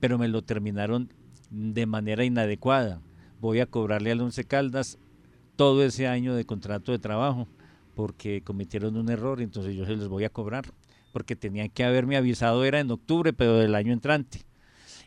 pero 0.00 0.18
me 0.18 0.28
lo 0.28 0.42
terminaron 0.42 1.08
de 1.50 1.86
manera 1.86 2.24
inadecuada. 2.24 3.00
Voy 3.40 3.60
a 3.60 3.66
cobrarle 3.66 4.12
al 4.12 4.20
Once 4.20 4.44
Caldas 4.44 4.98
todo 5.56 5.84
ese 5.84 6.06
año 6.08 6.34
de 6.34 6.44
contrato 6.44 6.92
de 6.92 6.98
trabajo 6.98 7.46
porque 7.94 8.40
cometieron 8.42 8.96
un 8.96 9.10
error, 9.10 9.40
entonces 9.40 9.74
yo 9.74 9.84
se 9.84 9.96
los 9.96 10.08
voy 10.08 10.24
a 10.24 10.30
cobrar, 10.30 10.64
porque 11.12 11.36
tenían 11.36 11.68
que 11.68 11.84
haberme 11.84 12.16
avisado, 12.16 12.64
era 12.64 12.80
en 12.80 12.90
octubre, 12.90 13.32
pero 13.32 13.58
del 13.58 13.74
año 13.74 13.92
entrante. 13.92 14.40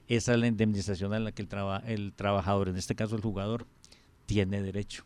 Esa 0.07 0.33
es 0.33 0.39
la 0.39 0.47
indemnización 0.47 1.13
a 1.13 1.19
la 1.19 1.31
que 1.31 1.41
el, 1.41 1.47
traba- 1.47 1.83
el 1.87 2.13
trabajador, 2.13 2.69
en 2.69 2.77
este 2.77 2.95
caso 2.95 3.15
el 3.15 3.21
jugador, 3.21 3.65
tiene 4.25 4.61
derecho. 4.61 5.03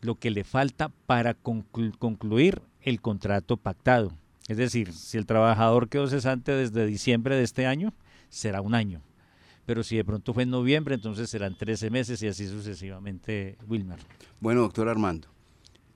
Lo 0.00 0.16
que 0.16 0.30
le 0.30 0.44
falta 0.44 0.90
para 1.06 1.40
conclu- 1.40 1.96
concluir 1.98 2.60
el 2.82 3.00
contrato 3.00 3.56
pactado. 3.56 4.12
Es 4.48 4.56
decir, 4.56 4.92
si 4.92 5.16
el 5.18 5.26
trabajador 5.26 5.88
quedó 5.88 6.06
cesante 6.08 6.52
desde 6.52 6.86
diciembre 6.86 7.34
de 7.36 7.42
este 7.42 7.66
año, 7.66 7.92
será 8.28 8.60
un 8.60 8.74
año. 8.74 9.00
Pero 9.64 9.82
si 9.82 9.96
de 9.96 10.04
pronto 10.04 10.32
fue 10.32 10.44
en 10.44 10.50
noviembre, 10.50 10.94
entonces 10.94 11.28
serán 11.28 11.56
13 11.56 11.90
meses 11.90 12.22
y 12.22 12.28
así 12.28 12.46
sucesivamente, 12.46 13.56
Wilmar. 13.66 13.98
Bueno, 14.38 14.60
doctor 14.60 14.88
Armando, 14.88 15.26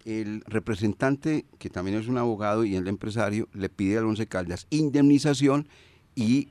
el 0.05 0.43
representante, 0.47 1.45
que 1.59 1.71
también 1.71 1.99
es 1.99 2.09
un 2.09 2.19
abogado 2.19 2.65
y 2.65 2.77
el 2.77 2.89
empresario, 2.89 3.49
le 3.53 3.69
pide 3.69 3.99
al 3.99 4.07
Once 4.07 4.27
Caldas 4.27 4.67
indemnización 4.71 5.69
y 6.15 6.49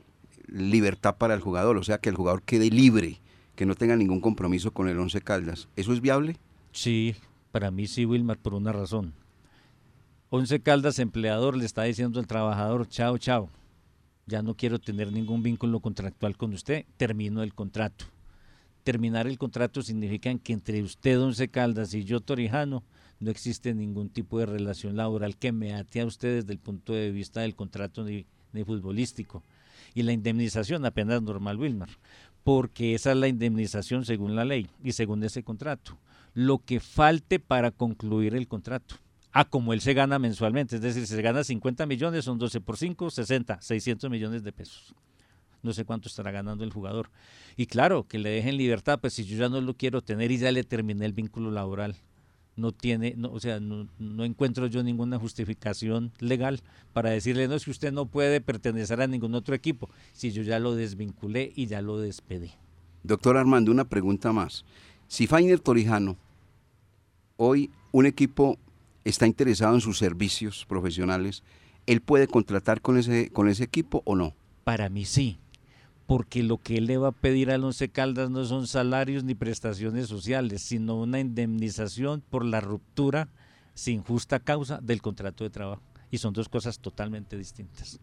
libertad 0.48 1.18
para 1.18 1.34
el 1.34 1.42
jugador, 1.42 1.78
o 1.78 1.84
sea, 1.84 2.00
que 2.00 2.10
el 2.10 2.16
jugador 2.16 2.44
quede 2.44 2.70
libre, 2.70 3.20
que 3.56 3.66
no 3.66 3.76
tenga 3.76 3.96
ningún 3.96 4.22
compromiso 4.22 4.72
con 4.72 4.88
el 4.88 4.98
Once 4.98 5.22
Caldas. 5.22 5.68
¿Eso 5.76 5.94
es 5.94 6.02
viable? 6.02 6.38
Sí, 6.72 7.16
para 7.52 7.72
mí 7.72 7.88
sí, 7.88 8.06
Wilmar, 8.06 8.38
por 8.38 8.54
una 8.54 8.72
razón. 8.72 9.14
Once 10.30 10.60
Caldas, 10.62 11.00
empleador, 11.00 11.58
le 11.58 11.66
está 11.66 11.84
diciendo 11.84 12.20
al 12.20 12.28
trabajador, 12.28 12.88
chao, 12.88 13.18
chao, 13.18 13.50
ya 14.28 14.42
no 14.44 14.56
quiero 14.56 14.80
tener 14.80 15.12
ningún 15.12 15.42
vínculo 15.42 15.80
contractual 15.80 16.38
con 16.38 16.54
usted, 16.54 16.86
termino 16.98 17.42
el 17.42 17.54
contrato. 17.54 18.06
Terminar 18.84 19.28
el 19.28 19.38
contrato 19.38 19.82
significa 19.82 20.34
que 20.38 20.54
entre 20.54 20.82
usted, 20.84 21.20
Once 21.20 21.48
Caldas, 21.50 21.94
y 21.94 22.04
yo, 22.04 22.22
Torijano, 22.22 22.84
no 23.20 23.32
existe 23.32 23.74
ningún 23.74 24.10
tipo 24.10 24.40
de 24.40 24.46
relación 24.46 24.96
laboral 24.96 25.38
que 25.38 25.52
me 25.52 25.74
ate 25.74 26.02
a 26.02 26.06
usted 26.06 26.42
desde 26.42 26.54
el 26.54 26.60
punto 26.60 26.94
de 26.94 27.12
vista 27.12 27.42
del 27.42 27.56
contrato 27.56 28.04
ni, 28.04 28.26
futbolístico. 28.64 29.44
Y 29.94 30.04
la 30.04 30.14
indemnización 30.14 30.86
apenas 30.86 31.22
normal, 31.22 31.58
Wilmar, 31.58 31.90
porque 32.44 32.96
esa 32.96 33.12
es 33.12 33.18
la 33.18 33.28
indemnización 33.28 34.06
según 34.06 34.36
la 34.36 34.46
ley 34.46 34.68
y 34.84 34.94
según 34.94 35.24
ese 35.24 35.44
contrato. 35.44 35.98
Lo 36.34 36.60
que 36.60 36.80
falte 36.80 37.40
para 37.40 37.72
concluir 37.72 38.36
el 38.36 38.48
contrato. 38.48 38.96
A 39.32 39.46
como 39.46 39.74
él 39.74 39.82
se 39.82 39.94
gana 39.94 40.18
mensualmente, 40.18 40.78
es 40.78 40.82
decir, 40.82 41.06
si 41.06 41.16
se 41.16 41.22
gana 41.22 41.44
50 41.44 41.86
millones, 41.86 42.26
son 42.26 42.40
12 42.40 42.62
por 42.62 42.78
5, 42.78 43.10
60, 43.10 43.62
600 43.62 44.10
millones 44.10 44.44
de 44.44 44.52
pesos. 44.52 44.96
No 45.62 45.74
sé 45.74 45.86
cuánto 45.86 46.08
estará 46.08 46.32
ganando 46.32 46.64
el 46.64 46.72
jugador. 46.72 47.10
Y 47.58 47.66
claro, 47.66 48.08
que 48.08 48.18
le 48.18 48.30
dejen 48.30 48.58
libertad, 48.58 49.00
pues 49.00 49.14
si 49.14 49.26
yo 49.26 49.38
ya 49.38 49.50
no 49.50 49.62
lo 49.62 49.76
quiero 49.76 50.02
tener 50.02 50.32
y 50.32 50.38
ya 50.38 50.52
le 50.52 50.64
terminé 50.64 51.06
el 51.06 51.14
vínculo 51.14 51.52
laboral, 51.52 51.96
no 52.60 52.72
tiene, 52.72 53.14
no, 53.18 53.32
o 53.32 53.40
sea, 53.40 53.60
no, 53.60 53.88
no 53.98 54.24
encuentro 54.24 54.68
yo 54.68 54.84
ninguna 54.84 55.18
justificación 55.18 56.12
legal 56.20 56.62
para 56.94 57.10
decirle, 57.10 57.48
no, 57.48 57.56
es 57.56 57.66
que 57.66 57.72
usted 57.72 57.92
no 57.92 58.06
puede 58.06 58.42
pertenecer 58.42 59.02
a 59.02 59.08
ningún 59.08 59.34
otro 59.36 59.56
equipo, 59.56 59.90
si 60.14 60.32
yo 60.32 60.44
ya 60.44 60.60
lo 60.60 60.76
desvinculé 60.76 61.52
y 61.56 61.68
ya 61.68 61.82
lo 61.82 61.98
despedí. 61.98 62.52
Doctor 63.04 63.38
Armando, 63.38 63.72
una 63.72 63.86
pregunta 63.86 64.32
más. 64.34 64.66
Si 65.08 65.26
Fainer 65.26 65.60
Torijano, 65.60 66.18
hoy 67.38 67.72
un 67.92 68.06
equipo 68.06 68.58
está 69.04 69.26
interesado 69.26 69.76
en 69.76 69.82
sus 69.82 69.98
servicios 69.98 70.66
profesionales, 70.68 71.44
¿él 71.86 72.02
puede 72.02 72.28
contratar 72.28 72.82
con 72.82 72.98
ese, 72.98 73.30
con 73.32 73.48
ese 73.48 73.64
equipo 73.64 74.04
o 74.06 74.16
no? 74.16 74.34
Para 74.64 74.90
mí 74.90 75.06
sí, 75.06 75.40
porque 76.10 76.42
lo 76.42 76.58
que 76.58 76.80
él 76.80 76.88
le 76.88 76.98
va 76.98 77.10
a 77.10 77.12
pedir 77.12 77.52
al 77.52 77.64
Once 77.64 77.88
Caldas 77.88 78.32
no 78.32 78.44
son 78.44 78.66
salarios 78.66 79.24
ni 79.24 79.36
prestaciones 79.36 80.08
sociales, 80.08 80.64
sino 80.64 80.96
una 80.96 81.20
indemnización 81.20 82.24
por 82.32 82.44
la 82.44 82.62
ruptura 82.62 83.30
sin 83.76 84.02
justa 84.02 84.40
causa 84.40 84.80
del 84.82 85.04
contrato 85.04 85.44
de 85.44 85.52
trabajo. 85.52 85.84
Y 86.10 86.18
son 86.18 86.34
dos 86.34 86.50
cosas 86.50 86.80
totalmente 86.80 87.38
distintas. 87.38 88.00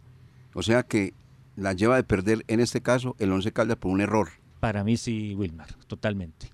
O 0.55 0.63
sea 0.63 0.85
que 0.85 1.15
la 1.57 1.73
lleva 1.73 1.97
de 1.97 2.05
perder 2.05 2.45
en 2.47 2.61
este 2.61 2.81
caso 2.81 3.17
el 3.19 3.33
Once 3.33 3.51
Caldas 3.51 3.79
por 3.79 3.91
un 3.91 4.01
error. 4.01 4.29
Para 4.61 4.85
mí 4.85 4.97
sí, 4.97 5.35
Wilmar, 5.35 5.75
totalmente. 5.89 6.53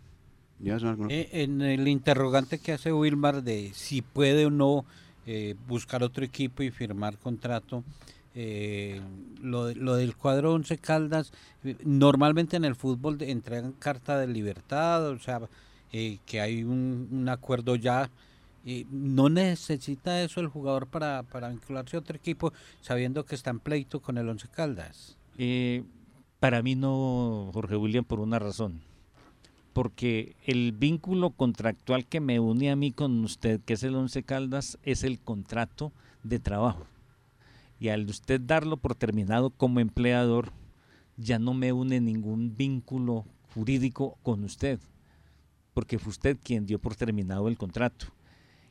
Eh, 1.11 1.28
en 1.32 1.61
el 1.61 1.86
interrogante 1.86 2.61
que 2.61 2.72
hace 2.72 2.94
Wilmar 2.94 3.42
de 3.42 3.72
si 3.74 4.00
puede 4.00 4.46
o 4.46 4.50
no 4.50 4.86
eh, 5.26 5.55
buscar 5.68 6.03
otro 6.03 6.24
equipo 6.24 6.62
y 6.62 6.70
firmar 6.70 7.18
contrato, 7.18 7.84
eh, 8.35 9.01
lo, 9.41 9.72
lo 9.74 9.97
del 9.97 10.16
cuadro 10.16 10.55
Once 10.55 10.78
Caldas, 10.78 11.33
normalmente 11.85 12.57
en 12.57 12.64
el 12.64 12.74
fútbol 12.74 13.20
entregan 13.22 13.72
carta 13.72 14.18
de 14.18 14.26
libertad, 14.26 15.09
o 15.09 15.18
sea, 15.18 15.41
eh, 15.93 16.18
que 16.26 16.41
hay 16.41 16.64
un, 16.64 17.09
un 17.11 17.28
acuerdo 17.28 17.76
ya. 17.76 18.11
eh, 18.64 18.87
no 18.91 19.28
necesita 19.28 20.22
eso 20.22 20.41
el 20.41 20.49
jugador 20.49 20.87
para, 20.87 21.22
para 21.24 21.49
vincularse 21.49 21.97
a 21.97 22.01
otro 22.01 22.16
equipo 22.16 22.53
sabiendo 22.80 23.24
que 23.24 23.35
está 23.35 23.51
en 23.51 23.61
pleito 23.61 24.01
con 24.01 24.18
el 24.18 24.28
Once 24.28 24.49
Caldas. 24.49 25.16
Eh, 25.39 25.83
para 26.41 26.62
mí 26.62 26.74
no, 26.74 27.51
Jorge 27.53 27.76
William, 27.76 28.05
por 28.05 28.20
una 28.20 28.39
razón. 28.39 28.80
Porque 29.72 30.37
el 30.45 30.72
vínculo 30.72 31.30
contractual 31.30 32.05
que 32.07 32.20
me 32.20 32.39
une 32.41 32.70
a 32.70 32.76
mí 32.76 32.93
con 32.93 33.24
usted, 33.24 33.61
que 33.62 33.74
es 33.74 33.83
el 33.83 33.95
Once 33.95 34.22
Caldas, 34.22 34.78
es 34.83 35.03
el 35.03 35.18
contrato 35.18 35.93
de 36.22 36.39
trabajo. 36.39 36.87
Y 37.83 37.89
al 37.89 38.09
usted 38.09 38.41
darlo 38.41 38.76
por 38.76 38.95
terminado 38.95 39.51
como 39.51 39.80
empleador, 39.80 40.53
ya 41.16 41.41
no 41.41 41.53
me 41.53 41.72
une 41.72 42.01
ningún 42.01 42.57
vínculo 42.57 43.24
jurídico 43.53 44.18
con 44.22 44.45
usted, 44.45 44.78
porque 45.74 45.99
fue 45.99 46.11
usted 46.11 46.39
quien 46.41 46.64
dio 46.64 46.78
por 46.78 46.95
terminado 46.95 47.49
el 47.49 47.59
contrato. 47.59 48.07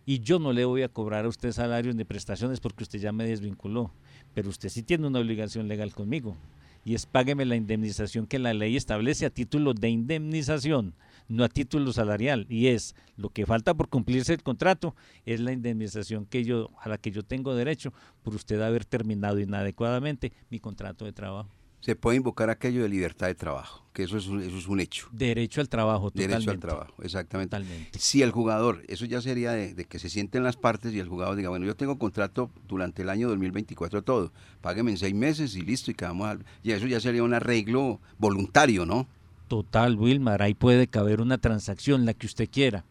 Y 0.06 0.22
yo 0.22 0.40
no 0.40 0.54
le 0.54 0.64
voy 0.64 0.84
a 0.84 0.88
cobrar 0.88 1.26
a 1.26 1.28
usted 1.28 1.52
salarios 1.52 1.94
ni 1.94 2.06
prestaciones 2.06 2.62
porque 2.62 2.84
usted 2.84 3.00
ya 3.00 3.12
me 3.12 3.26
desvinculó, 3.26 3.92
pero 4.34 4.48
usted 4.48 4.70
sí 4.70 4.82
tiene 4.82 5.08
una 5.08 5.20
obligación 5.20 5.68
legal 5.68 5.94
conmigo 5.94 6.38
y 6.86 6.96
es 6.96 7.06
págueme 7.06 7.44
la 7.44 7.58
indemnización 7.58 8.28
que 8.28 8.40
la 8.40 8.54
ley 8.54 8.78
establece 8.78 9.26
a 9.26 9.30
título 9.30 9.74
de 9.74 9.90
indemnización, 9.90 10.94
no 11.32 11.44
a 11.44 11.50
título 11.50 11.92
salarial. 11.94 12.46
Y 12.50 12.68
es 12.68 12.96
lo 13.16 13.30
que 13.30 13.46
falta 13.46 13.74
por 13.74 13.90
cumplirse 13.90 14.34
el 14.34 14.44
contrato, 14.44 14.96
es 15.26 15.40
la 15.40 15.52
indemnización 15.52 16.26
que 16.26 16.44
yo, 16.44 16.70
a 16.82 16.90
la 16.90 16.98
que 16.98 17.12
yo 17.12 17.24
tengo 17.24 17.56
derecho 17.56 17.94
por 18.24 18.36
usted 18.36 18.62
haber 18.62 18.86
terminado 18.86 19.40
inadecuadamente 19.40 20.34
mi 20.50 20.60
contrato 20.60 21.06
de 21.06 21.14
trabajo. 21.14 21.50
Se 21.80 21.96
puede 21.96 22.18
invocar 22.18 22.52
aquello 22.52 22.84
de 22.84 22.90
libertad 22.90 23.26
de 23.26 23.34
trabajo, 23.34 23.84
que 23.92 24.04
eso 24.04 24.16
es 24.16 24.28
un, 24.28 24.40
eso 24.40 24.56
es 24.56 24.68
un 24.68 24.80
hecho. 24.80 25.08
Derecho 25.12 25.62
al 25.62 25.70
trabajo, 25.70 26.12
totalmente. 26.12 26.36
Derecho 26.36 26.52
al 26.52 26.60
trabajo, 26.60 26.94
exactamente. 27.02 27.58
Totalmente. 27.58 27.98
Si 27.98 28.22
el 28.22 28.30
jugador, 28.30 28.84
eso 28.88 29.06
ya 29.06 29.20
sería 29.20 29.54
de, 29.54 29.74
de 29.74 29.86
que 29.86 29.98
se 29.98 30.08
sienten 30.08 30.44
las 30.44 30.58
partes 30.58 30.94
y 30.94 31.00
el 31.00 31.08
jugador 31.08 31.36
diga, 31.36 31.50
bueno, 31.50 31.66
yo 31.66 31.76
tengo 31.76 31.98
contrato 31.98 32.52
durante 32.68 33.02
el 33.02 33.10
año 33.10 33.30
2024 33.30 34.04
todo, 34.04 34.32
págueme 34.62 34.92
en 34.92 34.98
seis 34.98 35.16
meses 35.16 35.56
y 35.56 35.62
listo, 35.62 35.90
y 35.90 35.96
quedamos 35.96 36.28
al... 36.28 36.46
Y 36.62 36.72
eso 36.72 36.86
ya 36.86 37.00
sería 37.00 37.24
un 37.24 37.34
arreglo 37.34 38.00
voluntario, 38.20 38.86
¿no? 38.86 39.08
Total, 39.52 39.98
Wilmar, 39.98 40.42
ahí 40.42 40.54
puede 40.54 40.88
caber 40.88 41.20
una 41.20 41.38
transacción, 41.38 42.06
la 42.06 42.14
que 42.14 42.26
usted 42.26 42.48
quiera. 42.50 42.86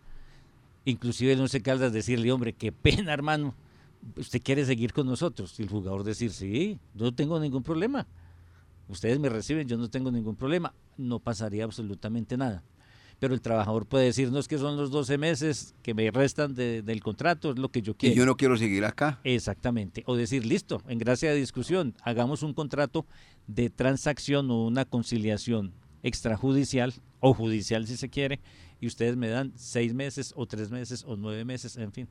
Inclusive 0.85 1.35
no 1.35 1.49
se 1.49 1.63
caldas 1.63 1.91
decirle, 1.95 2.31
hombre, 2.33 2.53
qué 2.53 2.71
pena, 2.71 3.15
hermano, 3.15 3.55
usted 4.19 4.43
quiere 4.43 4.67
seguir 4.67 4.93
con 4.93 5.07
nosotros. 5.07 5.59
Y 5.59 5.63
el 5.63 5.71
jugador 5.71 6.05
decir, 6.05 6.31
sí, 6.33 6.79
yo 6.95 7.07
no 7.07 7.15
tengo 7.15 7.41
ningún 7.41 7.63
problema. 7.63 8.07
Ustedes 8.91 9.19
me 9.19 9.31
reciben, 9.31 9.69
yo 9.69 9.79
no 9.79 9.89
tengo 9.89 10.11
ningún 10.11 10.37
problema. 10.37 10.75
No 10.99 11.19
pasaría 11.19 11.65
absolutamente 11.65 12.37
nada. 12.37 12.63
pero 13.19 13.33
el 13.35 13.41
trabajador 13.43 13.85
puede 13.87 14.05
decirnos 14.07 14.47
que 14.49 14.57
son 14.59 14.77
los 14.79 14.91
12 14.91 15.17
meses 15.19 15.75
que 15.83 15.93
me 15.95 16.11
restan 16.11 16.55
de- 16.55 16.81
del 16.83 17.03
contrato, 17.03 17.51
es 17.53 17.59
lo 17.59 17.69
que 17.71 17.81
yo 17.83 17.95
quiero. 17.95 18.15
Y 18.15 18.17
yo 18.19 18.25
no 18.27 18.35
quiero 18.37 18.57
seguir 18.59 18.83
acá. 18.87 19.19
Exactamente. 19.25 20.03
O 20.07 20.15
decir, 20.17 20.45
listo, 20.47 20.83
en 20.89 20.99
gracia 20.99 21.31
de 21.31 21.37
discusión, 21.37 21.95
hagamos 22.03 22.43
un 22.43 22.53
contrato 22.55 23.05
de 23.47 23.69
transacción 23.71 24.51
o 24.51 24.67
una 24.67 24.85
conciliación 24.87 25.73
extrajudicial 26.03 26.95
o 27.21 27.35
judicial 27.35 27.87
si 27.87 27.97
se 27.97 28.09
quiere, 28.09 28.41
y 28.81 28.87
ustedes 28.87 29.17
me 29.17 29.29
dan 29.29 29.53
seis 29.57 29.95
meses 29.95 30.33
o 30.37 30.47
tres 30.47 30.71
meses 30.71 31.05
o 31.07 31.17
nueve 31.17 31.45
meses, 31.45 31.77
en 31.77 31.93
fin. 31.93 32.09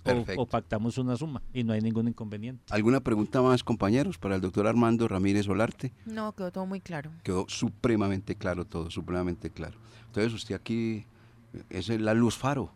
O, 0.00 0.04
Perfecto. 0.04 0.40
o 0.40 0.46
pactamos 0.46 0.96
una 0.96 1.14
suma 1.16 1.42
y 1.52 1.62
no 1.62 1.74
hay 1.74 1.82
ningún 1.82 2.08
inconveniente. 2.08 2.64
¿Alguna 2.70 3.00
pregunta 3.00 3.42
más, 3.42 3.62
compañeros, 3.62 4.16
para 4.16 4.36
el 4.36 4.40
doctor 4.40 4.66
Armando 4.66 5.06
Ramírez 5.08 5.46
Olarte? 5.46 5.92
No, 6.06 6.34
quedó 6.34 6.50
todo 6.50 6.64
muy 6.64 6.80
claro. 6.80 7.10
Quedó 7.22 7.44
supremamente 7.48 8.34
claro 8.34 8.64
todo, 8.64 8.90
supremamente 8.90 9.50
claro. 9.50 9.78
Entonces 10.06 10.32
usted 10.32 10.54
aquí 10.54 11.04
es 11.68 11.88
la 11.88 12.14
luz 12.14 12.36
faro. 12.36 12.72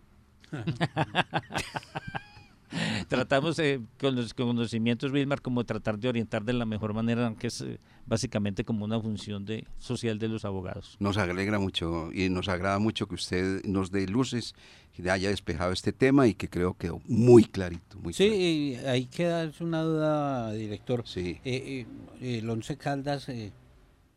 Tratamos 3.09 3.59
eh, 3.59 3.81
con 4.01 4.15
los 4.17 4.35
conocimientos, 4.35 5.13
Wilmar, 5.13 5.41
como 5.41 5.65
tratar 5.65 5.99
de 5.99 6.09
orientar 6.09 6.45
de 6.45 6.53
la 6.53 6.65
mejor 6.67 6.93
manera, 6.95 7.35
que 7.39 7.47
es 7.49 7.61
eh, 7.61 7.79
básicamente 8.07 8.65
como 8.65 8.85
una 8.85 9.01
función 9.01 9.45
de, 9.45 9.67
social 9.79 10.19
de 10.19 10.29
los 10.29 10.45
abogados. 10.45 10.97
Nos 11.01 11.17
alegra 11.17 11.59
mucho 11.59 12.11
y 12.13 12.29
nos 12.29 12.49
agrada 12.49 12.79
mucho 12.79 13.07
que 13.07 13.15
usted 13.15 13.65
nos 13.65 13.91
dé 13.91 14.07
luces, 14.07 14.55
que 14.93 15.11
haya 15.11 15.29
despejado 15.31 15.73
este 15.73 15.93
tema 15.93 16.27
y 16.27 16.35
que 16.35 16.49
creo 16.49 16.75
quedó 16.75 17.01
muy 17.07 17.45
clarito. 17.45 17.99
Muy 17.99 18.13
Sí, 18.13 18.27
clarito. 18.29 18.43
y 18.45 18.75
ahí 18.87 19.07
queda 19.07 19.51
una 19.61 19.83
duda, 19.83 20.53
director. 20.53 21.03
Sí. 21.07 21.41
Eh, 21.45 21.87
eh, 22.21 22.39
el 22.39 22.49
Once 22.49 22.77
Caldas 22.77 23.29
eh, 23.29 23.53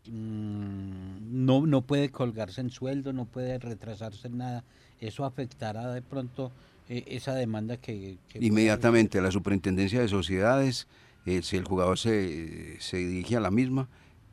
mm, 0.07 1.45
no, 1.45 1.65
no 1.65 1.81
puede 1.81 2.09
colgarse 2.09 2.61
en 2.61 2.69
sueldo, 2.69 3.13
no 3.13 3.25
puede 3.25 3.57
retrasarse 3.59 4.27
en 4.27 4.37
nada. 4.37 4.63
Eso 4.99 5.25
afectará 5.25 5.91
de 5.93 6.01
pronto 6.01 6.51
esa 6.89 7.35
demanda 7.35 7.77
que... 7.77 8.17
Inmediatamente 8.35 9.21
la 9.21 9.31
superintendencia 9.31 10.01
de 10.01 10.07
sociedades, 10.07 10.87
eh, 11.25 11.41
si 11.41 11.57
el 11.57 11.65
jugador 11.65 11.97
se, 11.97 12.79
se 12.79 12.97
dirige 12.97 13.35
a 13.35 13.39
la 13.39 13.51
misma, 13.51 13.89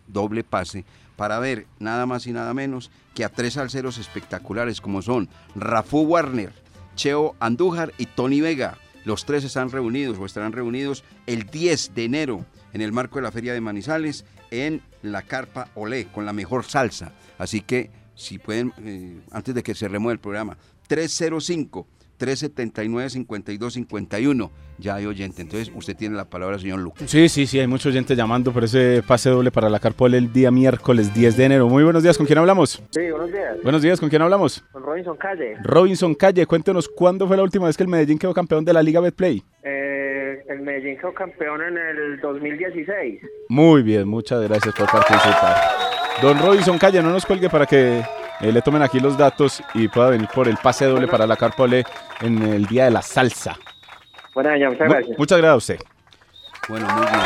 doble 0.07 0.43
pase 0.43 0.85
para 1.15 1.39
ver 1.39 1.65
nada 1.79 2.05
más 2.05 2.27
y 2.27 2.31
nada 2.31 2.53
menos 2.53 2.91
que 3.13 3.23
a 3.25 3.29
tres 3.29 3.57
alceros 3.57 3.97
espectaculares 3.97 4.81
como 4.81 5.01
son 5.01 5.29
Rafú 5.55 6.01
Warner, 6.01 6.51
Cheo 6.95 7.35
Andújar 7.39 7.93
y 7.97 8.05
Tony 8.05 8.41
Vega. 8.41 8.77
Los 9.05 9.25
tres 9.25 9.43
están 9.43 9.69
reunidos 9.69 10.17
o 10.17 10.25
estarán 10.25 10.51
reunidos 10.51 11.03
el 11.27 11.45
10 11.45 11.93
de 11.93 12.03
enero 12.05 12.45
en 12.73 12.81
el 12.81 12.91
marco 12.91 13.17
de 13.17 13.21
la 13.21 13.31
Feria 13.31 13.53
de 13.53 13.61
Manizales 13.61 14.25
en 14.51 14.81
la 15.03 15.21
Carpa 15.21 15.69
Olé 15.75 16.07
con 16.07 16.25
la 16.25 16.33
mejor 16.33 16.65
salsa. 16.65 17.13
Así 17.37 17.61
que 17.61 17.91
si 18.15 18.39
pueden, 18.39 18.73
eh, 18.79 19.21
antes 19.31 19.53
de 19.53 19.61
que 19.61 19.75
cerremos 19.75 20.11
el 20.11 20.19
programa, 20.19 20.57
305 20.87 21.87
379-5251. 22.17 24.49
Ya 24.77 24.95
hay 24.95 25.05
oyente. 25.05 25.41
Entonces, 25.41 25.71
usted 25.73 25.95
tiene 25.95 26.15
la 26.15 26.25
palabra, 26.25 26.59
señor 26.59 26.79
Lucas. 26.79 27.09
Sí, 27.09 27.29
sí, 27.29 27.47
sí, 27.47 27.59
hay 27.59 27.67
mucha 27.67 27.91
gente 27.91 28.15
llamando 28.15 28.51
por 28.51 28.63
ese 28.63 29.03
pase 29.07 29.29
doble 29.29 29.51
para 29.51 29.69
la 29.69 29.79
Carpol 29.79 30.13
el 30.13 30.33
día 30.33 30.51
miércoles 30.51 31.13
10 31.13 31.37
de 31.37 31.45
enero. 31.45 31.69
Muy 31.69 31.83
buenos 31.83 32.03
días, 32.03 32.17
¿con 32.17 32.25
quién 32.25 32.39
hablamos? 32.39 32.81
Sí, 32.91 33.09
buenos 33.09 33.31
días. 33.31 33.57
Buenos 33.63 33.81
días, 33.81 33.99
¿con 33.99 34.09
quién 34.09 34.21
hablamos? 34.21 34.63
Con 34.71 34.83
Robinson 34.83 35.17
Calle. 35.17 35.55
Robinson 35.63 36.15
Calle, 36.15 36.45
cuéntenos 36.45 36.89
cuándo 36.89 37.27
fue 37.27 37.37
la 37.37 37.43
última 37.43 37.67
vez 37.67 37.77
que 37.77 37.83
el 37.83 37.89
Medellín 37.89 38.17
quedó 38.17 38.33
campeón 38.33 38.65
de 38.65 38.73
la 38.73 38.83
Liga 38.83 38.99
Betplay. 38.99 39.41
Eh, 39.63 40.43
el 40.49 40.59
Medellín 40.61 40.97
quedó 40.97 41.13
campeón 41.13 41.61
en 41.61 41.77
el 41.77 42.19
2016. 42.19 43.21
Muy 43.49 43.81
bien, 43.81 44.07
muchas 44.07 44.41
gracias 44.41 44.75
por 44.75 44.91
participar. 44.91 45.55
Don 46.21 46.37
Robinson 46.39 46.77
Calle, 46.77 47.01
no 47.01 47.11
nos 47.11 47.25
cuelgue 47.25 47.49
para 47.49 47.65
que 47.65 48.03
eh, 48.41 48.51
le 48.51 48.61
tomen 48.61 48.81
aquí 48.81 48.99
los 48.99 49.17
datos 49.17 49.61
y 49.73 49.87
pueda 49.87 50.09
venir 50.09 50.27
por 50.33 50.47
el 50.47 50.57
pase 50.57 50.85
doble 50.85 51.07
para 51.07 51.25
la 51.27 51.35
Carpole 51.35 51.83
en 52.21 52.41
el 52.43 52.65
día 52.65 52.85
de 52.85 52.91
la 52.91 53.01
salsa. 53.01 53.57
Bueno, 54.33 54.55
ya, 54.57 54.69
muchas 54.69 54.87
Mu- 54.87 54.93
gracias. 54.93 55.17
muchas 55.19 55.37
gracias 55.37 55.53
a 55.53 55.57
usted. 55.57 55.79
Bueno, 56.67 56.87
muy 56.93 57.01
bien. 57.05 57.21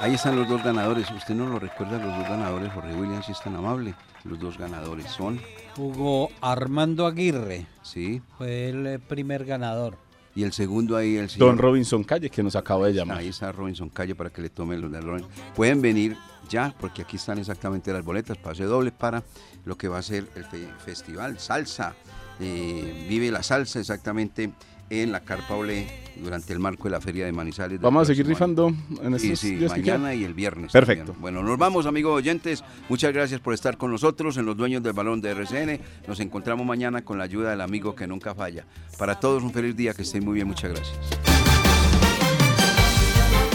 Ahí 0.00 0.14
están 0.14 0.36
los 0.36 0.48
dos 0.48 0.62
ganadores. 0.62 1.10
¿Usted 1.10 1.34
no 1.34 1.46
lo 1.46 1.58
recuerda 1.58 1.98
los 1.98 2.16
dos 2.18 2.28
ganadores, 2.28 2.70
Jorge 2.72 2.92
William, 2.94 3.22
si 3.22 3.32
es 3.32 3.40
tan 3.40 3.56
amable? 3.56 3.94
Los 4.24 4.38
dos 4.38 4.58
ganadores 4.58 5.06
son, 5.06 5.40
Jugó 5.76 6.30
Armando 6.40 7.06
Aguirre, 7.06 7.66
sí. 7.82 8.22
fue 8.38 8.68
el 8.70 8.86
eh, 8.86 8.98
primer 8.98 9.44
ganador. 9.44 9.96
Y 10.36 10.44
el 10.44 10.52
segundo 10.52 10.96
ahí, 10.96 11.16
el 11.16 11.28
señor. 11.30 11.48
Don 11.48 11.58
Robinson 11.58 12.04
Calle, 12.04 12.30
que 12.30 12.42
nos 12.42 12.54
acaba 12.54 12.86
de 12.86 12.92
llamar. 12.92 13.18
Ahí 13.18 13.28
está 13.28 13.50
Robinson 13.50 13.88
Calle 13.88 14.14
para 14.14 14.30
que 14.30 14.42
le 14.42 14.50
tome 14.50 14.76
los 14.76 14.90
Robinson. 14.92 15.30
Pueden 15.56 15.80
venir 15.82 16.16
ya, 16.48 16.74
porque 16.78 17.02
aquí 17.02 17.16
están 17.16 17.38
exactamente 17.38 17.92
las 17.92 18.04
boletas, 18.04 18.36
pase 18.36 18.64
doble 18.64 18.92
para 18.92 19.24
lo 19.64 19.76
que 19.76 19.88
va 19.88 19.98
a 19.98 20.02
ser 20.02 20.28
el 20.36 20.44
fe- 20.44 20.68
festival 20.84 21.38
Salsa. 21.40 21.94
Eh, 22.38 23.06
vive 23.08 23.30
la 23.30 23.42
salsa 23.42 23.80
exactamente 23.80 24.52
en 24.90 25.12
la 25.12 25.20
Carpa 25.20 25.54
Olé 25.54 25.86
durante 26.16 26.52
el 26.52 26.58
marco 26.58 26.84
de 26.84 26.90
la 26.90 27.00
Feria 27.00 27.26
de 27.26 27.32
Manizales. 27.32 27.80
Vamos 27.80 28.02
a 28.04 28.06
seguir 28.06 28.26
rifando 28.26 28.68
en 29.02 29.18
Sí, 29.18 29.26
estos 29.26 29.40
sí, 29.40 29.56
días 29.56 29.72
que 29.72 29.80
mañana 29.80 30.14
y 30.14 30.24
el 30.24 30.34
viernes. 30.34 30.72
Perfecto. 30.72 31.06
también. 31.12 31.20
Bueno, 31.20 31.42
nos 31.42 31.58
vamos, 31.58 31.86
amigos 31.86 32.16
oyentes. 32.16 32.64
Muchas 32.88 33.12
gracias 33.12 33.40
por 33.40 33.54
estar 33.54 33.76
con 33.76 33.90
nosotros 33.90 34.36
en 34.36 34.46
Los 34.46 34.56
Dueños 34.56 34.82
del 34.82 34.92
Balón 34.94 35.20
de 35.20 35.30
RCN. 35.30 35.80
Nos 36.08 36.20
encontramos 36.20 36.66
mañana 36.66 37.02
con 37.02 37.18
la 37.18 37.24
ayuda 37.24 37.50
del 37.50 37.60
amigo 37.60 37.94
que 37.94 38.06
nunca 38.06 38.34
falla. 38.34 38.64
Para 38.98 39.20
todos, 39.20 39.42
un 39.42 39.52
feliz 39.52 39.76
día, 39.76 39.92
que 39.94 40.02
estén 40.02 40.24
muy 40.24 40.34
bien. 40.34 40.46
Muchas 40.46 40.70
gracias. 40.72 40.96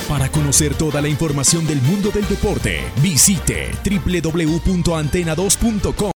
Para 0.07 0.29
conocer 0.29 0.75
toda 0.75 1.01
la 1.01 1.07
información 1.07 1.65
del 1.65 1.81
mundo 1.81 2.11
del 2.11 2.27
deporte, 2.27 2.81
visite 3.01 3.71
www.antena2.com. 3.83 6.09